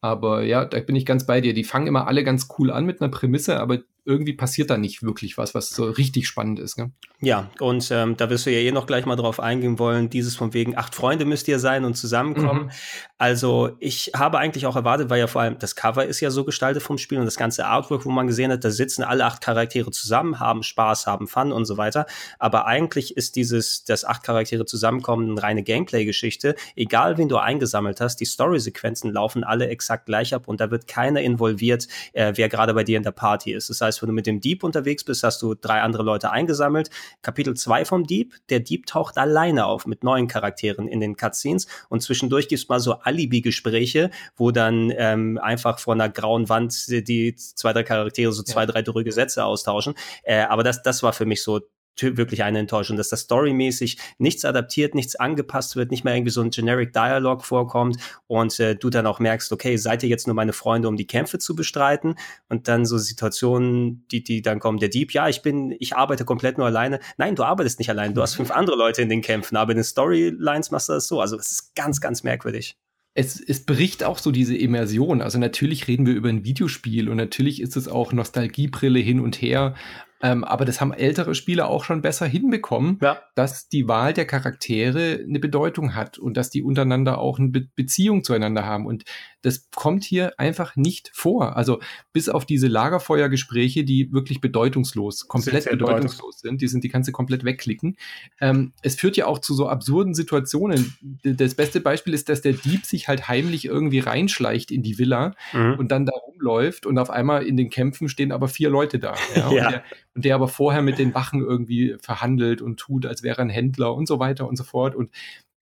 Aber 0.00 0.42
ja, 0.42 0.64
da 0.64 0.80
bin 0.80 0.96
ich 0.96 1.06
ganz 1.06 1.26
bei 1.26 1.40
dir. 1.40 1.54
Die 1.54 1.64
fangen 1.64 1.86
immer 1.86 2.08
alle 2.08 2.24
ganz 2.24 2.48
cool 2.58 2.72
an 2.72 2.84
mit 2.84 3.00
einer 3.00 3.10
Prämisse, 3.10 3.60
aber 3.60 3.78
irgendwie 4.04 4.32
passiert 4.32 4.70
da 4.70 4.76
nicht 4.76 5.02
wirklich 5.02 5.38
was, 5.38 5.54
was 5.54 5.70
so 5.70 5.84
richtig 5.84 6.26
spannend 6.26 6.58
ist. 6.58 6.76
Ne? 6.76 6.90
Ja, 7.20 7.50
und 7.60 7.88
ähm, 7.92 8.16
da 8.16 8.30
wirst 8.30 8.46
du 8.46 8.50
ja 8.50 8.58
eh 8.58 8.72
noch 8.72 8.86
gleich 8.86 9.06
mal 9.06 9.14
drauf 9.14 9.38
eingehen 9.38 9.78
wollen. 9.78 10.10
Dieses 10.10 10.34
von 10.34 10.54
wegen 10.54 10.76
acht 10.76 10.94
Freunde 10.94 11.24
müsst 11.24 11.46
ihr 11.46 11.60
sein 11.60 11.84
und 11.84 11.94
zusammenkommen. 11.94 12.64
Mhm. 12.64 12.70
Also 13.16 13.76
ich 13.78 14.10
habe 14.16 14.38
eigentlich 14.38 14.66
auch 14.66 14.74
erwartet, 14.74 15.08
weil 15.08 15.20
ja 15.20 15.28
vor 15.28 15.42
allem 15.42 15.56
das 15.60 15.76
Cover 15.76 16.04
ist 16.04 16.18
ja 16.18 16.32
so 16.32 16.44
gestaltet 16.44 16.82
vom 16.82 16.98
Spiel 16.98 17.18
und 17.18 17.26
das 17.26 17.36
ganze 17.36 17.64
Artwork, 17.66 18.04
wo 18.04 18.10
man 18.10 18.26
gesehen 18.26 18.50
hat, 18.50 18.64
da 18.64 18.70
sitzen 18.70 19.04
alle 19.04 19.24
acht 19.24 19.40
Charaktere 19.40 19.92
zusammen, 19.92 20.40
haben 20.40 20.64
Spaß, 20.64 21.06
haben 21.06 21.28
Fun 21.28 21.52
und 21.52 21.64
so 21.64 21.76
weiter. 21.76 22.06
Aber 22.40 22.66
eigentlich 22.66 23.16
ist 23.16 23.36
dieses, 23.36 23.84
dass 23.84 24.04
acht 24.04 24.24
Charaktere 24.24 24.64
zusammenkommen, 24.64 25.30
eine 25.30 25.42
reine 25.42 25.62
Gameplay-Geschichte. 25.62 26.56
Egal, 26.74 27.18
wen 27.18 27.28
du 27.28 27.36
eingesammelt 27.36 28.00
hast, 28.00 28.16
die 28.16 28.24
Story-Sequenzen 28.24 29.12
laufen 29.12 29.44
alle 29.44 29.68
exakt 29.68 30.06
gleich 30.06 30.34
ab 30.34 30.48
und 30.48 30.60
da 30.60 30.72
wird 30.72 30.88
keiner 30.88 31.20
involviert, 31.20 31.86
äh, 32.14 32.32
wer 32.34 32.48
gerade 32.48 32.74
bei 32.74 32.82
dir 32.82 32.96
in 32.96 33.04
der 33.04 33.12
Party 33.12 33.52
ist. 33.52 33.70
Das 33.70 33.80
heißt, 33.80 33.91
wenn 34.00 34.08
du 34.08 34.14
mit 34.14 34.26
dem 34.26 34.40
Dieb 34.40 34.62
unterwegs 34.64 35.04
bist, 35.04 35.22
hast 35.22 35.42
du 35.42 35.54
drei 35.54 35.80
andere 35.82 36.04
Leute 36.04 36.30
eingesammelt. 36.30 36.88
Kapitel 37.20 37.54
2 37.54 37.84
vom 37.84 38.06
Dieb, 38.06 38.34
der 38.48 38.60
Dieb 38.60 38.86
taucht 38.86 39.18
alleine 39.18 39.66
auf 39.66 39.86
mit 39.86 40.04
neuen 40.04 40.28
Charakteren 40.28 40.88
in 40.88 41.00
den 41.00 41.16
Cutscenes 41.16 41.66
und 41.88 42.02
zwischendurch 42.02 42.48
gibt 42.48 42.62
es 42.62 42.68
mal 42.68 42.80
so 42.80 42.94
Alibi-Gespräche, 42.94 44.10
wo 44.36 44.52
dann 44.52 44.92
ähm, 44.96 45.38
einfach 45.38 45.78
vor 45.78 45.94
einer 45.94 46.08
grauen 46.08 46.48
Wand 46.48 46.88
die 46.88 47.34
zwei, 47.34 47.72
drei 47.72 47.82
Charaktere 47.82 48.32
so 48.32 48.42
zwei, 48.42 48.62
ja. 48.62 48.66
drei 48.66 48.82
drüge 48.82 49.12
Sätze 49.12 49.44
austauschen. 49.44 49.94
Äh, 50.22 50.42
aber 50.42 50.62
das, 50.62 50.82
das 50.82 51.02
war 51.02 51.12
für 51.12 51.26
mich 51.26 51.42
so 51.42 51.60
wirklich 52.00 52.42
eine 52.42 52.58
Enttäuschung, 52.58 52.96
dass 52.96 53.08
das 53.08 53.20
storymäßig 53.20 53.98
nichts 54.18 54.44
adaptiert, 54.44 54.94
nichts 54.94 55.16
angepasst 55.16 55.76
wird, 55.76 55.90
nicht 55.90 56.04
mehr 56.04 56.14
irgendwie 56.14 56.32
so 56.32 56.40
ein 56.40 56.50
generic 56.50 56.92
Dialog 56.92 57.44
vorkommt 57.44 57.96
und 58.26 58.58
äh, 58.60 58.74
du 58.74 58.90
dann 58.90 59.06
auch 59.06 59.18
merkst, 59.18 59.52
okay, 59.52 59.76
seid 59.76 60.02
ihr 60.02 60.08
jetzt 60.08 60.26
nur 60.26 60.34
meine 60.34 60.52
Freunde, 60.52 60.88
um 60.88 60.96
die 60.96 61.06
Kämpfe 61.06 61.38
zu 61.38 61.54
bestreiten? 61.54 62.16
Und 62.48 62.68
dann 62.68 62.86
so 62.86 62.98
Situationen, 62.98 64.06
die, 64.10 64.22
die 64.22 64.42
dann 64.42 64.58
kommen, 64.58 64.78
der 64.78 64.88
Dieb, 64.88 65.12
ja, 65.12 65.28
ich 65.28 65.42
bin, 65.42 65.74
ich 65.78 65.96
arbeite 65.96 66.24
komplett 66.24 66.58
nur 66.58 66.66
alleine. 66.66 67.00
Nein, 67.16 67.36
du 67.36 67.44
arbeitest 67.44 67.78
nicht 67.78 67.90
allein, 67.90 68.14
du 68.14 68.22
hast 68.22 68.34
fünf 68.34 68.50
andere 68.50 68.76
Leute 68.76 69.02
in 69.02 69.08
den 69.08 69.22
Kämpfen, 69.22 69.56
aber 69.56 69.72
in 69.72 69.78
den 69.78 69.84
Storylines 69.84 70.70
machst 70.70 70.88
du 70.88 70.94
das 70.94 71.08
so. 71.08 71.20
Also 71.20 71.36
es 71.38 71.52
ist 71.52 71.74
ganz, 71.74 72.00
ganz 72.00 72.22
merkwürdig 72.22 72.76
es, 73.14 73.40
es 73.40 73.64
bricht 73.64 74.04
auch 74.04 74.18
so 74.18 74.30
diese 74.30 74.56
Immersion. 74.56 75.20
Also 75.20 75.38
natürlich 75.38 75.86
reden 75.86 76.06
wir 76.06 76.14
über 76.14 76.28
ein 76.28 76.44
Videospiel 76.44 77.08
und 77.08 77.16
natürlich 77.16 77.60
ist 77.60 77.76
es 77.76 77.88
auch 77.88 78.12
Nostalgiebrille 78.12 78.98
hin 78.98 79.20
und 79.20 79.40
her. 79.42 79.74
Ähm, 80.22 80.44
aber 80.44 80.64
das 80.64 80.80
haben 80.80 80.92
ältere 80.92 81.34
Spieler 81.34 81.68
auch 81.68 81.84
schon 81.84 82.00
besser 82.00 82.26
hinbekommen, 82.26 82.98
ja. 83.02 83.20
dass 83.34 83.68
die 83.68 83.88
Wahl 83.88 84.12
der 84.12 84.24
Charaktere 84.24 85.20
eine 85.26 85.40
Bedeutung 85.40 85.96
hat 85.96 86.16
und 86.16 86.36
dass 86.36 86.48
die 86.48 86.62
untereinander 86.62 87.18
auch 87.18 87.38
eine 87.38 87.48
Be 87.48 87.62
Beziehung 87.74 88.22
zueinander 88.22 88.64
haben. 88.64 88.86
Und 88.86 89.04
das 89.42 89.68
kommt 89.74 90.04
hier 90.04 90.38
einfach 90.38 90.76
nicht 90.76 91.10
vor. 91.12 91.56
Also 91.56 91.80
bis 92.12 92.28
auf 92.28 92.46
diese 92.46 92.68
Lagerfeuergespräche, 92.68 93.84
die 93.84 94.12
wirklich 94.12 94.40
bedeutungslos, 94.40 95.26
komplett 95.26 95.68
bedeutungslos 95.68 96.40
sind, 96.40 96.60
die 96.60 96.68
sind, 96.68 96.84
die 96.84 96.88
kannst 96.88 97.08
du 97.08 97.12
komplett 97.12 97.44
wegklicken. 97.44 97.96
Ähm, 98.40 98.72
es 98.82 98.94
führt 98.94 99.16
ja 99.16 99.26
auch 99.26 99.40
zu 99.40 99.54
so 99.54 99.68
absurden 99.68 100.14
Situationen. 100.14 100.96
Das 101.24 101.54
beste 101.54 101.80
Beispiel 101.80 102.14
ist, 102.14 102.28
dass 102.28 102.42
der 102.42 102.52
Dieb 102.52 102.86
sich 102.86 103.08
halt 103.08 103.28
heimlich 103.28 103.64
irgendwie 103.64 103.98
reinschleicht 103.98 104.70
in 104.70 104.82
die 104.82 104.98
Villa 104.98 105.34
mhm. 105.52 105.74
und 105.78 105.88
dann 105.90 106.06
da 106.06 106.12
rumläuft 106.12 106.86
und 106.86 106.98
auf 106.98 107.10
einmal 107.10 107.44
in 107.44 107.56
den 107.56 107.70
Kämpfen 107.70 108.08
stehen 108.08 108.32
aber 108.32 108.48
vier 108.48 108.70
Leute 108.70 108.98
da. 108.98 109.14
Ja? 109.34 109.52
ja. 109.52 109.82
Und 110.14 110.24
der, 110.24 110.34
aber 110.34 110.48
vorher 110.48 110.82
mit 110.82 110.98
den 110.98 111.14
Wachen 111.14 111.40
irgendwie 111.40 111.96
verhandelt 112.00 112.60
und 112.60 112.78
tut, 112.78 113.06
als 113.06 113.22
wäre 113.22 113.38
er 113.38 113.44
ein 113.44 113.50
Händler 113.50 113.94
und 113.94 114.06
so 114.06 114.18
weiter 114.18 114.46
und 114.46 114.56
so 114.56 114.64
fort. 114.64 114.94
Und 114.94 115.10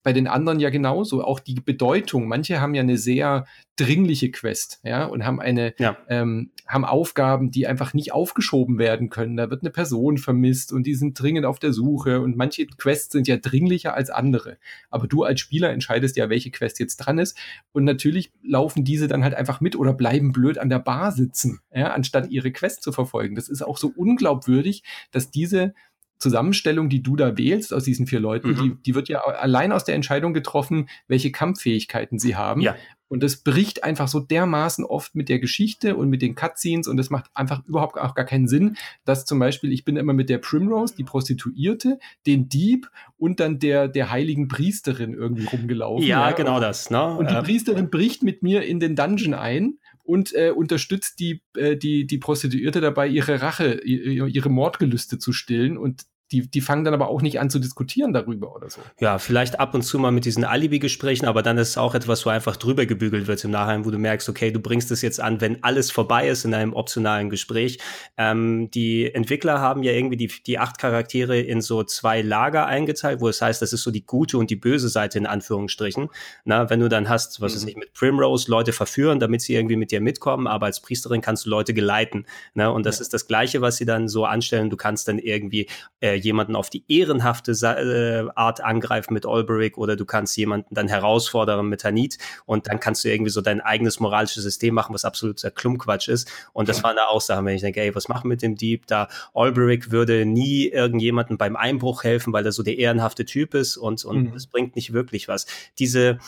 bei 0.03 0.13
den 0.13 0.27
anderen 0.27 0.61
ja 0.61 0.71
genauso. 0.71 1.23
Auch 1.23 1.41
die 1.41 1.61
Bedeutung. 1.61 2.29
Manche 2.29 2.61
haben 2.61 2.75
ja 2.75 2.83
eine 2.83 2.97
sehr 2.97 3.47
dringliche 3.77 4.31
Quest, 4.31 4.81
ja, 4.83 5.07
und 5.07 5.25
haben 5.25 5.41
eine, 5.41 5.75
ja. 5.79 5.97
ähm, 6.09 6.51
haben 6.67 6.85
Aufgaben, 6.85 7.51
die 7.51 7.67
einfach 7.67 7.95
nicht 7.95 8.13
aufgeschoben 8.13 8.79
werden 8.79 9.09
können. 9.09 9.37
Da 9.37 9.49
wird 9.49 9.63
eine 9.63 9.71
Person 9.71 10.19
vermisst 10.19 10.73
und 10.73 10.87
die 10.87 10.95
sind 10.95 11.19
dringend 11.21 11.47
auf 11.47 11.59
der 11.59 11.73
Suche 11.73 12.21
und 12.21 12.37
manche 12.37 12.67
Quests 12.67 13.13
sind 13.13 13.27
ja 13.27 13.39
dringlicher 13.39 13.95
als 13.95 14.11
andere. 14.11 14.59
Aber 14.91 15.07
du 15.07 15.23
als 15.23 15.41
Spieler 15.41 15.71
entscheidest 15.71 16.17
ja, 16.17 16.29
welche 16.29 16.51
Quest 16.51 16.79
jetzt 16.79 16.99
dran 16.99 17.19
ist. 17.19 17.39
Und 17.73 17.85
natürlich 17.85 18.33
laufen 18.43 18.85
diese 18.85 19.09
dann 19.09 19.25
halt 19.25 19.35
einfach 19.35 19.63
mit 19.63 19.77
oder 19.77 19.95
bleiben 19.95 20.33
blöd 20.33 20.59
an 20.59 20.69
der 20.69 20.79
Bar 20.79 21.13
sitzen, 21.13 21.61
ja, 21.75 21.93
anstatt 21.93 22.31
ihre 22.31 22.53
Quest 22.53 22.83
zu 22.83 22.93
verfolgen. 22.93 23.35
Das 23.35 23.49
ist 23.49 23.63
auch 23.63 23.79
so 23.79 23.91
unglaubwürdig, 23.97 24.83
dass 25.11 25.31
diese 25.31 25.73
Zusammenstellung, 26.21 26.89
die 26.89 27.03
du 27.03 27.17
da 27.17 27.37
wählst 27.37 27.75
aus 27.75 27.85
diesen 27.85 28.07
vier 28.07 28.21
Leuten, 28.21 28.51
mhm. 28.51 28.57
die, 28.57 28.83
die 28.83 28.95
wird 28.95 29.09
ja 29.09 29.21
allein 29.21 29.73
aus 29.73 29.85
der 29.85 29.95
Entscheidung 29.95 30.35
getroffen, 30.35 30.89
welche 31.09 31.33
Kampffähigkeiten 31.33 32.19
sie 32.19 32.37
haben. 32.37 32.61
Ja. 32.61 32.77
Und 33.09 33.25
das 33.25 33.39
bricht 33.39 33.83
einfach 33.83 34.07
so 34.07 34.21
dermaßen 34.21 34.85
oft 34.85 35.17
mit 35.17 35.29
der 35.29 35.41
Geschichte 35.41 35.97
und 35.97 36.11
mit 36.11 36.23
den 36.23 36.37
Cutscenes 36.37 36.87
und 36.87 36.97
das 36.97 37.11
macht 37.11 37.29
einfach 37.35 37.67
überhaupt 37.67 37.99
auch 37.99 38.15
gar 38.15 38.25
keinen 38.25 38.47
Sinn, 38.47 38.77
dass 39.05 39.25
zum 39.25 39.41
Beispiel 39.41 39.73
ich 39.73 39.85
bin 39.85 39.97
immer 39.97 40.13
mit 40.13 40.31
der 40.31 40.39
Primrose, 40.39 40.95
die 40.95 41.03
Prostituierte, 41.03 41.99
den 42.29 42.49
Dieb 42.49 42.89
und 43.17 43.41
dann 43.41 43.59
der, 43.59 43.89
der 43.89 44.13
heiligen 44.13 44.47
Priesterin 44.47 45.13
irgendwie 45.15 45.45
rumgelaufen. 45.47 46.07
Ja, 46.07 46.29
ja. 46.29 46.37
genau 46.37 46.61
das. 46.61 46.91
Ne? 46.91 47.05
Und 47.05 47.31
die 47.31 47.35
ähm. 47.35 47.43
Priesterin 47.43 47.91
bricht 47.91 48.23
mit 48.23 48.45
mir 48.45 48.63
in 48.63 48.79
den 48.79 48.95
Dungeon 48.95 49.35
ein 49.35 49.79
und 50.03 50.35
äh, 50.35 50.51
unterstützt 50.51 51.21
die, 51.21 51.43
äh, 51.57 51.77
die, 51.77 52.07
die 52.07 52.19
Prostituierte 52.19 52.81
dabei, 52.81 53.09
ihre 53.09 53.43
Rache, 53.43 53.81
ihre 53.85 54.51
Mordgelüste 54.51 55.19
zu 55.19 55.33
stillen. 55.33 55.77
Und 55.79 56.07
die, 56.33 56.49
die 56.49 56.61
fangen 56.61 56.85
dann 56.85 56.95
aber 56.95 57.09
auch 57.09 57.23
nicht 57.23 57.41
an 57.41 57.51
zu 57.51 57.59
diskutieren 57.59 58.13
darüber 58.13 58.55
oder 58.55 58.71
so. 58.71 58.81
Ja, 59.01 59.19
vielleicht 59.19 59.59
ab 59.59 59.75
und 59.75 59.83
zu 59.83 59.99
mal 59.99 60.13
mit 60.13 60.25
diesen 60.25 60.45
Alibi-Gesprächen, 60.45 61.27
aber 61.27 61.43
dann 61.43 61.59
ist 61.59 61.71
es 61.71 61.79
auch 61.79 61.95
etwas, 61.95 62.25
wo 62.25 62.31
einfach 62.31 62.57
drüber 62.57 62.87
gebügelt 62.87 63.27
wird 63.27 63.45
im 63.45 63.51
Nachhinein, 63.51 63.85
wo 63.85 63.91
du 63.91 63.99
merkst, 63.99 64.29
okay, 64.29 64.53
du 64.53 64.61
bringst 64.61 64.91
es 64.93 65.03
jetzt 65.03 65.21
an, 65.21 65.41
wenn 65.41 65.63
alles 65.65 65.91
vorbei 65.91 66.29
ist 66.29 66.45
in 66.45 66.55
einem 66.55 66.73
optionalen 66.73 67.31
Gespräch. 67.31 67.79
Ähm, 68.17 68.71
die 68.71 69.13
Entwickler 69.13 69.61
haben 69.61 69.83
ja 69.83 69.93
irgendwie 69.93 70.17
die, 70.17 70.31
die 70.47 70.59
acht 70.59 70.79
Charaktere 70.79 71.41
in 71.41 71.61
so 71.61 71.83
zwei 71.83 72.23
Lager 72.23 72.67
eingeteilt, 72.67 73.21
wo 73.21 73.29
es 73.29 73.43
heißt, 73.43 73.61
das 73.61 73.73
ist 73.73 73.83
so 73.83 73.91
die 73.91 74.07
gute 74.07 74.39
und 74.39 74.51
die 74.51 74.57
böse 74.57 74.89
Seite 74.89 75.19
in 75.19 75.27
Anführungsstrichen. 75.27 76.11
Na, 76.45 76.71
wenn 76.71 76.79
du 76.79 76.89
dann 76.89 77.09
hast, 77.09 77.41
was 77.41 77.53
mhm. 77.53 77.57
ist 77.59 77.65
nicht 77.65 77.77
mit 77.77 77.93
Primrose, 77.93 78.51
Leute 78.51 78.73
verführen, 78.73 79.19
damit 79.19 79.41
sie 79.41 79.55
irgendwie 79.55 79.77
mit 79.77 79.91
dir 79.91 80.01
mitkommen, 80.01 80.47
aber 80.47 80.67
als 80.67 80.81
Priesterin 80.81 81.23
kannst 81.23 81.47
du 81.47 81.51
Leute 81.51 81.75
geleiten. 81.75 82.27
Ne? 82.55 82.71
Und 82.71 82.87
das 82.87 82.99
ja. 82.99 83.03
ist 83.03 83.15
das 83.15 83.27
Gleiche, 83.27 83.61
was 83.61 83.77
sie 83.77 83.85
dann 83.85 84.09
so 84.09 84.25
anstellen. 84.25 84.71
Du 84.71 84.77
kannst 84.77 85.09
dann 85.09 85.19
irgendwie 85.19 85.69
äh, 86.01 86.20
jemanden 86.25 86.57
auf 86.57 86.71
die 86.71 86.85
ehrenhafte 86.89 87.53
äh, 87.53 88.29
Art 88.35 88.61
angreifen 88.61 89.15
mit 89.15 89.27
Olberic 89.27 89.79
oder 89.79 89.97
du 89.97 90.05
kannst 90.05 90.37
jemanden 90.37 90.75
dann 90.75 90.89
herausfordern 90.89 91.69
mit 91.69 91.85
Hanit 91.85 92.19
und 92.47 92.69
dann 92.69 92.81
kannst 92.81 93.05
du 93.05 93.09
irgendwie 93.09 93.31
so 93.31 93.41
dein 93.41 93.61
eigenes 93.61 94.01
moralisches 94.01 94.43
System 94.43 94.75
machen, 94.75 94.95
was 94.95 95.05
absoluter 95.05 95.51
Klumpquatsch 95.51 96.09
ist. 96.09 96.31
Und 96.53 96.69
das 96.69 96.83
war 96.83 96.91
eine 96.91 97.09
Aussage, 97.09 97.45
wenn 97.45 97.55
ich 97.55 97.63
denke, 97.63 97.81
ey, 97.81 97.95
was 97.95 98.09
machen 98.09 98.25
wir 98.25 98.31
mit 98.31 98.43
dem 98.43 98.57
Dieb? 98.57 98.87
Da 98.87 99.09
Olberic 99.33 99.91
würde 99.91 100.25
nie 100.25 100.67
irgendjemanden 100.67 101.39
beim 101.39 101.57
Einbruch 101.57 102.05
helfen, 102.05 102.33
weil 102.33 102.45
er 102.45 102.53
so 102.53 102.63
der 102.63 102.79
ehrenhafte 102.79 103.25
Typ 103.25 103.55
ist 103.55 103.77
und, 103.77 104.05
und 104.05 104.23
mhm. 104.25 104.33
das 104.33 104.47
bringt 104.47 104.77
nicht 104.77 104.93
wirklich 104.93 105.29
was. 105.29 105.47
Diese, 105.79 106.19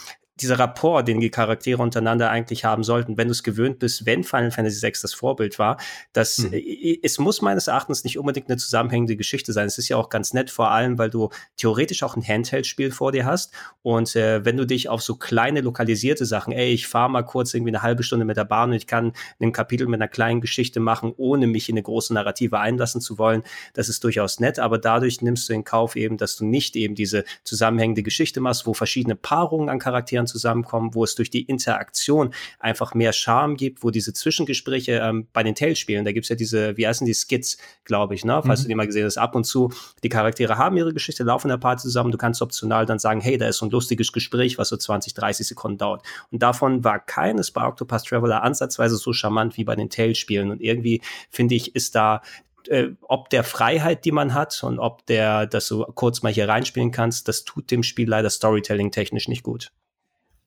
dieser 0.43 0.59
Rapport, 0.59 1.07
den 1.07 1.21
die 1.21 1.31
Charaktere 1.31 1.83
untereinander 1.83 2.31
eigentlich 2.31 2.65
haben 2.65 2.85
sollten, 2.85 3.17
wenn 3.17 3.29
du 3.29 3.33
es 3.33 3.43
gewöhnt 3.43 3.79
bist, 3.79 4.07
wenn 4.07 4.25
Final 4.25 4.51
Fantasy 4.51 4.87
VI 4.87 4.93
das 5.01 5.15
Vorbild 5.15 5.59
war, 5.59 5.79
dass 6.13 6.39
mhm. 6.39 6.55
es 7.03 7.19
muss 7.19 7.43
meines 7.43 7.69
Erachtens 7.69 8.05
nicht 8.05 8.19
unbedingt 8.19 8.49
eine 8.49 8.59
zusammenhängende 8.59 9.17
Geschichte 9.17 9.53
sein. 9.53 9.67
Es 9.67 9.79
ist 9.79 9.89
ja 9.89 9.97
auch 9.97 10.09
ganz 10.09 10.33
nett, 10.35 10.51
vor 10.51 10.71
allem, 10.71 10.99
weil 10.99 11.11
du 11.11 11.31
theoretisch 11.57 12.03
auch 12.03 12.17
ein 12.17 12.27
Handheld-Spiel 12.27 12.91
vor 12.91 13.13
dir 13.13 13.25
hast 13.25 13.53
und 13.83 14.15
äh, 14.17 14.45
wenn 14.45 14.57
du 14.57 14.67
dich 14.67 14.89
auf 14.89 15.03
so 15.03 15.17
kleine 15.17 15.61
lokalisierte 15.61 16.27
Sachen, 16.27 16.53
ey, 16.53 16.73
ich 16.73 16.87
fahre 16.87 17.11
mal 17.11 17.23
kurz 17.23 17.55
irgendwie 17.55 17.71
eine 17.71 17.83
halbe 17.83 18.03
Stunde 18.03 18.25
mit 18.25 18.37
der 18.37 18.45
Bahn 18.45 18.71
und 18.71 18.77
ich 18.77 18.87
kann 18.87 19.13
ein 19.41 19.53
Kapitel 19.53 19.87
mit 19.87 20.01
einer 20.01 20.09
kleinen 20.09 20.41
Geschichte 20.41 20.81
machen, 20.81 21.13
ohne 21.17 21.47
mich 21.47 21.69
in 21.69 21.75
eine 21.75 21.83
große 21.83 22.13
Narrative 22.15 22.59
einlassen 22.59 23.01
zu 23.01 23.19
wollen, 23.19 23.43
das 23.75 23.89
ist 23.89 24.05
durchaus 24.05 24.41
nett, 24.41 24.59
aber 24.59 24.79
dadurch 24.79 25.23
nimmst 25.23 25.49
du 25.49 25.53
in 25.53 25.65
Kauf 25.65 25.97
eben, 25.97 26.17
dass 26.17 26.37
du 26.37 26.45
nicht 26.45 26.77
eben 26.77 26.95
diese 26.95 27.25
zusammenhängende 27.45 28.03
Geschichte 28.03 28.41
machst, 28.41 28.67
wo 28.67 28.75
verschiedene 28.75 29.17
Paarungen 29.17 29.69
an 29.69 29.79
Charakteren 29.79 30.27
zusammenkommen, 30.33 30.95
wo 30.95 31.05
es 31.05 31.15
durch 31.15 31.31
die 31.31 31.43
Interaktion 31.43 32.35
einfach 32.59 32.95
mehr 32.95 33.13
Charme 33.13 33.57
gibt, 33.57 33.83
wo 33.85 33.91
diese 33.91 34.13
Zwischengespräche 34.13 35.01
ähm, 35.03 35.29
bei 35.33 35.43
den 35.43 35.55
Tales-Spielen, 35.55 36.05
da 36.05 36.13
gibt's 36.13 36.29
ja 36.29 36.37
diese, 36.37 36.77
wie 36.77 36.87
heißen 36.87 37.07
die 37.07 37.15
Skits, 37.15 37.59
glaube 37.85 38.15
ich, 38.15 38.25
ne? 38.25 38.41
falls 38.45 38.61
mhm. 38.61 38.65
du 38.65 38.69
die 38.69 38.75
mal 38.75 38.87
gesehen 38.87 39.05
hast, 39.05 39.19
ab 39.19 39.35
und 39.35 39.45
zu, 39.45 39.73
die 40.03 40.09
Charaktere 40.09 40.59
haben 40.59 40.77
ihre 40.77 40.93
Geschichte, 40.93 41.23
laufen 41.25 41.49
in 41.49 41.53
der 41.53 41.59
Party 41.59 41.83
zusammen, 41.83 42.11
du 42.11 42.19
kannst 42.19 42.43
optional 42.43 42.87
dann 42.87 42.99
sagen, 42.99 43.21
hey, 43.21 43.39
da 43.39 43.47
ist 43.47 43.59
so 43.59 43.67
ein 43.67 43.71
lustiges 43.71 44.13
Gespräch, 44.13 44.59
was 44.59 44.69
so 44.69 44.77
20, 44.77 45.15
30 45.15 45.47
Sekunden 45.47 45.79
dauert. 45.79 46.03
Und 46.31 46.43
davon 46.43 46.85
war 46.85 46.99
keines 46.99 47.51
bei 47.51 47.67
Octopath 47.67 48.05
Traveler 48.05 48.43
ansatzweise 48.43 48.97
so 48.97 49.13
charmant 49.13 49.57
wie 49.57 49.65
bei 49.65 49.77
den 49.77 49.91
Tales-Spielen. 49.91 50.51
Und 50.51 50.61
irgendwie, 50.61 51.01
finde 51.31 51.55
ich, 51.55 51.75
ist 51.75 51.95
da 51.95 52.23
äh, 52.69 52.91
ob 53.03 53.31
der 53.31 53.45
Freiheit, 53.45 54.05
die 54.05 54.13
man 54.13 54.35
hat 54.35 54.63
und 54.63 54.79
ob 54.79 55.05
der, 55.07 55.47
dass 55.47 55.69
du 55.69 55.85
kurz 55.85 56.23
mal 56.23 56.33
hier 56.33 56.49
reinspielen 56.49 56.91
kannst, 56.91 57.29
das 57.29 57.45
tut 57.45 57.71
dem 57.71 57.83
Spiel 57.83 58.09
leider 58.09 58.31
Storytelling 58.31 58.91
technisch 58.91 59.29
nicht 59.29 59.43
gut. 59.43 59.73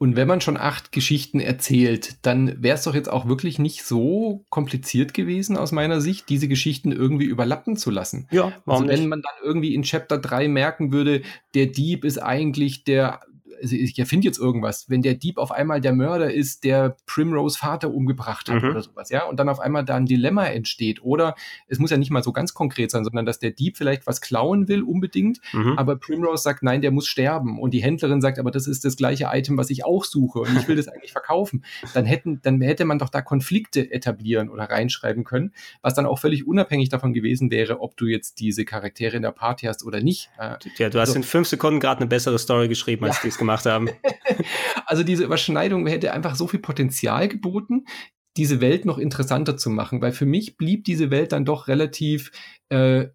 Und 0.05 0.15
wenn 0.15 0.27
man 0.27 0.39
schon 0.39 0.55
acht 0.55 0.91
Geschichten 0.91 1.39
erzählt, 1.39 2.17
dann 2.21 2.61
wäre 2.61 2.75
es 2.75 2.83
doch 2.83 2.93
jetzt 2.93 3.09
auch 3.09 3.27
wirklich 3.27 3.57
nicht 3.57 3.83
so 3.83 4.45
kompliziert 4.49 5.15
gewesen 5.15 5.57
aus 5.57 5.71
meiner 5.71 5.99
Sicht, 5.99 6.29
diese 6.29 6.47
Geschichten 6.47 6.91
irgendwie 6.91 7.25
überlappen 7.25 7.75
zu 7.75 7.89
lassen. 7.89 8.27
Ja, 8.29 8.53
warum 8.65 8.83
also 8.83 8.87
wenn 8.87 8.99
nicht? 8.99 9.09
man 9.09 9.23
dann 9.23 9.33
irgendwie 9.43 9.73
in 9.73 9.81
Chapter 9.81 10.19
3 10.19 10.47
merken 10.47 10.91
würde, 10.91 11.23
der 11.55 11.65
Dieb 11.65 12.05
ist 12.05 12.19
eigentlich 12.19 12.83
der 12.83 13.21
also 13.61 13.75
ich 13.75 13.97
erfinde 13.97 14.25
jetzt 14.25 14.39
irgendwas, 14.39 14.89
wenn 14.89 15.01
der 15.01 15.15
Dieb 15.15 15.37
auf 15.37 15.51
einmal 15.51 15.81
der 15.81 15.93
Mörder 15.93 16.33
ist, 16.33 16.63
der 16.63 16.97
Primrose 17.05 17.57
Vater 17.57 17.93
umgebracht 17.93 18.49
hat 18.49 18.61
mhm. 18.61 18.69
oder 18.69 18.81
sowas, 18.81 19.09
ja, 19.09 19.25
und 19.25 19.39
dann 19.39 19.49
auf 19.49 19.59
einmal 19.59 19.85
da 19.85 19.95
ein 19.95 20.05
Dilemma 20.05 20.45
entsteht. 20.45 21.03
Oder 21.03 21.35
es 21.67 21.79
muss 21.79 21.91
ja 21.91 21.97
nicht 21.97 22.11
mal 22.11 22.23
so 22.23 22.31
ganz 22.31 22.53
konkret 22.53 22.91
sein, 22.91 23.03
sondern 23.03 23.25
dass 23.25 23.39
der 23.39 23.51
Dieb 23.51 23.77
vielleicht 23.77 24.07
was 24.07 24.21
klauen 24.21 24.67
will, 24.67 24.83
unbedingt, 24.83 25.39
mhm. 25.53 25.77
aber 25.77 25.95
Primrose 25.95 26.43
sagt, 26.43 26.63
nein, 26.63 26.81
der 26.81 26.91
muss 26.91 27.07
sterben. 27.07 27.59
Und 27.59 27.73
die 27.73 27.81
Händlerin 27.81 28.21
sagt, 28.21 28.39
aber 28.39 28.51
das 28.51 28.67
ist 28.67 28.85
das 28.85 28.95
gleiche 28.97 29.29
Item, 29.31 29.57
was 29.57 29.69
ich 29.69 29.85
auch 29.85 30.03
suche 30.03 30.39
und 30.39 30.55
ich 30.57 30.67
will 30.67 30.75
das 30.75 30.87
eigentlich 30.87 31.11
verkaufen. 31.11 31.63
Dann 31.93 32.05
hätten, 32.05 32.41
dann 32.41 32.61
hätte 32.61 32.85
man 32.85 32.99
doch 32.99 33.09
da 33.09 33.21
Konflikte 33.21 33.91
etablieren 33.91 34.49
oder 34.49 34.65
reinschreiben 34.65 35.23
können, 35.23 35.53
was 35.81 35.93
dann 35.93 36.05
auch 36.05 36.19
völlig 36.19 36.47
unabhängig 36.47 36.89
davon 36.89 37.13
gewesen 37.13 37.51
wäre, 37.51 37.79
ob 37.79 37.97
du 37.97 38.05
jetzt 38.05 38.39
diese 38.39 38.65
Charaktere 38.65 39.15
in 39.15 39.21
der 39.21 39.31
Party 39.31 39.65
hast 39.67 39.85
oder 39.85 40.01
nicht. 40.01 40.29
Ja, 40.37 40.57
du 40.89 40.99
hast 40.99 41.09
also, 41.09 41.15
in 41.15 41.23
fünf 41.23 41.47
Sekunden 41.47 41.79
gerade 41.79 42.01
eine 42.01 42.07
bessere 42.07 42.39
Story 42.39 42.67
geschrieben, 42.67 43.05
als 43.05 43.17
ja. 43.17 43.21
die 43.23 43.27
es 43.29 43.37
gemacht 43.37 43.54
haben. 43.63 43.89
also 44.85 45.03
diese 45.03 45.23
Überschneidung 45.23 45.87
hätte 45.87 46.11
einfach 46.11 46.35
so 46.35 46.47
viel 46.47 46.59
Potenzial 46.59 47.29
geboten, 47.29 47.85
diese 48.35 48.59
Welt 48.59 48.83
noch 48.83 48.97
interessanter 48.97 49.55
zu 49.55 49.69
machen, 49.69 50.01
weil 50.01 50.11
für 50.11 50.25
mich 50.25 50.57
blieb 50.57 50.83
diese 50.83 51.09
Welt 51.11 51.31
dann 51.31 51.45
doch 51.45 51.69
relativ 51.69 52.31
äh, 52.67 53.05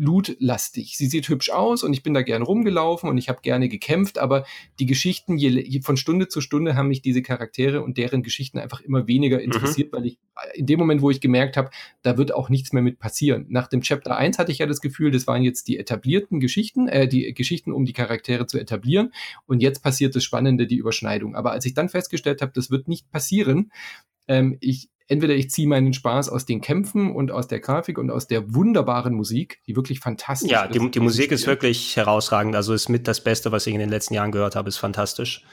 lootlastig. 0.00 0.96
Sie 0.96 1.06
sieht 1.06 1.28
hübsch 1.28 1.50
aus 1.50 1.84
und 1.84 1.92
ich 1.92 2.02
bin 2.02 2.14
da 2.14 2.22
gern 2.22 2.42
rumgelaufen 2.42 3.08
und 3.08 3.18
ich 3.18 3.28
habe 3.28 3.40
gerne 3.42 3.68
gekämpft, 3.68 4.18
aber 4.18 4.44
die 4.78 4.86
Geschichten, 4.86 5.36
je, 5.36 5.82
von 5.82 5.96
Stunde 5.96 6.28
zu 6.28 6.40
Stunde 6.40 6.74
haben 6.74 6.88
mich 6.88 7.02
diese 7.02 7.22
Charaktere 7.22 7.82
und 7.82 7.98
deren 7.98 8.22
Geschichten 8.22 8.58
einfach 8.58 8.80
immer 8.80 9.06
weniger 9.06 9.36
mhm. 9.36 9.44
interessiert, 9.44 9.92
mhm. 9.92 9.96
weil 9.96 10.06
ich 10.06 10.18
in 10.54 10.66
dem 10.66 10.78
Moment, 10.78 11.02
wo 11.02 11.10
ich 11.10 11.20
gemerkt 11.20 11.58
habe, 11.58 11.70
da 12.02 12.16
wird 12.16 12.32
auch 12.34 12.48
nichts 12.48 12.72
mehr 12.72 12.82
mit 12.82 12.98
passieren. 12.98 13.46
Nach 13.50 13.68
dem 13.68 13.82
Chapter 13.82 14.16
1 14.16 14.38
hatte 14.38 14.52
ich 14.52 14.58
ja 14.58 14.66
das 14.66 14.80
Gefühl, 14.80 15.10
das 15.10 15.26
waren 15.26 15.42
jetzt 15.42 15.68
die 15.68 15.78
etablierten 15.78 16.40
Geschichten, 16.40 16.88
äh, 16.88 17.06
die 17.06 17.34
Geschichten, 17.34 17.72
um 17.72 17.84
die 17.84 17.92
Charaktere 17.92 18.46
zu 18.46 18.58
etablieren 18.58 19.12
und 19.46 19.60
jetzt 19.60 19.82
passiert 19.82 20.16
das 20.16 20.24
Spannende, 20.24 20.66
die 20.66 20.76
Überschneidung. 20.76 21.36
Aber 21.36 21.52
als 21.52 21.66
ich 21.66 21.74
dann 21.74 21.90
festgestellt 21.90 22.40
habe, 22.40 22.52
das 22.54 22.70
wird 22.70 22.88
nicht 22.88 23.10
passieren, 23.10 23.70
ähm, 24.28 24.56
ich 24.60 24.88
entweder 25.10 25.34
ich 25.34 25.50
ziehe 25.50 25.66
meinen 25.66 25.92
Spaß 25.92 26.28
aus 26.28 26.46
den 26.46 26.60
Kämpfen 26.60 27.12
und 27.14 27.32
aus 27.32 27.48
der 27.48 27.58
Grafik 27.58 27.98
und 27.98 28.10
aus 28.10 28.28
der 28.28 28.54
wunderbaren 28.54 29.12
Musik, 29.12 29.60
die 29.66 29.74
wirklich 29.74 29.98
fantastisch 29.98 30.50
ja, 30.50 30.64
ist. 30.64 30.74
Ja, 30.74 30.82
die, 30.82 30.90
die 30.90 31.00
Musik 31.00 31.32
ist 31.32 31.46
wirklich 31.46 31.96
herausragend. 31.96 32.54
Also 32.54 32.72
ist 32.72 32.88
mit 32.88 33.08
das 33.08 33.22
Beste, 33.22 33.50
was 33.50 33.66
ich 33.66 33.74
in 33.74 33.80
den 33.80 33.90
letzten 33.90 34.14
Jahren 34.14 34.30
gehört 34.30 34.54
habe, 34.54 34.68
ist 34.68 34.78
fantastisch. 34.78 35.44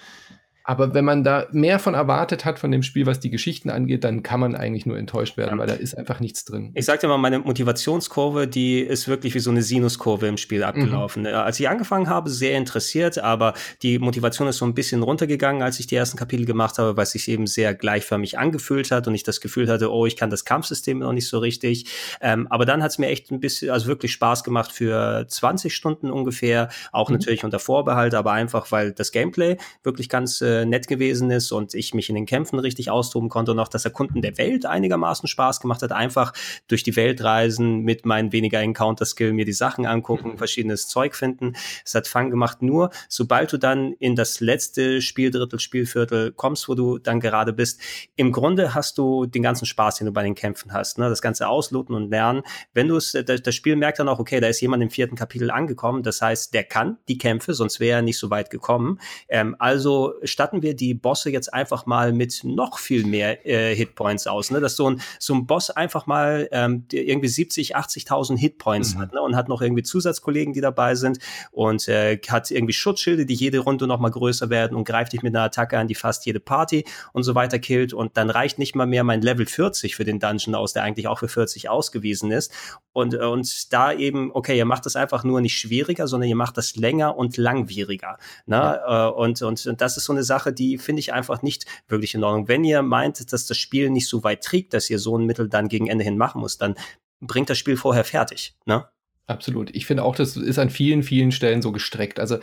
Aber 0.70 0.93
wenn 0.93 1.05
man 1.05 1.24
da 1.24 1.47
mehr 1.53 1.80
von 1.80 1.93
erwartet 1.93 2.43
hat 2.43 2.59
von 2.59 2.72
dem 2.72 2.84
Spiel, 2.84 3.05
was 3.05 3.22
die 3.22 3.30
Geschichten 3.30 3.70
angeht, 3.70 4.03
dann 4.03 4.22
kann 4.22 4.41
man 4.41 4.53
eigentlich 4.53 4.86
nur 4.86 4.97
enttäuscht 4.97 5.38
werden, 5.38 5.53
ja. 5.53 5.57
weil 5.59 5.68
da 5.68 5.76
ist 5.76 5.97
einfach 5.97 6.20
nichts 6.20 6.43
drin. 6.43 6.72
Ich 6.74 6.84
sagte 6.84 7.07
mal, 7.07 7.18
meine 7.18 7.39
Motivationskurve, 7.39 8.49
die 8.49 8.82
ist 8.82 9.07
wirklich 9.07 9.34
wie 9.34 9.39
so 9.39 9.49
eine 9.49 9.61
Sinuskurve 9.61 10.28
im 10.28 10.36
Spiel 10.36 10.65
abgelaufen. 10.65 11.22
Mhm. 11.22 11.30
Als 11.30 11.57
ich 11.61 11.70
angefangen 11.70 12.09
habe, 12.09 12.30
sehr 12.30 12.57
interessiert, 12.57 13.18
aber 13.18 13.53
die 13.82 13.97
Motivation 13.97 14.49
ist 14.49 14.57
so 14.57 14.65
ein 14.65 14.74
bisschen 14.74 15.03
runtergegangen, 15.03 15.61
als 15.61 15.80
ich 15.80 15.88
die 15.88 15.95
ersten 15.95 16.18
Kapitel 16.18 16.45
gemacht 16.45 16.80
habe, 16.80 16.97
weil 16.97 17.03
es 17.03 17.11
sich 17.11 17.30
eben 17.30 17.47
sehr 17.47 17.74
gleichförmig 17.74 18.38
angefühlt 18.38 18.91
hat 18.91 19.07
und 19.07 19.15
ich 19.15 19.24
das 19.24 19.39
Gefühl 19.39 19.70
hatte, 19.70 19.89
oh, 19.89 20.05
ich 20.05 20.18
kann 20.18 20.30
das 20.30 20.43
Kampfsystem 20.43 20.99
noch 20.99 21.13
nicht 21.13 21.30
so 21.30 21.39
richtig. 21.39 21.86
Ähm, 22.20 22.45
aber 22.49 22.65
dann 22.65 22.84
hat 22.84 22.91
es 22.91 22.97
mir 22.97 23.07
echt 23.07 23.32
ein 23.32 23.39
bisschen, 23.39 23.70
also 23.70 23.88
wirklich 23.88 24.11
Spaß 24.11 24.43
gemacht 24.43 24.74
für 24.74 25.26
20 25.30 25.74
Stunden 25.74 26.11
ungefähr, 26.11 26.68
auch 26.91 27.07
mhm. 27.07 27.15
natürlich 27.15 27.45
unter 27.45 27.59
Vorbehalt, 27.59 28.13
aber 28.13 28.34
einfach, 28.34 28.70
weil 28.74 28.91
das 28.91 29.13
Gameplay 29.13 29.55
wirklich 29.82 30.09
ganz 30.09 30.41
äh, 30.41 30.57
nett 30.66 30.88
gewesen 30.88 31.32
ist 31.32 31.51
und 31.51 31.74
ich 31.74 31.93
mich 31.93 32.10
in 32.10 32.16
den 32.16 32.26
Kämpfen 32.26 32.60
richtig 32.60 32.89
austoben 32.89 33.30
konnte 33.30 33.51
und 33.51 33.60
auch 33.60 33.68
das 33.68 33.86
Erkunden 33.86 34.22
der 34.22 34.38
Welt 34.38 34.66
einigermaßen 34.66 35.28
Spaß 35.28 35.60
gemacht 35.60 35.82
hat. 35.82 35.91
Einfach 35.91 36.34
durch 36.68 36.84
die 36.84 36.95
Welt 36.95 37.24
reisen, 37.24 37.82
mit 37.82 38.05
meinen 38.05 38.32
weniger 38.32 38.60
Encounter-Skill 38.62 39.34
mir 39.34 39.45
die 39.45 39.53
Sachen 39.53 39.86
angucken, 39.86 40.32
mhm. 40.32 40.38
verschiedenes 40.38 40.88
Zeug 40.88 41.16
finden. 41.16 41.53
Es 41.86 41.95
hat 41.95 42.08
Fang 42.08 42.30
gemacht. 42.30 42.62
Nur 42.62 42.89
sobald 43.10 43.53
du 43.53 43.58
dann 43.58 43.93
in 43.93 44.16
das 44.16 44.39
letzte 44.39 45.01
Spieldrittel, 45.01 45.60
Spielviertel 45.60 46.32
kommst, 46.32 46.68
wo 46.70 46.76
du 46.76 46.97
dann 46.97 47.20
gerade 47.20 47.53
bist, 47.53 47.82
im 48.16 48.32
Grunde 48.32 48.74
hast 48.74 48.97
du 48.97 49.26
den 49.26 49.43
ganzen 49.43 49.66
Spaß, 49.66 49.97
den 49.97 50.08
du 50.08 50.14
bei 50.14 50.24
den 50.24 50.36
Kämpfen 50.36 50.74
hast. 50.74 50.97
Ne? 50.97 51.10
Das 51.10 51.22
ganze 51.22 51.47
Ausloten 51.47 51.95
und 51.95 52.10
Lernen. 52.10 52.43
Wenn 52.74 52.88
du 52.88 52.95
es, 52.95 53.12
das 53.12 53.55
Spiel 53.55 53.76
merkt 53.76 53.99
dann 53.99 54.10
auch, 54.10 54.20
okay, 54.20 54.39
da 54.39 54.47
ist 54.47 54.62
jemand 54.62 54.84
im 54.84 54.89
vierten 54.89 55.16
Kapitel 55.16 55.51
angekommen. 55.51 56.03
Das 56.03 56.22
heißt, 56.22 56.53
der 56.53 56.64
kann 56.64 56.97
die 57.08 57.18
Kämpfe, 57.18 57.53
sonst 57.53 57.80
wäre 57.80 57.97
er 57.97 58.01
nicht 58.01 58.18
so 58.18 58.30
weit 58.30 58.49
gekommen. 58.49 58.99
Ähm, 59.30 59.55
also 59.60 60.14
statt 60.24 60.46
statten 60.47 60.61
wir 60.61 60.75
die 60.75 60.93
Bosse 60.93 61.29
jetzt 61.29 61.53
einfach 61.53 61.85
mal 61.85 62.13
mit 62.13 62.45
noch 62.45 62.79
viel 62.79 63.05
mehr 63.05 63.45
äh, 63.45 63.75
Hitpoints 63.75 64.27
aus, 64.27 64.49
ne? 64.49 64.61
Dass 64.61 64.77
so 64.77 64.89
ein, 64.89 65.01
so 65.19 65.33
ein 65.33 65.45
Boss 65.45 65.69
einfach 65.69 66.05
mal 66.05 66.47
ähm, 66.53 66.85
irgendwie 66.89 67.27
70, 67.27 67.75
80.000 67.75 68.37
Hitpoints 68.37 68.95
mhm. 68.95 68.99
hat 68.99 69.13
ne? 69.13 69.21
und 69.21 69.35
hat 69.35 69.49
noch 69.49 69.61
irgendwie 69.61 69.83
Zusatzkollegen, 69.83 70.53
die 70.53 70.61
dabei 70.61 70.95
sind 70.95 71.19
und 71.51 71.89
äh, 71.89 72.17
hat 72.29 72.49
irgendwie 72.49 72.71
Schutzschilde, 72.71 73.25
die 73.25 73.33
jede 73.33 73.59
Runde 73.59 73.87
noch 73.87 73.99
mal 73.99 74.09
größer 74.09 74.49
werden 74.49 74.77
und 74.77 74.85
greift 74.85 75.11
dich 75.11 75.21
mit 75.21 75.35
einer 75.35 75.43
Attacke 75.43 75.77
an, 75.77 75.87
die 75.87 75.95
fast 75.95 76.25
jede 76.25 76.39
Party 76.39 76.85
und 77.11 77.23
so 77.23 77.35
weiter 77.35 77.59
killt 77.59 77.91
und 77.91 78.15
dann 78.15 78.29
reicht 78.29 78.57
nicht 78.57 78.73
mal 78.73 78.87
mehr 78.87 79.03
mein 79.03 79.21
Level 79.21 79.45
40 79.45 79.97
für 79.97 80.05
den 80.05 80.19
Dungeon 80.19 80.55
aus, 80.55 80.71
der 80.71 80.83
eigentlich 80.83 81.09
auch 81.09 81.19
für 81.19 81.27
40 81.27 81.69
ausgewiesen 81.69 82.31
ist 82.31 82.53
und, 82.97 83.13
äh, 83.13 83.17
und 83.17 83.73
da 83.73 83.93
eben, 83.93 84.31
okay, 84.33 84.57
ihr 84.57 84.65
macht 84.65 84.87
das 84.87 84.95
einfach 84.95 85.23
nur 85.23 85.39
nicht 85.39 85.55
schwieriger, 85.55 86.07
sondern 86.07 86.29
ihr 86.29 86.35
macht 86.35 86.57
das 86.57 86.75
länger 86.75 87.15
und 87.15 87.37
langwieriger. 87.37 88.17
Ne? 88.47 88.55
Ja. 88.55 89.09
Äh, 89.09 89.11
und, 89.11 89.39
und, 89.43 89.67
und 89.67 89.81
das 89.81 89.97
ist 89.97 90.05
so 90.05 90.13
eine 90.13 90.23
Sache, 90.23 90.36
Sache, 90.38 90.53
die 90.53 90.77
finde 90.77 90.99
ich 90.99 91.13
einfach 91.13 91.41
nicht 91.41 91.65
wirklich 91.88 92.13
in 92.13 92.23
Ordnung. 92.23 92.47
Wenn 92.47 92.63
ihr 92.63 92.81
meint, 92.81 93.31
dass 93.33 93.45
das 93.45 93.57
Spiel 93.57 93.89
nicht 93.89 94.07
so 94.07 94.23
weit 94.23 94.43
trägt, 94.43 94.73
dass 94.73 94.89
ihr 94.89 94.99
so 94.99 95.17
ein 95.17 95.25
Mittel 95.25 95.49
dann 95.49 95.67
gegen 95.67 95.88
Ende 95.88 96.03
hin 96.03 96.17
machen 96.17 96.41
muss, 96.41 96.57
dann 96.57 96.75
bringt 97.19 97.49
das 97.49 97.57
Spiel 97.57 97.77
vorher 97.77 98.03
fertig, 98.03 98.55
ne? 98.65 98.88
Absolut. 99.29 99.75
Ich 99.75 99.85
finde 99.85 100.03
auch, 100.03 100.15
das 100.15 100.38
ist 100.38 100.57
an 100.57 100.69
vielen, 100.69 101.03
vielen 101.03 101.33
Stellen 101.33 101.61
so 101.61 101.73
gestreckt. 101.73 102.17
Also 102.17 102.38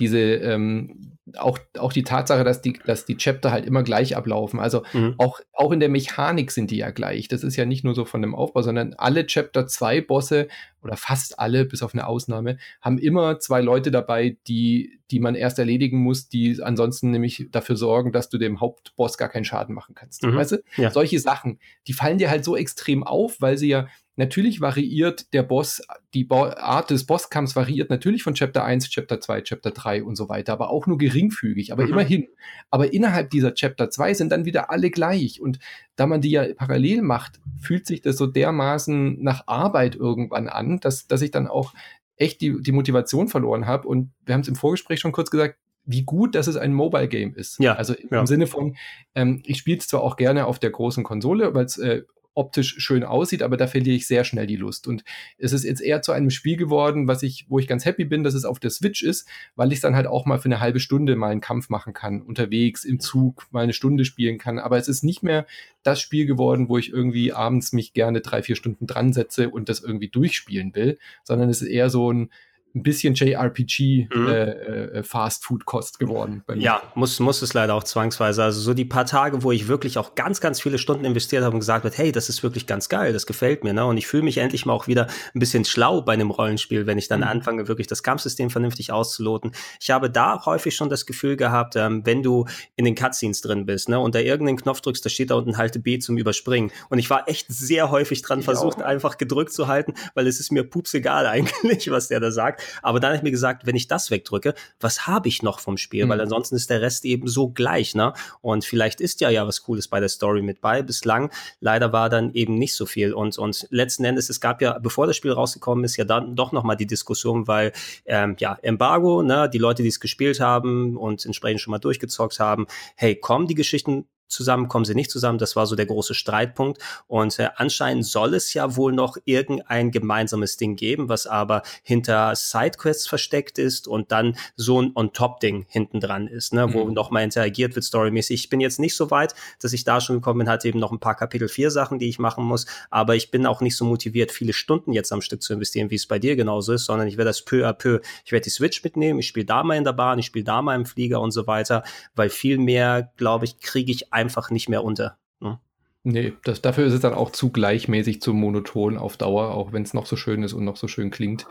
diese, 0.00 0.18
ähm, 0.18 1.16
auch, 1.36 1.60
auch 1.78 1.92
die 1.92 2.02
Tatsache, 2.02 2.42
dass 2.42 2.60
die, 2.60 2.72
dass 2.84 3.04
die 3.04 3.16
Chapter 3.16 3.52
halt 3.52 3.64
immer 3.64 3.84
gleich 3.84 4.16
ablaufen. 4.16 4.58
Also 4.58 4.82
mhm. 4.92 5.14
auch, 5.18 5.38
auch 5.52 5.70
in 5.70 5.78
der 5.78 5.88
Mechanik 5.88 6.50
sind 6.50 6.72
die 6.72 6.78
ja 6.78 6.90
gleich. 6.90 7.28
Das 7.28 7.44
ist 7.44 7.54
ja 7.54 7.66
nicht 7.66 7.84
nur 7.84 7.94
so 7.94 8.04
von 8.04 8.20
dem 8.20 8.34
Aufbau, 8.34 8.62
sondern 8.62 8.94
alle 8.94 9.26
Chapter 9.26 9.68
2 9.68 10.00
Bosse 10.00 10.48
oder 10.82 10.96
fast 10.96 11.38
alle, 11.38 11.64
bis 11.66 11.84
auf 11.84 11.94
eine 11.94 12.08
Ausnahme, 12.08 12.58
haben 12.80 12.98
immer 12.98 13.38
zwei 13.38 13.60
Leute 13.60 13.92
dabei, 13.92 14.36
die, 14.48 14.98
die 15.14 15.20
man 15.20 15.36
erst 15.36 15.60
erledigen 15.60 15.98
muss, 15.98 16.28
die 16.28 16.60
ansonsten 16.60 17.12
nämlich 17.12 17.46
dafür 17.52 17.76
sorgen, 17.76 18.10
dass 18.10 18.28
du 18.30 18.36
dem 18.36 18.60
Hauptboss 18.60 19.16
gar 19.16 19.28
keinen 19.28 19.44
Schaden 19.44 19.72
machen 19.72 19.94
kannst. 19.94 20.24
Mhm. 20.24 20.34
Weißt 20.34 20.52
du? 20.52 20.56
Ja. 20.76 20.90
Solche 20.90 21.20
Sachen, 21.20 21.60
die 21.86 21.92
fallen 21.92 22.18
dir 22.18 22.30
halt 22.30 22.44
so 22.44 22.56
extrem 22.56 23.04
auf, 23.04 23.40
weil 23.40 23.56
sie 23.56 23.68
ja 23.68 23.86
Natürlich 24.16 24.60
variiert 24.60 25.32
der 25.32 25.42
Boss, 25.42 25.82
die 26.14 26.28
Art 26.30 26.90
des 26.90 27.04
Bosskampfs 27.04 27.56
variiert 27.56 27.90
natürlich 27.90 28.22
von 28.22 28.34
Chapter 28.34 28.62
1, 28.62 28.88
Chapter 28.90 29.20
2, 29.20 29.40
Chapter 29.40 29.72
3 29.72 30.04
und 30.04 30.14
so 30.14 30.28
weiter, 30.28 30.52
aber 30.52 30.70
auch 30.70 30.86
nur 30.86 30.98
geringfügig, 30.98 31.72
aber 31.72 31.84
mhm. 31.84 31.90
immerhin. 31.90 32.28
Aber 32.70 32.92
innerhalb 32.92 33.30
dieser 33.30 33.54
Chapter 33.54 33.90
2 33.90 34.14
sind 34.14 34.30
dann 34.30 34.44
wieder 34.44 34.70
alle 34.70 34.90
gleich 34.90 35.40
und 35.40 35.58
da 35.96 36.06
man 36.06 36.20
die 36.20 36.30
ja 36.30 36.46
parallel 36.54 37.02
macht, 37.02 37.40
fühlt 37.60 37.86
sich 37.86 38.02
das 38.02 38.16
so 38.16 38.28
dermaßen 38.28 39.20
nach 39.20 39.48
Arbeit 39.48 39.96
irgendwann 39.96 40.48
an, 40.48 40.78
dass, 40.78 41.08
dass 41.08 41.20
ich 41.20 41.32
dann 41.32 41.48
auch 41.48 41.74
echt 42.16 42.40
die, 42.40 42.60
die 42.62 42.72
Motivation 42.72 43.28
verloren 43.28 43.66
habe 43.66 43.88
und 43.88 44.12
wir 44.24 44.34
haben 44.34 44.42
es 44.42 44.48
im 44.48 44.56
Vorgespräch 44.56 45.00
schon 45.00 45.12
kurz 45.12 45.30
gesagt, 45.30 45.58
wie 45.86 46.02
gut, 46.02 46.34
dass 46.34 46.46
es 46.46 46.56
ein 46.56 46.72
Mobile 46.72 47.08
Game 47.08 47.34
ist. 47.34 47.58
Ja. 47.58 47.74
Also 47.74 47.94
im 47.94 48.08
ja. 48.10 48.26
Sinne 48.26 48.46
von, 48.46 48.76
ähm, 49.14 49.42
ich 49.44 49.58
spiele 49.58 49.78
es 49.78 49.88
zwar 49.88 50.02
auch 50.02 50.16
gerne 50.16 50.46
auf 50.46 50.58
der 50.58 50.70
großen 50.70 51.04
Konsole, 51.04 51.54
weil 51.54 51.66
es 51.66 51.76
äh, 51.76 52.02
optisch 52.34 52.76
schön 52.78 53.04
aussieht, 53.04 53.42
aber 53.42 53.56
da 53.56 53.66
verliere 53.66 53.96
ich 53.96 54.06
sehr 54.06 54.24
schnell 54.24 54.46
die 54.46 54.56
Lust. 54.56 54.86
Und 54.86 55.04
es 55.38 55.52
ist 55.52 55.64
jetzt 55.64 55.80
eher 55.80 56.02
zu 56.02 56.12
einem 56.12 56.30
Spiel 56.30 56.56
geworden, 56.56 57.06
was 57.08 57.22
ich, 57.22 57.46
wo 57.48 57.58
ich 57.58 57.68
ganz 57.68 57.84
happy 57.84 58.04
bin, 58.04 58.24
dass 58.24 58.34
es 58.34 58.44
auf 58.44 58.58
der 58.58 58.70
Switch 58.70 59.02
ist, 59.02 59.28
weil 59.56 59.72
ich 59.72 59.80
dann 59.80 59.94
halt 59.94 60.06
auch 60.06 60.26
mal 60.26 60.38
für 60.38 60.46
eine 60.46 60.60
halbe 60.60 60.80
Stunde 60.80 61.16
mal 61.16 61.30
einen 61.30 61.40
Kampf 61.40 61.68
machen 61.68 61.92
kann, 61.92 62.22
unterwegs, 62.22 62.84
im 62.84 63.00
Zug, 63.00 63.46
mal 63.50 63.62
eine 63.62 63.72
Stunde 63.72 64.04
spielen 64.04 64.38
kann. 64.38 64.58
Aber 64.58 64.76
es 64.76 64.88
ist 64.88 65.04
nicht 65.04 65.22
mehr 65.22 65.46
das 65.82 66.00
Spiel 66.00 66.26
geworden, 66.26 66.68
wo 66.68 66.78
ich 66.78 66.92
irgendwie 66.92 67.32
abends 67.32 67.72
mich 67.72 67.92
gerne 67.92 68.20
drei, 68.20 68.42
vier 68.42 68.56
Stunden 68.56 68.86
dran 68.86 69.12
setze 69.12 69.50
und 69.50 69.68
das 69.68 69.80
irgendwie 69.80 70.08
durchspielen 70.08 70.74
will, 70.74 70.98
sondern 71.22 71.48
es 71.48 71.62
ist 71.62 71.68
eher 71.68 71.90
so 71.90 72.12
ein, 72.12 72.30
ein 72.74 72.82
bisschen 72.82 73.14
JRPG 73.14 74.08
mhm. 74.12 74.26
äh, 74.26 74.50
äh, 74.50 75.02
Fast 75.04 75.44
Food 75.44 75.64
Kost 75.64 75.98
geworden. 75.98 76.42
Ja, 76.56 76.82
muss, 76.94 77.20
muss 77.20 77.40
es 77.42 77.54
leider 77.54 77.74
auch 77.74 77.84
zwangsweise. 77.84 78.42
Also 78.42 78.60
so 78.60 78.74
die 78.74 78.84
paar 78.84 79.06
Tage, 79.06 79.42
wo 79.44 79.52
ich 79.52 79.68
wirklich 79.68 79.96
auch 79.96 80.16
ganz, 80.16 80.40
ganz 80.40 80.60
viele 80.60 80.78
Stunden 80.78 81.04
investiert 81.04 81.44
habe 81.44 81.54
und 81.54 81.60
gesagt 81.60 81.84
habe, 81.84 81.94
hey, 81.96 82.10
das 82.10 82.28
ist 82.28 82.42
wirklich 82.42 82.66
ganz 82.66 82.88
geil, 82.88 83.12
das 83.12 83.26
gefällt 83.26 83.62
mir. 83.62 83.74
Ne? 83.74 83.84
Und 83.84 83.96
ich 83.96 84.08
fühle 84.08 84.24
mich 84.24 84.38
endlich 84.38 84.66
mal 84.66 84.72
auch 84.72 84.88
wieder 84.88 85.06
ein 85.34 85.38
bisschen 85.38 85.64
schlau 85.64 86.02
bei 86.02 86.14
einem 86.14 86.30
Rollenspiel, 86.30 86.86
wenn 86.86 86.98
ich 86.98 87.06
dann 87.06 87.20
mhm. 87.20 87.28
anfange, 87.28 87.68
wirklich 87.68 87.86
das 87.86 88.02
Kampfsystem 88.02 88.50
vernünftig 88.50 88.90
auszuloten. 88.90 89.52
Ich 89.80 89.90
habe 89.90 90.10
da 90.10 90.44
häufig 90.44 90.74
schon 90.74 90.90
das 90.90 91.06
Gefühl 91.06 91.36
gehabt, 91.36 91.76
ähm, 91.76 92.04
wenn 92.04 92.24
du 92.24 92.46
in 92.74 92.84
den 92.84 92.96
Cutscenes 92.96 93.40
drin 93.40 93.66
bist 93.66 93.88
ne, 93.88 94.00
und 94.00 94.16
da 94.16 94.18
irgendeinen 94.18 94.58
Knopf 94.58 94.80
drückst, 94.80 95.04
da 95.04 95.10
steht 95.10 95.30
da 95.30 95.36
unten 95.36 95.56
halte 95.56 95.78
B 95.78 96.00
zum 96.00 96.18
Überspringen. 96.18 96.72
Und 96.88 96.98
ich 96.98 97.08
war 97.08 97.28
echt 97.28 97.46
sehr 97.48 97.90
häufig 97.90 98.22
dran 98.22 98.40
ich 98.40 98.44
versucht, 98.44 98.78
auch. 98.78 98.86
einfach 98.86 99.16
gedrückt 99.16 99.52
zu 99.52 99.68
halten, 99.68 99.94
weil 100.14 100.26
es 100.26 100.40
ist 100.40 100.50
mir 100.50 100.64
pups 100.64 100.94
egal 100.94 101.26
eigentlich, 101.34 101.90
was 101.90 102.08
der 102.08 102.18
da 102.18 102.32
sagt. 102.32 102.63
Aber 102.82 103.00
dann 103.00 103.10
habe 103.10 103.18
ich 103.18 103.22
mir 103.22 103.30
gesagt, 103.30 103.66
wenn 103.66 103.76
ich 103.76 103.88
das 103.88 104.10
wegdrücke, 104.10 104.54
was 104.80 105.06
habe 105.06 105.28
ich 105.28 105.42
noch 105.42 105.60
vom 105.60 105.76
Spiel? 105.76 106.06
Mhm. 106.06 106.10
Weil 106.10 106.20
ansonsten 106.20 106.56
ist 106.56 106.70
der 106.70 106.80
Rest 106.80 107.04
eben 107.04 107.28
so 107.28 107.48
gleich, 107.48 107.94
ne? 107.94 108.12
Und 108.40 108.64
vielleicht 108.64 109.00
ist 109.00 109.20
ja 109.20 109.30
ja 109.30 109.46
was 109.46 109.62
Cooles 109.62 109.88
bei 109.88 110.00
der 110.00 110.08
Story 110.08 110.42
mit 110.42 110.60
bei. 110.60 110.82
Bislang 110.82 111.30
leider 111.60 111.92
war 111.92 112.08
dann 112.08 112.32
eben 112.32 112.58
nicht 112.58 112.74
so 112.74 112.86
viel. 112.86 113.12
Und, 113.12 113.38
und 113.38 113.66
letzten 113.70 114.04
Endes, 114.04 114.30
es 114.30 114.40
gab 114.40 114.62
ja, 114.62 114.78
bevor 114.78 115.06
das 115.06 115.16
Spiel 115.16 115.32
rausgekommen 115.32 115.84
ist, 115.84 115.96
ja 115.96 116.04
dann 116.04 116.36
doch 116.36 116.52
nochmal 116.52 116.76
die 116.76 116.86
Diskussion, 116.86 117.46
weil 117.46 117.72
ähm, 118.06 118.36
ja, 118.38 118.58
Embargo, 118.62 119.22
ne, 119.22 119.48
die 119.52 119.58
Leute, 119.58 119.82
die 119.82 119.88
es 119.88 120.00
gespielt 120.00 120.40
haben 120.40 120.96
und 120.96 121.24
entsprechend 121.24 121.60
schon 121.60 121.72
mal 121.72 121.78
durchgezockt 121.78 122.40
haben, 122.40 122.66
hey, 122.96 123.16
kommen 123.16 123.46
die 123.46 123.54
Geschichten 123.54 124.06
zusammen, 124.28 124.68
kommen 124.68 124.84
sie 124.84 124.94
nicht 124.94 125.10
zusammen. 125.10 125.38
Das 125.38 125.56
war 125.56 125.66
so 125.66 125.76
der 125.76 125.86
große 125.86 126.14
Streitpunkt. 126.14 126.78
Und 127.06 127.38
äh, 127.38 127.50
anscheinend 127.56 128.06
soll 128.06 128.34
es 128.34 128.54
ja 128.54 128.76
wohl 128.76 128.92
noch 128.92 129.16
irgendein 129.24 129.90
gemeinsames 129.90 130.56
Ding 130.56 130.76
geben, 130.76 131.08
was 131.08 131.26
aber 131.26 131.62
hinter 131.82 132.34
Sidequests 132.34 133.06
versteckt 133.06 133.58
ist 133.58 133.88
und 133.88 134.12
dann 134.12 134.36
so 134.56 134.80
ein 134.80 134.92
On-Top-Ding 134.94 135.66
hinten 135.68 136.00
dran 136.00 136.26
ist, 136.26 136.52
ne, 136.52 136.66
mhm. 136.66 136.74
wo 136.74 136.88
nochmal 136.88 137.24
interagiert 137.24 137.74
wird 137.74 137.84
storymäßig. 137.84 138.44
Ich 138.44 138.50
bin 138.50 138.60
jetzt 138.60 138.80
nicht 138.80 138.96
so 138.96 139.10
weit, 139.10 139.34
dass 139.60 139.72
ich 139.72 139.84
da 139.84 140.00
schon 140.00 140.16
gekommen 140.16 140.40
bin, 140.40 140.48
hatte 140.48 140.68
eben 140.68 140.78
noch 140.78 140.92
ein 140.92 141.00
paar 141.00 141.16
Kapitel 141.16 141.48
4 141.48 141.70
Sachen, 141.70 141.98
die 141.98 142.08
ich 142.08 142.18
machen 142.18 142.44
muss, 142.44 142.66
aber 142.90 143.16
ich 143.16 143.30
bin 143.30 143.46
auch 143.46 143.60
nicht 143.60 143.76
so 143.76 143.84
motiviert, 143.84 144.32
viele 144.32 144.52
Stunden 144.52 144.92
jetzt 144.92 145.12
am 145.12 145.20
Stück 145.20 145.42
zu 145.42 145.52
investieren, 145.52 145.90
wie 145.90 145.96
es 145.96 146.06
bei 146.06 146.18
dir 146.18 146.36
genauso 146.36 146.72
ist, 146.72 146.84
sondern 146.86 147.08
ich 147.08 147.16
werde 147.16 147.30
das 147.30 147.42
peu 147.44 147.66
à 147.66 147.72
peu, 147.72 148.00
ich 148.24 148.32
werde 148.32 148.44
die 148.44 148.50
Switch 148.50 148.82
mitnehmen, 148.82 149.18
ich 149.18 149.28
spiele 149.28 149.46
da 149.46 149.62
mal 149.62 149.76
in 149.76 149.84
der 149.84 149.92
Bahn, 149.92 150.18
ich 150.18 150.26
spiele 150.26 150.44
da 150.44 150.62
mal 150.62 150.74
im 150.74 150.86
Flieger 150.86 151.20
und 151.20 151.30
so 151.30 151.46
weiter, 151.46 151.82
weil 152.14 152.30
viel 152.30 152.58
mehr, 152.58 153.12
glaube 153.16 153.44
ich, 153.44 153.60
kriege 153.60 153.90
ich 153.90 154.12
einfach 154.14 154.50
nicht 154.50 154.68
mehr 154.68 154.84
unter. 154.84 155.18
Ne? 155.40 155.58
Nee, 156.04 156.34
das, 156.44 156.60
dafür 156.60 156.86
ist 156.86 156.92
es 156.92 157.00
dann 157.00 157.14
auch 157.14 157.30
zu 157.30 157.50
gleichmäßig, 157.50 158.20
zu 158.20 158.34
monoton 158.34 158.98
auf 158.98 159.16
Dauer, 159.16 159.54
auch 159.54 159.72
wenn 159.72 159.82
es 159.82 159.94
noch 159.94 160.06
so 160.06 160.16
schön 160.16 160.42
ist 160.42 160.52
und 160.52 160.64
noch 160.64 160.76
so 160.76 160.86
schön 160.86 161.10
klingt. 161.10 161.46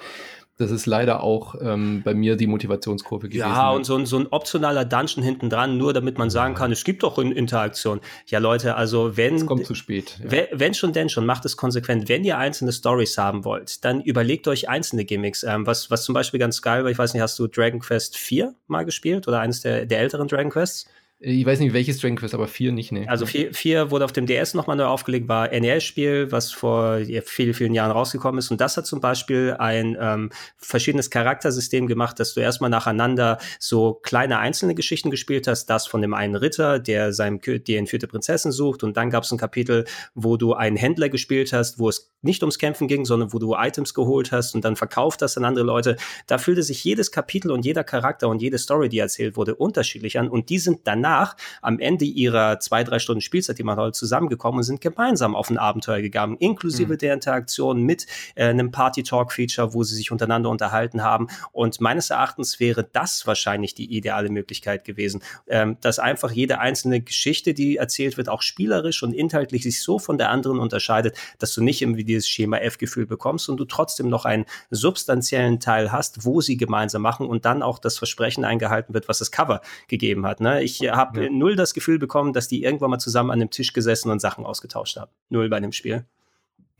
Das 0.57 0.70
ist 0.70 0.86
leider 0.86 1.24
auch 1.24 1.55
ähm, 1.59 2.03
bei 2.05 2.14
mir 2.14 2.36
die 2.36 2.45
Motivationskurve 2.45 3.28
gewesen. 3.28 3.39
Ja, 3.39 3.72
und 3.72 3.86
so 3.86 3.95
ein, 3.95 4.05
so 4.05 4.20
ein 4.20 4.28
optionaler 4.28 4.86
Dungeon 4.86 5.24
hinten 5.24 5.49
dran, 5.49 5.80
nur 5.80 5.93
damit 5.93 6.20
man 6.20 6.30
sagen 6.30 6.53
kann, 6.53 6.72
es 6.72 6.84
gibt 6.84 7.01
doch 7.01 7.18
eine 7.18 7.34
Interaktion. 7.34 8.01
Ja, 8.28 8.38
Leute, 8.38 8.76
also 8.76 9.18
wenn. 9.18 9.36
Es 9.36 9.45
kommt 9.47 9.66
zu 9.66 9.74
spät. 9.74 10.20
Ja. 10.24 10.32
Wenn, 10.32 10.45
wenn, 10.51 10.74
schon, 10.76 10.93
denn 10.93 11.09
schon, 11.09 11.26
macht 11.26 11.43
es 11.45 11.57
konsequent. 11.57 12.07
Wenn 12.07 12.24
ihr 12.24 12.38
einzelne 12.38 12.72
Stories 12.72 13.18
haben 13.18 13.45
wollt, 13.45 13.84
dann 13.84 14.01
überlegt 14.01 14.47
euch 14.47 14.70
einzelne 14.70 15.05
Gimmicks. 15.05 15.41
Ähm, 15.41 15.66
was, 15.66 15.89
was 15.89 16.03
zum 16.03 16.14
Beispiel 16.14 16.39
ganz 16.39 16.61
geil 16.61 16.84
war, 16.84 16.91
ich 16.91 16.99
weiß 16.99 17.16
nicht, 17.16 17.24
hast 17.24 17.39
du 17.39 17.47
Dragon 17.47 17.80
Quest 17.80 18.16
4 18.16 18.53
mal 18.68 18.86
gespielt 18.86 19.28
oder 19.28 19.39
eines 19.39 19.61
der, 19.61 19.88
der 19.88 20.01
älteren 20.01 20.28
Dragon 20.28 20.51
Quests? 20.51 20.88
Ich 21.26 21.45
weiß 21.45 21.61
nicht, 21.61 21.71
welches 21.71 21.99
Dragon 21.99 22.17
Quest, 22.17 22.34
aber 22.34 22.49
vier 22.49 22.74
nicht, 22.74 22.91
ne. 22.91 23.05
Also 23.07 23.26
vier, 23.26 23.53
vier 23.53 23.91
wurde 23.91 24.03
auf 24.03 24.11
dem 24.11 24.26
DS 24.26 24.55
nochmal 24.55 24.76
neu 24.76 24.88
aufgelegt, 24.88 25.30
war 25.30 25.47
NES-Spiel, 25.47 26.34
was 26.34 26.51
vor 26.51 26.99
vielen, 27.24 27.53
vielen 27.53 27.74
Jahren 27.74 27.91
rausgekommen 27.91 28.39
ist. 28.39 28.51
Und 28.51 28.59
das 28.59 28.76
hat 28.76 28.86
zum 28.86 28.99
Beispiel 28.99 29.55
ein 29.57 29.95
ähm, 29.97 30.32
verschiedenes 30.57 31.09
Charaktersystem 31.09 31.88
gemacht, 31.88 32.19
dass 32.19 32.34
du 32.34 32.41
erstmal 32.41 32.69
nacheinander 32.69 33.38
so 33.57 33.93
kleine 33.93 34.39
einzelne 34.39 34.76
Geschichten 34.76 35.11
gespielt 35.11 35.47
hast. 35.47 35.67
Das 35.67 35.88
von 35.88 36.01
dem 36.01 36.13
einen 36.13 36.36
Ritter, 36.36 36.78
der 36.78 37.13
seinem 37.13 37.39
die 37.39 37.78
entführte 37.78 38.07
Prinzessin 38.07 38.51
sucht. 38.51 38.84
Und 38.84 38.97
dann 38.97 39.09
gab 39.09 39.24
es 39.24 39.32
ein 39.32 39.38
Kapitel, 39.38 39.86
wo 40.15 40.36
du 40.36 40.55
einen 40.55 40.76
Händler 40.76 41.07
gespielt 41.07 41.53
hast, 41.53 41.80
wo 41.80 41.88
es 41.88 42.11
nicht 42.21 42.43
ums 42.43 42.59
Kämpfen 42.59 42.89
ging, 42.89 43.05
sondern 43.05 43.32
wo 43.32 43.39
du 43.39 43.55
Items 43.55 43.93
geholt 43.93 44.34
hast 44.34 44.55
und 44.55 44.65
dann 44.65 44.76
verkauft 44.76 45.21
hast 45.21 45.38
an 45.38 45.45
andere 45.45 45.63
Leute. 45.63 45.95
Da 46.28 46.38
fühlte 46.38 46.63
sich 46.63 46.84
jedes 46.84 47.11
Kapitel 47.11 47.49
und 47.49 47.63
jeder 47.63 47.86
Charakter 47.86 48.28
und 48.28 48.41
jede 48.41 48.57
Story, 48.57 48.89
die 48.89 48.99
erzählt 48.99 49.38
wurde, 49.38 49.55
unterschiedlich 49.55 50.19
an. 50.19 50.28
Und 50.28 50.49
die 50.49 50.59
sind 50.59 50.82
danach 50.84 51.12
danach, 51.14 51.36
am 51.61 51.80
Ende 51.80 52.05
ihrer 52.05 52.59
zwei, 52.59 52.84
drei 52.84 52.99
Stunden 52.99 53.22
Spielzeit, 53.22 53.57
die 53.57 53.64
man 53.64 53.78
heute 53.78 53.93
zusammengekommen 53.93 54.59
und 54.59 54.64
sind 54.64 54.82
gemeinsam 54.82 55.36
auf 55.36 55.49
ein 55.49 55.57
Abenteuer 55.57 56.01
gegangen, 56.01 56.38
inklusive 56.38 56.93
mhm. 56.93 56.97
der 56.97 57.14
Interaktion 57.14 57.84
mit 57.84 58.07
äh, 58.36 58.45
einem 58.45 58.72
Party-Talk-Feature, 58.72 59.74
wo 59.74 59.84
sie 59.84 59.95
sich 59.95 60.11
untereinander 60.11 60.49
unterhalten 60.49 61.03
haben. 61.03 61.28
Und 61.51 61.82
meines 61.82 62.09
Erachtens 62.09 62.59
wäre 62.59 62.88
das 62.91 63.26
wahrscheinlich 63.28 63.76
die 63.76 63.95
ideale 63.95 64.30
Möglichkeit 64.30 64.86
gewesen, 64.86 65.22
ähm, 65.47 65.78
dass 65.82 65.99
einfach 65.99 66.32
jede 66.32 66.59
einzelne 66.59 67.01
Geschichte, 67.01 67.53
die 67.53 67.78
erzählt 67.78 68.18
wird, 68.18 68.30
auch 68.30 68.41
spielerisch 68.41 69.03
und 69.03 69.14
inhaltlich 69.14 69.64
sich 69.64 69.82
so 69.82 69.99
von 69.99 70.18
der 70.18 70.30
anderen 70.30 70.59
unterscheidet, 70.59 71.16
dass 71.39 71.53
du 71.53 71.64
nicht 71.64 71.82
irgendwie 71.82 72.03
dieses 72.03 72.28
Schema 72.28 72.57
F-Gefühl 72.57 73.05
bekommst 73.05 73.49
und 73.49 73.57
du 73.57 73.66
trotzdem 73.66 74.09
noch 74.09 74.26
einen 74.26 74.45
substanziellen 74.72 75.59
Teil 75.59 75.91
hast, 75.91 76.26
wo 76.26 76.41
sie 76.41 76.57
gemeinsam 76.57 77.01
machen 77.01 77.28
und 77.28 77.45
dann 77.45 77.61
auch 77.61 77.80
das 77.80 77.97
Versprechen 77.97 78.45
eingehalten 78.45 78.93
wird, 78.93 79.07
was 79.07 79.20
das 79.20 79.32
Cover 79.32 79.61
gegeben 79.88 80.26
hat. 80.26 80.39
Ne? 80.39 80.64
Ich 80.64 80.82
habe 80.82 81.02
habe 81.05 81.23
ja. 81.23 81.29
null 81.29 81.55
das 81.55 81.73
Gefühl 81.73 81.99
bekommen, 81.99 82.33
dass 82.33 82.47
die 82.47 82.63
irgendwann 82.63 82.89
mal 82.89 82.99
zusammen 82.99 83.31
an 83.31 83.41
einem 83.41 83.49
Tisch 83.49 83.73
gesessen 83.73 84.09
und 84.09 84.19
Sachen 84.19 84.45
ausgetauscht 84.45 84.97
haben. 84.97 85.11
Null 85.29 85.49
bei 85.49 85.59
dem 85.59 85.71
Spiel. 85.71 86.05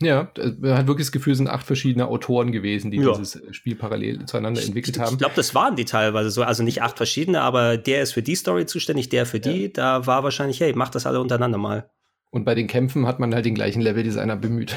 Ja, 0.02 0.28
man 0.58 0.76
hat 0.76 0.86
wirklich 0.86 1.06
das 1.06 1.12
Gefühl, 1.12 1.32
es 1.32 1.38
sind 1.38 1.48
acht 1.48 1.66
verschiedene 1.66 2.08
Autoren 2.08 2.50
gewesen, 2.50 2.90
die 2.90 2.98
ja. 2.98 3.12
dieses 3.12 3.40
Spiel 3.54 3.76
parallel 3.76 4.26
zueinander 4.26 4.62
entwickelt 4.62 4.98
haben. 4.98 5.12
Ich 5.12 5.18
glaube, 5.18 5.34
das 5.36 5.54
waren 5.54 5.76
die 5.76 5.84
teilweise 5.84 6.30
so. 6.30 6.42
Also 6.42 6.62
nicht 6.62 6.82
acht 6.82 6.96
verschiedene, 6.96 7.40
aber 7.40 7.76
der 7.76 8.02
ist 8.02 8.12
für 8.12 8.22
die 8.22 8.34
Story 8.34 8.66
zuständig, 8.66 9.08
der 9.08 9.24
für 9.24 9.40
die. 9.40 9.72
Da 9.72 10.06
war 10.06 10.24
wahrscheinlich, 10.24 10.60
hey, 10.60 10.72
macht 10.72 10.94
das 10.94 11.06
alle 11.06 11.20
untereinander 11.20 11.58
mal. 11.58 11.88
Und 12.34 12.44
bei 12.44 12.56
den 12.56 12.66
Kämpfen 12.66 13.06
hat 13.06 13.20
man 13.20 13.32
halt 13.32 13.44
den 13.44 13.54
gleichen 13.54 13.80
Leveldesigner 13.80 14.34
bemüht. 14.34 14.74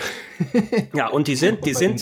ja, 0.93 1.07
und 1.07 1.27
die 1.27 1.35
sind, 1.35 1.65
die 1.65 1.73
sind, 1.73 1.99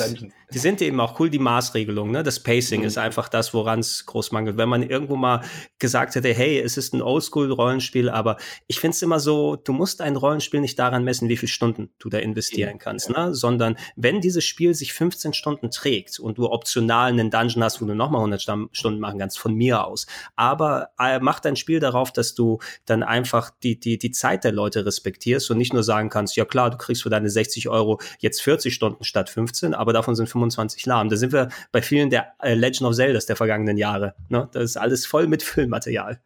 die 0.53 0.59
sind 0.59 0.81
eben 0.81 0.99
auch 0.99 1.19
cool, 1.19 1.29
die 1.29 1.39
Maßregelung, 1.39 2.11
ne? 2.11 2.23
Das 2.23 2.39
Pacing 2.39 2.81
mhm. 2.81 2.87
ist 2.87 2.97
einfach 2.97 3.29
das, 3.29 3.53
woran 3.53 3.79
es 3.79 4.05
groß 4.05 4.31
mangelt. 4.31 4.57
Wenn 4.57 4.69
man 4.69 4.83
irgendwo 4.83 5.15
mal 5.15 5.41
gesagt 5.79 6.15
hätte, 6.15 6.33
hey, 6.33 6.59
es 6.59 6.77
ist 6.77 6.93
ein 6.93 7.01
Oldschool-Rollenspiel, 7.01 8.09
aber 8.09 8.37
ich 8.67 8.79
finde 8.79 8.95
es 8.95 9.01
immer 9.01 9.19
so, 9.19 9.55
du 9.55 9.73
musst 9.73 10.01
ein 10.01 10.15
Rollenspiel 10.15 10.61
nicht 10.61 10.77
daran 10.77 11.03
messen, 11.03 11.29
wie 11.29 11.37
viele 11.37 11.51
Stunden 11.51 11.89
du 11.99 12.09
da 12.09 12.19
investieren 12.19 12.77
kannst, 12.77 13.09
ja. 13.09 13.27
ne? 13.27 13.35
Sondern 13.35 13.77
wenn 13.95 14.21
dieses 14.21 14.43
Spiel 14.45 14.73
sich 14.73 14.93
15 14.93 15.33
Stunden 15.33 15.71
trägt 15.71 16.19
und 16.19 16.37
du 16.37 16.49
optional 16.49 17.09
einen 17.09 17.31
Dungeon 17.31 17.63
hast, 17.63 17.81
wo 17.81 17.85
du 17.85 17.95
nochmal 17.95 18.19
100 18.19 18.69
Stunden 18.71 18.99
machen 18.99 19.19
kannst, 19.19 19.39
von 19.39 19.53
mir 19.53 19.85
aus. 19.85 20.05
Aber 20.35 20.89
äh, 20.99 21.19
mach 21.19 21.39
dein 21.39 21.55
Spiel 21.55 21.79
darauf, 21.79 22.11
dass 22.11 22.35
du 22.35 22.59
dann 22.85 23.03
einfach 23.03 23.51
die, 23.63 23.79
die, 23.79 23.97
die 23.97 24.11
Zeit 24.11 24.43
der 24.43 24.51
Leute 24.51 24.85
respektierst 24.85 25.49
und 25.51 25.57
nicht 25.57 25.73
nur 25.73 25.83
sagen 25.83 26.09
kannst, 26.09 26.35
ja 26.35 26.45
klar, 26.45 26.69
du 26.69 26.77
kriegst 26.77 27.03
für 27.03 27.09
deine 27.09 27.29
60 27.29 27.69
Euro 27.69 27.99
jetzt 28.19 28.41
40 28.41 28.73
Stunden 28.73 29.03
statt 29.03 29.29
15, 29.29 29.73
aber 29.73 29.93
davon 29.93 30.15
sind 30.15 30.27
25 30.27 30.44
lahm. 30.85 31.09
Da 31.09 31.15
sind 31.15 31.33
wir 31.33 31.49
bei 31.71 31.81
vielen 31.81 32.09
der 32.09 32.33
äh, 32.39 32.53
Legend 32.53 32.89
of 32.89 32.95
Zeldas 32.95 33.25
der 33.25 33.35
vergangenen 33.35 33.77
Jahre. 33.77 34.15
Ne? 34.29 34.49
Das 34.51 34.63
ist 34.63 34.77
alles 34.77 35.05
voll 35.05 35.27
mit 35.27 35.43
Filmmaterial. 35.43 36.19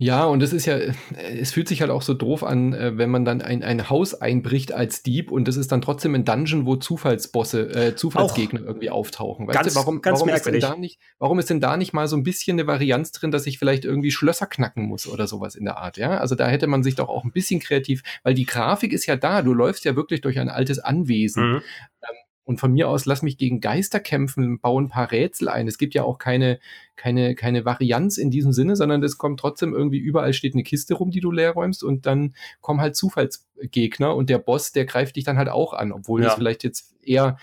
Ja, 0.00 0.26
und 0.26 0.44
es 0.44 0.52
ist 0.52 0.64
ja, 0.64 0.78
es 1.16 1.50
fühlt 1.50 1.66
sich 1.66 1.80
halt 1.80 1.90
auch 1.90 2.02
so 2.02 2.14
doof 2.14 2.44
an, 2.44 2.72
äh, 2.72 2.96
wenn 2.96 3.10
man 3.10 3.24
dann 3.24 3.42
ein, 3.42 3.64
ein 3.64 3.90
Haus 3.90 4.14
einbricht 4.14 4.70
als 4.70 5.02
Dieb 5.02 5.32
und 5.32 5.48
das 5.48 5.56
ist 5.56 5.72
dann 5.72 5.80
trotzdem 5.80 6.14
ein 6.14 6.24
Dungeon, 6.24 6.66
wo 6.66 6.76
Zufallsbosse, 6.76 7.74
äh, 7.74 7.96
Zufallsgegner 7.96 8.60
auch 8.60 8.66
irgendwie 8.66 8.90
auftauchen. 8.90 9.48
Weißt 9.48 9.58
ganz, 9.58 9.74
du, 9.74 9.80
warum, 9.80 10.00
ganz 10.00 10.20
warum 10.20 10.32
ist 10.32 10.46
denn 10.46 10.60
da 10.60 10.76
nicht, 10.76 11.00
warum 11.18 11.40
ist 11.40 11.50
denn 11.50 11.58
da 11.58 11.76
nicht 11.76 11.94
mal 11.94 12.06
so 12.06 12.16
ein 12.16 12.22
bisschen 12.22 12.60
eine 12.60 12.68
Varianz 12.68 13.10
drin, 13.10 13.32
dass 13.32 13.44
ich 13.46 13.58
vielleicht 13.58 13.84
irgendwie 13.84 14.12
Schlösser 14.12 14.46
knacken 14.46 14.84
muss 14.84 15.08
oder 15.08 15.26
sowas 15.26 15.56
in 15.56 15.64
der 15.64 15.78
Art, 15.78 15.96
ja? 15.96 16.18
Also 16.18 16.36
da 16.36 16.46
hätte 16.46 16.68
man 16.68 16.84
sich 16.84 16.94
doch 16.94 17.08
auch 17.08 17.24
ein 17.24 17.32
bisschen 17.32 17.58
kreativ, 17.58 18.04
weil 18.22 18.34
die 18.34 18.46
Grafik 18.46 18.92
ist 18.92 19.06
ja 19.06 19.16
da, 19.16 19.42
du 19.42 19.52
läufst 19.52 19.84
ja 19.84 19.96
wirklich 19.96 20.20
durch 20.20 20.38
ein 20.38 20.48
altes 20.48 20.78
Anwesen. 20.78 21.54
Mhm. 21.54 21.56
Ähm, 21.56 22.16
und 22.48 22.58
von 22.58 22.72
mir 22.72 22.88
aus, 22.88 23.04
lass 23.04 23.20
mich 23.20 23.36
gegen 23.36 23.60
Geister 23.60 24.00
kämpfen, 24.00 24.58
baue 24.58 24.82
ein 24.82 24.88
paar 24.88 25.12
Rätsel 25.12 25.50
ein. 25.50 25.68
Es 25.68 25.76
gibt 25.76 25.92
ja 25.92 26.04
auch 26.04 26.16
keine, 26.16 26.60
keine, 26.96 27.34
keine 27.34 27.66
Varianz 27.66 28.16
in 28.16 28.30
diesem 28.30 28.54
Sinne, 28.54 28.74
sondern 28.74 29.02
es 29.02 29.18
kommt 29.18 29.38
trotzdem 29.38 29.74
irgendwie 29.74 29.98
überall 29.98 30.32
steht 30.32 30.54
eine 30.54 30.62
Kiste 30.62 30.94
rum, 30.94 31.10
die 31.10 31.20
du 31.20 31.30
leer 31.30 31.50
räumst 31.50 31.84
und 31.84 32.06
dann 32.06 32.34
kommen 32.62 32.80
halt 32.80 32.96
Zufallsgegner 32.96 34.16
und 34.16 34.30
der 34.30 34.38
Boss, 34.38 34.72
der 34.72 34.86
greift 34.86 35.16
dich 35.16 35.24
dann 35.24 35.36
halt 35.36 35.50
auch 35.50 35.74
an, 35.74 35.92
obwohl 35.92 36.22
ja. 36.22 36.28
das 36.28 36.36
vielleicht 36.36 36.64
jetzt 36.64 36.96
eher 37.02 37.36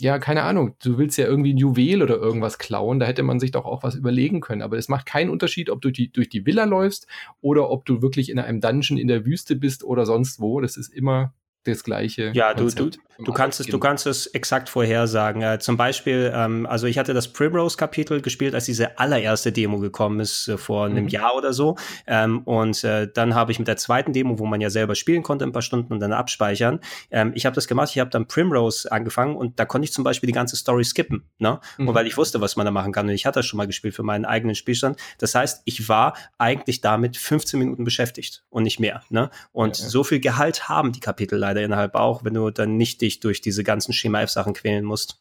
ja, 0.00 0.18
keine 0.18 0.42
Ahnung, 0.42 0.76
du 0.80 0.98
willst 0.98 1.18
ja 1.18 1.26
irgendwie 1.26 1.54
ein 1.54 1.56
Juwel 1.56 2.02
oder 2.02 2.18
irgendwas 2.18 2.58
klauen, 2.58 3.00
da 3.00 3.06
hätte 3.06 3.24
man 3.24 3.40
sich 3.40 3.50
doch 3.50 3.64
auch 3.64 3.82
was 3.82 3.96
überlegen 3.96 4.40
können. 4.40 4.62
Aber 4.62 4.78
es 4.78 4.88
macht 4.88 5.06
keinen 5.06 5.28
Unterschied, 5.28 5.70
ob 5.70 5.80
du 5.80 5.90
die, 5.90 6.12
durch 6.12 6.28
die 6.28 6.46
Villa 6.46 6.64
läufst 6.64 7.08
oder 7.40 7.68
ob 7.68 7.84
du 7.84 8.00
wirklich 8.00 8.30
in 8.30 8.38
einem 8.38 8.60
Dungeon 8.60 8.96
in 8.96 9.08
der 9.08 9.26
Wüste 9.26 9.56
bist 9.56 9.82
oder 9.82 10.06
sonst 10.06 10.38
wo. 10.38 10.60
Das 10.60 10.76
ist 10.76 10.94
immer 10.94 11.34
das 11.72 11.84
gleiche. 11.84 12.30
Ja, 12.34 12.54
du, 12.54 12.68
du, 12.68 12.90
du, 13.18 13.32
kannst 13.32 13.60
es, 13.60 13.66
du 13.66 13.78
kannst 13.78 14.06
es 14.06 14.26
exakt 14.28 14.68
vorhersagen. 14.68 15.42
Äh, 15.42 15.58
zum 15.58 15.76
Beispiel, 15.76 16.32
ähm, 16.34 16.66
also 16.66 16.86
ich 16.86 16.98
hatte 16.98 17.14
das 17.14 17.28
Primrose-Kapitel 17.28 18.20
gespielt, 18.20 18.54
als 18.54 18.64
diese 18.64 18.98
allererste 18.98 19.52
Demo 19.52 19.78
gekommen 19.78 20.20
ist, 20.20 20.48
äh, 20.48 20.58
vor 20.58 20.86
einem 20.86 21.04
mhm. 21.04 21.08
Jahr 21.08 21.34
oder 21.36 21.52
so. 21.52 21.76
Ähm, 22.06 22.42
und 22.44 22.82
äh, 22.84 23.08
dann 23.12 23.34
habe 23.34 23.52
ich 23.52 23.58
mit 23.58 23.68
der 23.68 23.76
zweiten 23.76 24.12
Demo, 24.12 24.38
wo 24.38 24.46
man 24.46 24.60
ja 24.60 24.70
selber 24.70 24.94
spielen 24.94 25.22
konnte, 25.22 25.44
ein 25.44 25.52
paar 25.52 25.62
Stunden 25.62 25.92
und 25.92 26.00
dann 26.00 26.12
abspeichern. 26.12 26.80
Ähm, 27.10 27.32
ich 27.34 27.46
habe 27.46 27.54
das 27.54 27.68
gemacht, 27.68 27.90
ich 27.90 27.98
habe 27.98 28.10
dann 28.10 28.26
Primrose 28.26 28.90
angefangen 28.90 29.36
und 29.36 29.58
da 29.58 29.64
konnte 29.64 29.84
ich 29.84 29.92
zum 29.92 30.04
Beispiel 30.04 30.26
die 30.26 30.32
ganze 30.32 30.56
Story 30.56 30.84
skippen, 30.84 31.24
ne? 31.38 31.60
Mhm. 31.76 31.88
Und 31.88 31.94
weil 31.94 32.06
ich 32.06 32.16
wusste, 32.16 32.40
was 32.40 32.56
man 32.56 32.66
da 32.66 32.72
machen 32.72 32.92
kann. 32.92 33.06
Und 33.06 33.14
ich 33.14 33.26
hatte 33.26 33.40
das 33.40 33.46
schon 33.46 33.58
mal 33.58 33.66
gespielt 33.66 33.94
für 33.94 34.02
meinen 34.02 34.24
eigenen 34.24 34.54
Spielstand. 34.54 34.98
Das 35.18 35.34
heißt, 35.34 35.62
ich 35.64 35.88
war 35.88 36.14
eigentlich 36.38 36.80
damit 36.80 37.16
15 37.16 37.58
Minuten 37.58 37.84
beschäftigt 37.84 38.44
und 38.50 38.62
nicht 38.62 38.80
mehr. 38.80 39.02
Ne? 39.10 39.30
Und 39.52 39.78
ja, 39.78 39.84
ja. 39.84 39.90
so 39.90 40.04
viel 40.04 40.20
Gehalt 40.20 40.68
haben 40.68 40.92
die 40.92 41.00
Kapitel 41.00 41.38
leider 41.38 41.57
innerhalb 41.62 41.94
auch, 41.94 42.24
wenn 42.24 42.34
du 42.34 42.50
dann 42.50 42.76
nicht 42.76 43.00
dich 43.00 43.20
durch 43.20 43.40
diese 43.40 43.64
ganzen 43.64 43.92
Schema 43.92 44.22
F-Sachen 44.22 44.54
quälen 44.54 44.84
musst 44.84 45.20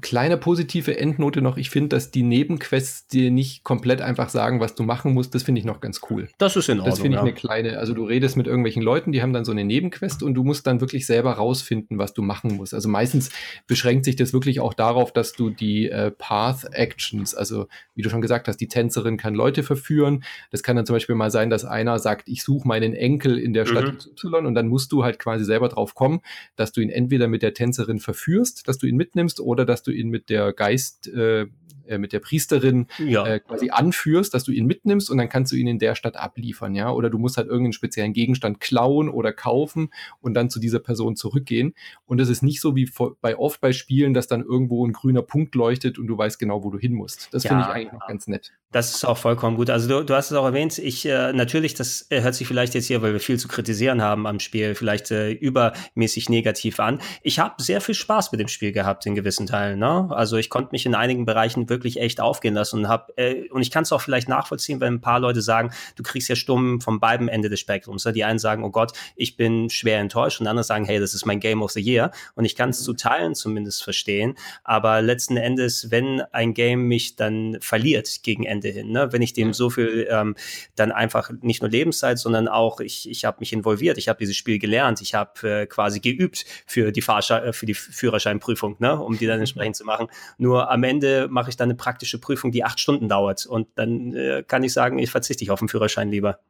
kleine 0.00 0.36
positive 0.36 0.98
Endnote 0.98 1.42
noch. 1.42 1.56
Ich 1.56 1.70
finde, 1.70 1.88
dass 1.88 2.10
die 2.10 2.22
Nebenquests 2.22 3.08
dir 3.08 3.30
nicht 3.30 3.64
komplett 3.64 4.00
einfach 4.00 4.28
sagen, 4.28 4.60
was 4.60 4.74
du 4.74 4.82
machen 4.82 5.12
musst. 5.12 5.34
Das 5.34 5.42
finde 5.42 5.60
ich 5.60 5.64
noch 5.64 5.80
ganz 5.80 6.00
cool. 6.10 6.28
Das 6.38 6.56
ist 6.56 6.68
in 6.68 6.78
Ordnung. 6.78 6.90
Das 6.90 7.00
finde 7.00 7.16
ich 7.16 7.20
ja. 7.20 7.22
eine 7.22 7.32
kleine. 7.32 7.78
Also 7.78 7.94
du 7.94 8.04
redest 8.04 8.36
mit 8.36 8.46
irgendwelchen 8.46 8.82
Leuten, 8.82 9.12
die 9.12 9.22
haben 9.22 9.32
dann 9.32 9.44
so 9.44 9.52
eine 9.52 9.64
Nebenquest 9.64 10.22
und 10.22 10.34
du 10.34 10.44
musst 10.44 10.66
dann 10.66 10.80
wirklich 10.80 11.06
selber 11.06 11.32
rausfinden, 11.32 11.98
was 11.98 12.12
du 12.12 12.22
machen 12.22 12.54
musst. 12.54 12.74
Also 12.74 12.88
meistens 12.88 13.30
beschränkt 13.66 14.04
sich 14.04 14.16
das 14.16 14.32
wirklich 14.32 14.60
auch 14.60 14.74
darauf, 14.74 15.12
dass 15.12 15.32
du 15.32 15.50
die 15.50 15.88
äh, 15.88 16.10
Path 16.10 16.66
Actions, 16.72 17.34
also 17.34 17.66
wie 17.94 18.02
du 18.02 18.10
schon 18.10 18.20
gesagt 18.20 18.46
hast, 18.46 18.58
die 18.58 18.68
Tänzerin 18.68 19.16
kann 19.16 19.34
Leute 19.34 19.62
verführen. 19.62 20.22
Das 20.50 20.62
kann 20.62 20.76
dann 20.76 20.86
zum 20.86 20.94
Beispiel 20.94 21.16
mal 21.16 21.30
sein, 21.30 21.50
dass 21.50 21.64
einer 21.64 21.98
sagt, 21.98 22.28
ich 22.28 22.42
suche 22.42 22.68
meinen 22.68 22.94
Enkel 22.94 23.38
in 23.38 23.52
der 23.52 23.66
Stadt 23.66 24.06
mhm. 24.22 24.34
Y 24.34 24.46
und 24.46 24.54
dann 24.54 24.68
musst 24.68 24.92
du 24.92 25.02
halt 25.02 25.18
quasi 25.18 25.44
selber 25.44 25.68
drauf 25.68 25.94
kommen, 25.94 26.20
dass 26.56 26.72
du 26.72 26.80
ihn 26.80 26.90
entweder 26.90 27.26
mit 27.26 27.42
der 27.42 27.54
Tänzerin 27.54 27.98
verführst, 27.98 28.68
dass 28.68 28.78
du 28.78 28.86
ihn 28.86 28.96
mitnimmst 28.96 29.40
oder 29.40 29.64
dass 29.64 29.77
du 29.86 29.90
ihn 29.90 30.08
mit 30.08 30.28
der 30.30 30.52
Geist, 30.52 31.08
äh, 31.08 31.46
äh, 31.88 31.98
mit 31.98 32.12
der 32.12 32.20
Priesterin 32.20 32.86
ja. 32.98 33.26
äh, 33.26 33.40
quasi 33.40 33.70
anführst, 33.70 34.34
dass 34.34 34.44
du 34.44 34.52
ihn 34.52 34.66
mitnimmst 34.66 35.10
und 35.10 35.18
dann 35.18 35.28
kannst 35.28 35.52
du 35.52 35.56
ihn 35.56 35.66
in 35.66 35.78
der 35.78 35.94
Stadt 35.94 36.16
abliefern, 36.16 36.74
ja. 36.74 36.90
Oder 36.90 37.08
du 37.08 37.18
musst 37.18 37.38
halt 37.38 37.48
irgendeinen 37.48 37.72
speziellen 37.72 38.12
Gegenstand 38.12 38.60
klauen 38.60 39.08
oder 39.08 39.32
kaufen 39.32 39.90
und 40.20 40.34
dann 40.34 40.50
zu 40.50 40.60
dieser 40.60 40.80
Person 40.80 41.16
zurückgehen. 41.16 41.74
Und 42.04 42.20
es 42.20 42.28
ist 42.28 42.42
nicht 42.42 42.60
so 42.60 42.76
wie 42.76 42.90
bei 43.20 43.38
oft 43.38 43.60
bei 43.60 43.72
Spielen, 43.72 44.12
dass 44.12 44.26
dann 44.26 44.42
irgendwo 44.42 44.86
ein 44.86 44.92
grüner 44.92 45.22
Punkt 45.22 45.54
leuchtet 45.54 45.98
und 45.98 46.06
du 46.06 46.18
weißt 46.18 46.38
genau, 46.38 46.62
wo 46.62 46.70
du 46.70 46.78
hin 46.78 46.92
musst. 46.92 47.28
Das 47.32 47.44
ja, 47.44 47.50
finde 47.50 47.64
ich 47.64 47.68
eigentlich 47.68 47.92
noch 47.92 48.06
ganz 48.06 48.26
nett. 48.26 48.52
Das 48.70 48.94
ist 48.94 49.06
auch 49.06 49.16
vollkommen 49.16 49.56
gut. 49.56 49.70
Also 49.70 49.88
du, 49.88 50.04
du 50.04 50.14
hast 50.14 50.30
es 50.30 50.36
auch 50.36 50.44
erwähnt, 50.44 50.76
ich 50.76 51.06
äh, 51.06 51.32
natürlich, 51.32 51.72
das 51.72 52.06
äh, 52.10 52.20
hört 52.20 52.34
sich 52.34 52.46
vielleicht 52.46 52.74
jetzt 52.74 52.84
hier, 52.84 53.00
weil 53.00 53.14
wir 53.14 53.20
viel 53.20 53.38
zu 53.38 53.48
kritisieren 53.48 54.02
haben 54.02 54.26
am 54.26 54.40
Spiel, 54.40 54.74
vielleicht 54.74 55.10
äh, 55.10 55.30
übermäßig 55.30 56.28
negativ 56.28 56.78
an. 56.78 57.00
Ich 57.22 57.38
habe 57.38 57.62
sehr 57.62 57.80
viel 57.80 57.94
Spaß 57.94 58.30
mit 58.30 58.42
dem 58.42 58.48
Spiel 58.48 58.72
gehabt 58.72 59.06
in 59.06 59.14
gewissen 59.14 59.46
Teilen. 59.46 59.78
Ne? 59.78 60.08
Also 60.10 60.36
ich 60.36 60.50
konnte 60.50 60.72
mich 60.72 60.84
in 60.84 60.94
einigen 60.94 61.24
Bereichen 61.24 61.70
wirklich 61.70 61.98
echt 61.98 62.20
aufgehen 62.20 62.52
lassen 62.52 62.80
und 62.80 62.88
habe 62.88 63.16
äh, 63.16 63.48
und 63.48 63.62
ich 63.62 63.70
kann 63.70 63.84
es 63.84 63.92
auch 63.92 64.02
vielleicht 64.02 64.28
nachvollziehen, 64.28 64.82
wenn 64.82 64.94
ein 64.94 65.00
paar 65.00 65.18
Leute 65.18 65.40
sagen, 65.40 65.70
du 65.96 66.02
kriegst 66.02 66.28
ja 66.28 66.36
Stumm 66.36 66.82
von 66.82 67.00
beiden 67.00 67.28
Ende 67.28 67.48
des 67.48 67.60
Spektrums. 67.60 68.04
Ne? 68.04 68.12
Die 68.12 68.24
einen 68.24 68.38
sagen, 68.38 68.64
oh 68.64 68.70
Gott, 68.70 68.92
ich 69.16 69.38
bin 69.38 69.70
schwer 69.70 69.98
enttäuscht 69.98 70.42
und 70.42 70.46
andere 70.46 70.64
sagen, 70.64 70.84
hey, 70.84 71.00
das 71.00 71.14
ist 71.14 71.24
mein 71.24 71.40
Game 71.40 71.62
of 71.62 71.70
the 71.70 71.80
Year 71.80 72.10
und 72.34 72.44
ich 72.44 72.54
kann 72.54 72.68
es 72.68 72.82
zu 72.82 72.92
Teilen 72.92 73.34
zumindest 73.34 73.82
verstehen. 73.82 74.34
Aber 74.62 75.00
letzten 75.00 75.38
Endes, 75.38 75.90
wenn 75.90 76.20
ein 76.32 76.52
Game 76.52 76.82
mich 76.82 77.16
dann 77.16 77.56
verliert 77.62 78.22
gegen 78.22 78.44
Ende 78.44 78.57
Ende 78.58 78.68
hin. 78.68 78.90
Ne? 78.90 79.12
Wenn 79.12 79.22
ich 79.22 79.32
dem 79.32 79.52
so 79.52 79.70
viel 79.70 80.06
ähm, 80.10 80.34
dann 80.74 80.92
einfach 80.92 81.30
nicht 81.40 81.62
nur 81.62 81.70
Lebenszeit, 81.70 82.18
sondern 82.18 82.48
auch 82.48 82.80
ich, 82.80 83.08
ich 83.08 83.24
habe 83.24 83.38
mich 83.40 83.52
involviert, 83.52 83.98
ich 83.98 84.08
habe 84.08 84.18
dieses 84.18 84.36
Spiel 84.36 84.58
gelernt, 84.58 85.00
ich 85.00 85.14
habe 85.14 85.62
äh, 85.62 85.66
quasi 85.66 86.00
geübt 86.00 86.44
für 86.66 86.92
die 86.92 87.02
Fahrsche 87.02 87.42
äh, 87.42 87.52
für 87.52 87.66
die 87.66 87.74
Führerscheinprüfung, 87.74 88.76
ne? 88.78 89.00
um 89.00 89.16
die 89.16 89.26
dann 89.26 89.38
entsprechend 89.40 89.76
zu 89.76 89.84
machen. 89.84 90.08
Nur 90.38 90.70
am 90.70 90.82
Ende 90.82 91.28
mache 91.30 91.50
ich 91.50 91.56
dann 91.56 91.68
eine 91.68 91.76
praktische 91.76 92.18
Prüfung, 92.18 92.50
die 92.50 92.64
acht 92.64 92.80
Stunden 92.80 93.08
dauert 93.08 93.46
und 93.46 93.68
dann 93.76 94.14
äh, 94.14 94.42
kann 94.46 94.62
ich 94.64 94.72
sagen, 94.72 94.98
ich 94.98 95.10
verzichte 95.10 95.38
auf 95.52 95.60
den 95.60 95.68
Führerschein 95.68 96.10
lieber. 96.10 96.40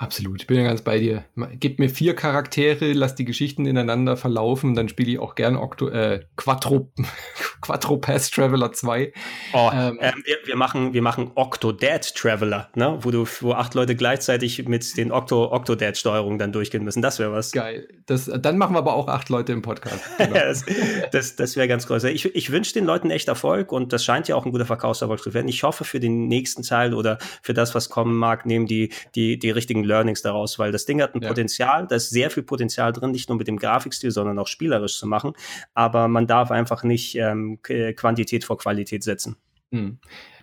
Absolut, 0.00 0.40
ich 0.40 0.46
bin 0.46 0.58
ja 0.58 0.62
ganz 0.62 0.82
bei 0.82 1.00
dir. 1.00 1.24
Gib 1.58 1.80
mir 1.80 1.88
vier 1.88 2.14
Charaktere, 2.14 2.92
lass 2.92 3.16
die 3.16 3.24
Geschichten 3.24 3.66
ineinander 3.66 4.16
verlaufen, 4.16 4.74
dann 4.74 4.88
spiele 4.88 5.10
ich 5.10 5.18
auch 5.18 5.34
gern 5.34 5.56
Octo, 5.56 5.88
äh, 5.88 6.24
Quattro, 6.36 6.92
Quattro 7.60 7.96
Pass 7.96 8.30
Traveler 8.30 8.72
2. 8.72 9.12
Oh, 9.52 9.70
ähm, 9.72 9.98
äh, 10.00 10.12
wir, 10.24 10.36
wir, 10.44 10.56
machen, 10.56 10.92
wir 10.92 11.02
machen 11.02 11.32
Octodad 11.34 12.14
Traveler, 12.14 12.68
ne? 12.74 12.98
wo, 13.00 13.10
du, 13.10 13.26
wo 13.40 13.52
acht 13.52 13.74
Leute 13.74 13.96
gleichzeitig 13.96 14.66
mit 14.68 14.96
den 14.96 15.12
Octo, 15.12 15.52
Octodad-Steuerungen 15.52 16.38
dann 16.38 16.52
durchgehen 16.52 16.84
müssen. 16.84 17.02
Das 17.02 17.18
wäre 17.18 17.32
was. 17.32 17.52
Geil. 17.52 17.88
Das, 18.06 18.30
dann 18.40 18.58
machen 18.58 18.74
wir 18.74 18.78
aber 18.78 18.94
auch 18.94 19.08
acht 19.08 19.28
Leute 19.28 19.52
im 19.52 19.62
Podcast. 19.62 19.98
Genau. 20.18 20.34
das 20.34 20.64
das, 21.10 21.36
das 21.36 21.56
wäre 21.56 21.68
ganz 21.68 21.86
groß. 21.86 22.04
Ich, 22.04 22.24
ich 22.34 22.50
wünsche 22.50 22.72
den 22.74 22.84
Leuten 22.84 23.10
echt 23.10 23.28
Erfolg 23.28 23.72
und 23.72 23.92
das 23.92 24.04
scheint 24.04 24.28
ja 24.28 24.36
auch 24.36 24.44
ein 24.44 24.52
guter 24.52 24.66
Verkaufserfolg 24.66 25.22
zu 25.22 25.34
werden. 25.34 25.48
Ich 25.48 25.62
hoffe, 25.62 25.84
für 25.84 26.00
den 26.00 26.28
nächsten 26.28 26.62
Teil 26.62 26.94
oder 26.94 27.18
für 27.42 27.54
das, 27.54 27.74
was 27.74 27.88
kommen 27.88 28.16
mag, 28.16 28.46
nehmen 28.46 28.66
die, 28.66 28.92
die, 29.14 29.38
die 29.38 29.50
richtigen 29.50 29.84
Learnings 29.84 30.22
daraus, 30.22 30.58
weil 30.58 30.72
das 30.72 30.84
Ding 30.84 31.00
hat 31.02 31.14
ein 31.14 31.22
ja. 31.22 31.28
Potenzial, 31.28 31.86
da 31.86 31.96
ist 31.96 32.10
sehr 32.10 32.30
viel 32.30 32.42
Potenzial 32.42 32.92
drin, 32.92 33.10
nicht 33.10 33.28
nur 33.28 33.38
mit 33.38 33.48
dem 33.48 33.58
Grafikstil, 33.58 34.10
sondern 34.10 34.38
auch 34.38 34.46
spielerisch 34.46 34.98
zu 34.98 35.06
machen. 35.06 35.32
Aber 35.74 36.08
man 36.08 36.26
darf 36.26 36.50
einfach 36.50 36.82
nicht 36.82 37.16
ähm, 37.16 37.47
Quantität 37.56 38.44
vor 38.44 38.58
Qualität 38.58 39.02
setzen. 39.02 39.36
Mhm. 39.70 39.98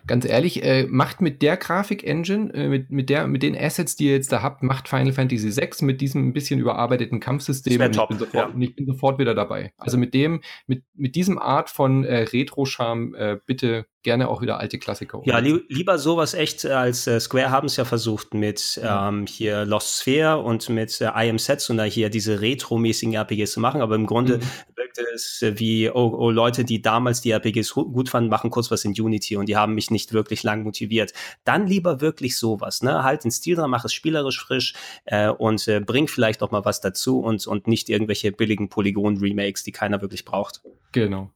Ganz 0.06 0.24
ehrlich, 0.24 0.62
äh, 0.62 0.86
macht 0.88 1.20
mit 1.20 1.42
der 1.42 1.56
Grafik-Engine, 1.56 2.54
äh, 2.54 2.68
mit, 2.68 2.90
mit, 2.90 3.10
mit 3.10 3.42
den 3.42 3.56
Assets, 3.56 3.96
die 3.96 4.06
ihr 4.06 4.12
jetzt 4.12 4.30
da 4.32 4.42
habt, 4.42 4.62
macht 4.62 4.88
Final 4.88 5.12
Fantasy 5.12 5.54
VI 5.56 5.84
mit 5.84 6.00
diesem 6.00 6.28
ein 6.28 6.32
bisschen 6.32 6.60
überarbeiteten 6.60 7.20
Kampfsystem. 7.20 7.80
Und 7.80 7.96
ich, 7.96 8.08
bin 8.08 8.18
sofort, 8.18 8.54
ja. 8.54 8.60
ich 8.60 8.76
bin 8.76 8.86
sofort 8.86 9.18
wieder 9.18 9.34
dabei. 9.34 9.72
Also 9.78 9.98
mit 9.98 10.14
dem, 10.14 10.42
mit, 10.66 10.84
mit 10.94 11.14
diesem 11.14 11.38
Art 11.38 11.70
von 11.70 12.04
äh, 12.04 12.22
Retro-Charme, 12.22 13.14
äh, 13.14 13.38
bitte 13.46 13.86
gerne 14.06 14.28
auch 14.28 14.40
wieder 14.40 14.60
alte 14.60 14.78
Klassiker. 14.78 15.20
Ja, 15.24 15.38
li 15.38 15.60
lieber 15.68 15.98
sowas 15.98 16.32
echt 16.32 16.64
äh, 16.64 16.68
als 16.68 17.08
äh, 17.08 17.18
Square 17.18 17.50
haben 17.50 17.66
es 17.66 17.76
ja 17.76 17.84
versucht 17.84 18.34
mit 18.34 18.80
ähm, 18.80 19.26
hier 19.26 19.64
Lost 19.64 20.00
Sphere 20.00 20.38
und 20.38 20.68
mit 20.68 21.00
äh, 21.00 21.06
I 21.06 21.28
Am 21.28 21.40
Setsuna 21.40 21.82
hier 21.82 22.08
diese 22.08 22.40
retro-mäßigen 22.40 23.14
RPGs 23.14 23.50
zu 23.50 23.58
machen, 23.58 23.80
aber 23.80 23.96
im 23.96 24.06
Grunde 24.06 24.38
mhm. 24.38 24.76
wirkte 24.76 25.02
es 25.12 25.42
äh, 25.42 25.58
wie, 25.58 25.90
oh, 25.90 26.14
oh, 26.16 26.30
Leute, 26.30 26.64
die 26.64 26.80
damals 26.80 27.20
die 27.20 27.32
RPGs 27.32 27.74
gut 27.74 28.08
fanden, 28.08 28.30
machen 28.30 28.50
kurz 28.50 28.70
was 28.70 28.84
in 28.84 28.92
Unity 28.92 29.36
und 29.36 29.48
die 29.48 29.56
haben 29.56 29.74
mich 29.74 29.90
nicht 29.90 29.95
wirklich 30.12 30.42
lang 30.42 30.62
motiviert. 30.62 31.12
Dann 31.44 31.66
lieber 31.66 32.00
wirklich 32.00 32.38
sowas, 32.38 32.82
ne? 32.82 33.02
Halt 33.02 33.24
den 33.24 33.30
Stil 33.30 33.56
dran, 33.56 33.70
mach 33.70 33.84
es 33.84 33.92
spielerisch 33.92 34.40
frisch 34.40 34.74
äh, 35.04 35.28
und 35.28 35.66
äh, 35.68 35.80
bring 35.80 36.08
vielleicht 36.08 36.42
auch 36.42 36.50
mal 36.50 36.64
was 36.64 36.80
dazu 36.80 37.20
und, 37.20 37.46
und 37.46 37.66
nicht 37.66 37.88
irgendwelche 37.88 38.32
billigen 38.32 38.68
Polygon-Remakes, 38.68 39.62
die 39.64 39.72
keiner 39.72 40.00
wirklich 40.00 40.24
braucht. 40.24 40.62
Genau. 40.92 41.30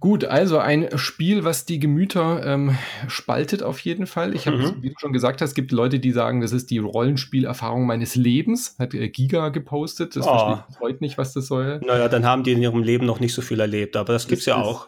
Gut, 0.00 0.24
also 0.24 0.58
ein 0.58 0.96
Spiel, 0.96 1.42
was 1.42 1.64
die 1.64 1.80
Gemüter 1.80 2.46
ähm, 2.46 2.78
spaltet 3.08 3.64
auf 3.64 3.80
jeden 3.80 4.06
Fall. 4.06 4.32
Ich 4.32 4.46
habe, 4.46 4.58
mhm. 4.58 4.76
wie 4.80 4.90
du 4.90 4.94
schon 4.96 5.12
gesagt 5.12 5.40
hast, 5.42 5.54
gibt 5.54 5.72
Leute, 5.72 5.98
die 5.98 6.12
sagen, 6.12 6.40
das 6.40 6.52
ist 6.52 6.70
die 6.70 6.78
Rollenspielerfahrung 6.78 7.84
meines 7.84 8.14
Lebens. 8.14 8.76
Hat 8.78 8.94
äh, 8.94 9.08
Giga 9.08 9.48
gepostet. 9.48 10.14
Das 10.14 10.24
oh. 10.24 10.30
verstehe 10.30 10.64
ich 10.70 10.80
heute 10.80 10.98
nicht, 11.00 11.18
was 11.18 11.32
das 11.32 11.48
soll. 11.48 11.80
Naja, 11.84 12.08
dann 12.08 12.24
haben 12.24 12.44
die 12.44 12.52
in 12.52 12.62
ihrem 12.62 12.84
Leben 12.84 13.06
noch 13.06 13.18
nicht 13.18 13.34
so 13.34 13.42
viel 13.42 13.58
erlebt, 13.58 13.96
aber 13.96 14.12
das 14.12 14.28
gibt's 14.28 14.44
das 14.44 14.54
ja 14.54 14.62
auch 14.62 14.86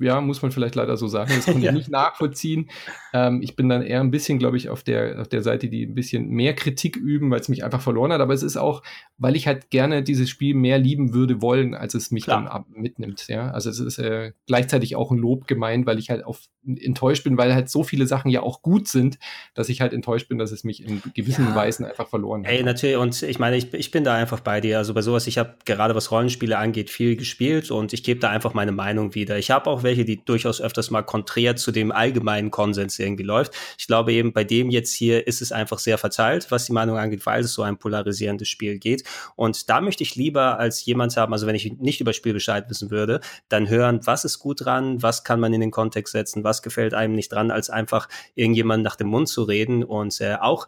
ja, 0.00 0.20
muss 0.20 0.42
man 0.42 0.52
vielleicht 0.52 0.74
leider 0.74 0.96
so 0.96 1.08
sagen. 1.08 1.32
Das 1.34 1.46
konnte 1.46 1.60
ja. 1.64 1.70
ich 1.70 1.76
nicht 1.76 1.90
nachvollziehen. 1.90 2.70
Ähm, 3.12 3.40
ich 3.42 3.56
bin 3.56 3.68
dann 3.68 3.82
eher 3.82 4.00
ein 4.00 4.10
bisschen, 4.10 4.38
glaube 4.38 4.56
ich, 4.56 4.68
auf 4.68 4.82
der, 4.82 5.20
auf 5.20 5.28
der 5.28 5.42
Seite, 5.42 5.68
die 5.68 5.86
ein 5.86 5.94
bisschen 5.94 6.28
mehr 6.28 6.54
Kritik 6.54 6.96
üben, 6.96 7.30
weil 7.30 7.40
es 7.40 7.48
mich 7.48 7.64
einfach 7.64 7.80
verloren 7.80 8.12
hat. 8.12 8.20
Aber 8.20 8.34
es 8.34 8.42
ist 8.42 8.56
auch, 8.56 8.82
weil 9.18 9.36
ich 9.36 9.46
halt 9.46 9.70
gerne 9.70 10.02
dieses 10.02 10.30
Spiel 10.30 10.54
mehr 10.54 10.78
lieben 10.78 11.14
würde 11.14 11.42
wollen, 11.42 11.74
als 11.74 11.94
es 11.94 12.10
mich 12.10 12.24
Klar. 12.24 12.64
dann 12.66 12.80
mitnimmt. 12.80 13.26
Ja, 13.28 13.50
also 13.50 13.70
es 13.70 13.78
ist 13.78 13.98
äh, 13.98 14.32
gleichzeitig 14.46 14.96
auch 14.96 15.10
ein 15.10 15.18
Lob 15.18 15.46
gemeint, 15.46 15.86
weil 15.86 15.98
ich 15.98 16.10
halt 16.10 16.24
auf 16.24 16.40
enttäuscht 16.64 17.24
bin, 17.24 17.36
weil 17.36 17.54
halt 17.54 17.68
so 17.68 17.82
viele 17.82 18.06
Sachen 18.06 18.30
ja 18.30 18.42
auch 18.42 18.62
gut 18.62 18.86
sind, 18.86 19.18
dass 19.54 19.68
ich 19.68 19.80
halt 19.80 19.92
enttäuscht 19.92 20.28
bin, 20.28 20.38
dass 20.38 20.52
es 20.52 20.62
mich 20.64 20.84
in 20.84 21.02
gewissen 21.14 21.46
ja. 21.46 21.54
Weisen 21.54 21.84
einfach 21.84 22.08
verloren 22.08 22.44
hat. 22.44 22.52
Ey, 22.52 22.62
natürlich. 22.62 22.96
Und 22.96 23.22
ich 23.22 23.38
meine, 23.38 23.56
ich, 23.56 23.72
ich 23.74 23.90
bin 23.90 24.04
da 24.04 24.14
einfach 24.14 24.40
bei 24.40 24.60
dir. 24.60 24.78
Also 24.78 24.94
bei 24.94 25.02
sowas, 25.02 25.26
ich 25.26 25.38
habe 25.38 25.56
gerade 25.64 25.94
was 25.94 26.10
Rollenspiele 26.10 26.56
angeht, 26.56 26.90
viel 26.90 27.16
gespielt 27.16 27.70
und 27.70 27.92
ich 27.92 28.04
gebe 28.04 28.20
da 28.20 28.30
einfach 28.30 28.54
meine 28.54 28.72
Meinung 28.72 29.14
wieder. 29.14 29.38
Ich 29.38 29.50
habe 29.50 29.61
auch 29.66 29.82
welche, 29.82 30.04
die 30.04 30.24
durchaus 30.24 30.60
öfters 30.60 30.90
mal 30.90 31.02
konträr 31.02 31.56
zu 31.56 31.72
dem 31.72 31.92
allgemeinen 31.92 32.50
Konsens 32.50 32.98
irgendwie 32.98 33.22
läuft. 33.22 33.54
Ich 33.78 33.86
glaube 33.86 34.12
eben, 34.12 34.32
bei 34.32 34.44
dem 34.44 34.70
jetzt 34.70 34.92
hier 34.92 35.26
ist 35.26 35.42
es 35.42 35.52
einfach 35.52 35.78
sehr 35.78 35.98
verteilt, 35.98 36.50
was 36.50 36.66
die 36.66 36.72
Meinung 36.72 36.98
angeht, 36.98 37.24
weil 37.26 37.42
es 37.42 37.52
so 37.52 37.62
ein 37.62 37.78
polarisierendes 37.78 38.48
Spiel 38.48 38.78
geht. 38.78 39.04
Und 39.36 39.68
da 39.68 39.80
möchte 39.80 40.02
ich 40.02 40.16
lieber 40.16 40.58
als 40.58 40.84
jemand 40.84 41.16
haben, 41.16 41.32
also 41.32 41.46
wenn 41.46 41.54
ich 41.54 41.72
nicht 41.78 42.00
über 42.00 42.12
Spiel 42.12 42.32
Bescheid 42.32 42.68
wissen 42.68 42.90
würde, 42.90 43.20
dann 43.48 43.68
hören, 43.68 44.00
was 44.04 44.24
ist 44.24 44.38
gut 44.38 44.64
dran, 44.64 45.02
was 45.02 45.24
kann 45.24 45.40
man 45.40 45.52
in 45.52 45.60
den 45.60 45.70
Kontext 45.70 46.12
setzen, 46.12 46.44
was 46.44 46.62
gefällt 46.62 46.94
einem 46.94 47.14
nicht 47.14 47.32
dran, 47.32 47.50
als 47.50 47.70
einfach 47.70 48.08
irgendjemand 48.34 48.82
nach 48.82 48.96
dem 48.96 49.08
Mund 49.08 49.28
zu 49.28 49.42
reden 49.42 49.84
und 49.84 50.20
äh, 50.20 50.36
auch 50.40 50.66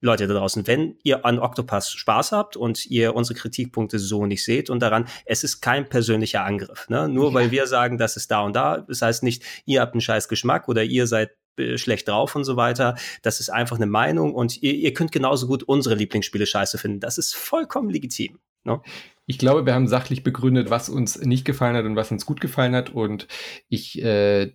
Leute 0.00 0.26
da 0.26 0.34
draußen, 0.34 0.66
wenn 0.66 0.96
ihr 1.02 1.24
an 1.26 1.38
Octopass 1.38 1.92
Spaß 1.92 2.32
habt 2.32 2.56
und 2.56 2.86
ihr 2.86 3.14
unsere 3.14 3.38
Kritikpunkte 3.38 3.98
so 3.98 4.26
nicht 4.26 4.44
seht 4.44 4.70
und 4.70 4.80
daran, 4.80 5.06
es 5.26 5.44
ist 5.44 5.60
kein 5.60 5.88
persönlicher 5.88 6.44
Angriff. 6.44 6.88
Ne? 6.88 7.08
Nur 7.08 7.28
ja. 7.28 7.34
weil 7.34 7.50
wir 7.50 7.66
sagen, 7.66 7.98
das 7.98 8.16
ist 8.16 8.30
da 8.30 8.40
und 8.40 8.54
da, 8.56 8.78
das 8.78 9.02
heißt 9.02 9.22
nicht, 9.22 9.42
ihr 9.66 9.80
habt 9.80 9.94
einen 9.94 10.00
scheiß 10.00 10.28
Geschmack 10.28 10.68
oder 10.68 10.82
ihr 10.82 11.06
seid 11.06 11.30
äh, 11.58 11.76
schlecht 11.76 12.08
drauf 12.08 12.34
und 12.34 12.44
so 12.44 12.56
weiter. 12.56 12.96
Das 13.22 13.40
ist 13.40 13.50
einfach 13.50 13.76
eine 13.76 13.86
Meinung 13.86 14.34
und 14.34 14.62
ihr, 14.62 14.74
ihr 14.74 14.94
könnt 14.94 15.12
genauso 15.12 15.46
gut 15.46 15.62
unsere 15.64 15.94
Lieblingsspiele 15.94 16.46
scheiße 16.46 16.78
finden. 16.78 17.00
Das 17.00 17.18
ist 17.18 17.34
vollkommen 17.34 17.90
legitim. 17.90 18.38
Ne? 18.64 18.80
Ich 19.30 19.38
glaube, 19.38 19.64
wir 19.64 19.74
haben 19.74 19.86
sachlich 19.86 20.24
begründet, 20.24 20.70
was 20.70 20.88
uns 20.88 21.20
nicht 21.20 21.44
gefallen 21.44 21.76
hat 21.76 21.84
und 21.84 21.94
was 21.94 22.10
uns 22.10 22.26
gut 22.26 22.40
gefallen 22.40 22.74
hat. 22.74 22.90
Und 22.90 23.28
ich 23.68 24.02
äh, 24.02 24.50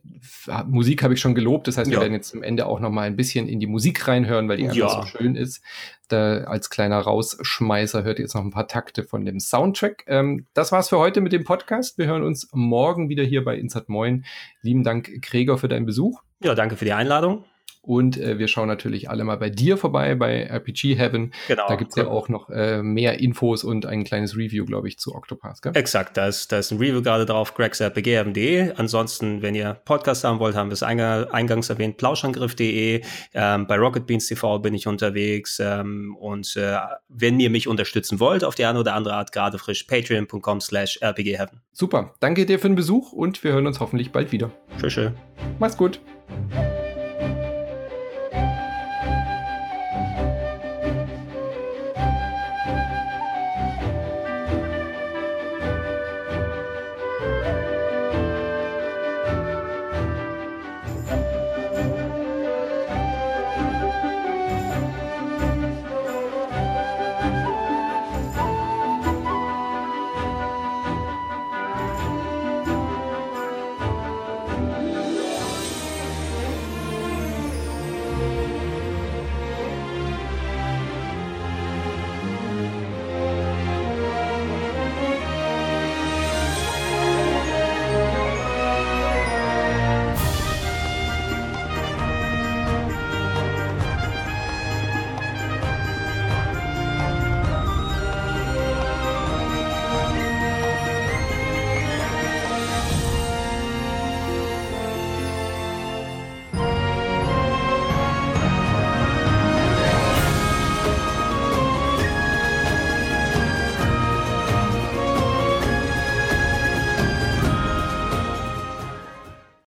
Musik 0.68 1.02
habe 1.02 1.14
ich 1.14 1.22
schon 1.22 1.34
gelobt. 1.34 1.70
Das 1.70 1.78
heißt, 1.78 1.90
wir 1.90 1.96
ja. 1.96 2.02
werden 2.02 2.12
jetzt 2.12 2.36
am 2.36 2.44
Ende 2.44 2.66
auch 2.66 2.82
noch 2.82 2.90
mal 2.90 3.04
ein 3.04 3.16
bisschen 3.16 3.48
in 3.48 3.62
die 3.62 3.68
Musik 3.68 4.06
reinhören, 4.06 4.50
weil 4.50 4.58
die 4.58 4.64
einfach 4.64 4.76
ja. 4.76 4.90
so 4.90 5.08
schön 5.08 5.38
ist. 5.38 5.64
Da 6.10 6.40
als 6.40 6.70
kleiner 6.70 7.00
Rausschmeißer 7.00 8.04
hört 8.04 8.20
ihr 8.20 8.24
jetzt 8.24 8.36
noch 8.36 8.44
ein 8.44 8.52
paar 8.52 8.68
Takte 8.68 9.06
von 9.06 9.24
dem 9.24 9.40
Soundtrack. 9.40 10.04
Ähm, 10.08 10.46
das 10.54 10.74
war's 10.74 10.90
für 10.90 10.98
heute 10.98 11.22
mit 11.22 11.32
dem 11.32 11.46
Podcast. 11.46 11.98
Wir 11.98 12.08
hören 12.08 12.24
uns 12.24 12.50
morgen 12.52 13.08
wieder 13.08 13.24
hier 13.24 13.46
bei 13.46 13.56
Insert 13.56 13.88
Moin. 13.88 14.26
Lieben 14.62 14.84
Dank, 14.84 15.10
Gregor, 15.22 15.58
für 15.58 15.70
deinen 15.70 15.86
Besuch. 15.86 16.22
Ja, 16.44 16.54
danke 16.54 16.76
für 16.76 16.84
die 16.84 16.92
Einladung. 16.92 17.46
Und 17.86 18.18
äh, 18.18 18.40
wir 18.40 18.48
schauen 18.48 18.68
natürlich 18.68 19.10
alle 19.10 19.24
mal 19.24 19.38
bei 19.38 19.50
dir 19.50 19.78
vorbei, 19.78 20.16
bei 20.16 20.44
RPG 20.44 20.96
Heaven. 20.96 21.32
Genau. 21.48 21.68
Da 21.68 21.76
gibt's 21.76 21.96
ja 21.96 22.08
auch 22.08 22.30
noch 22.30 22.50
äh, 22.50 22.82
mehr 22.82 23.20
Infos 23.20 23.64
und 23.64 23.86
ein 23.86 24.04
kleines 24.04 24.36
Review, 24.36 24.66
glaube 24.66 24.88
ich, 24.88 24.98
zu 24.98 25.14
Octopath. 25.14 25.62
Gell? 25.62 25.74
Exakt, 25.76 26.18
da 26.18 26.28
ist, 26.28 26.52
da 26.52 26.58
ist 26.60 26.72
ein 26.72 26.80
Review 26.80 27.02
gerade 27.02 27.26
drauf, 27.26 27.54
gregsrpgheaven.de. 27.54 28.74
Ansonsten, 28.76 29.42
wenn 29.42 29.54
ihr 29.54 29.76
Podcast 29.86 30.24
haben 30.24 30.40
wollt, 30.40 30.56
haben 30.56 30.70
wir 30.70 30.74
es 30.74 30.84
eingangs 30.84 31.70
erwähnt, 31.70 31.98
plauschangriff.de. 31.98 33.02
Ähm, 33.34 33.68
bei 33.68 33.76
Rocket 33.78 34.08
Beans 34.08 34.28
TV 34.28 34.60
bin 34.60 34.74
ich 34.74 34.88
unterwegs. 34.88 35.60
Ähm, 35.60 36.16
und 36.20 36.56
äh, 36.56 36.78
wenn 37.08 37.40
ihr 37.40 37.50
mich 37.50 37.68
unterstützen 37.68 38.20
wollt, 38.20 38.44
auf 38.44 38.56
die 38.56 38.66
eine 38.66 38.80
oder 38.80 38.96
andere 38.96 39.14
Art, 39.14 39.32
gerade 39.32 39.60
frisch, 39.60 39.84
patreon.com 39.84 40.60
slash 40.60 41.00
rpgheaven. 41.04 41.62
Super, 41.72 42.14
danke 42.20 42.46
dir 42.46 42.60
für 42.60 42.68
den 42.68 42.76
Besuch 42.76 43.12
und 43.12 43.44
wir 43.44 43.54
hören 43.54 43.68
uns 43.68 43.80
hoffentlich 43.80 44.12
bald 44.12 44.32
wieder. 44.32 44.52
Tschüss. 44.80 45.12
Mach's 45.60 45.78
gut. 45.78 46.00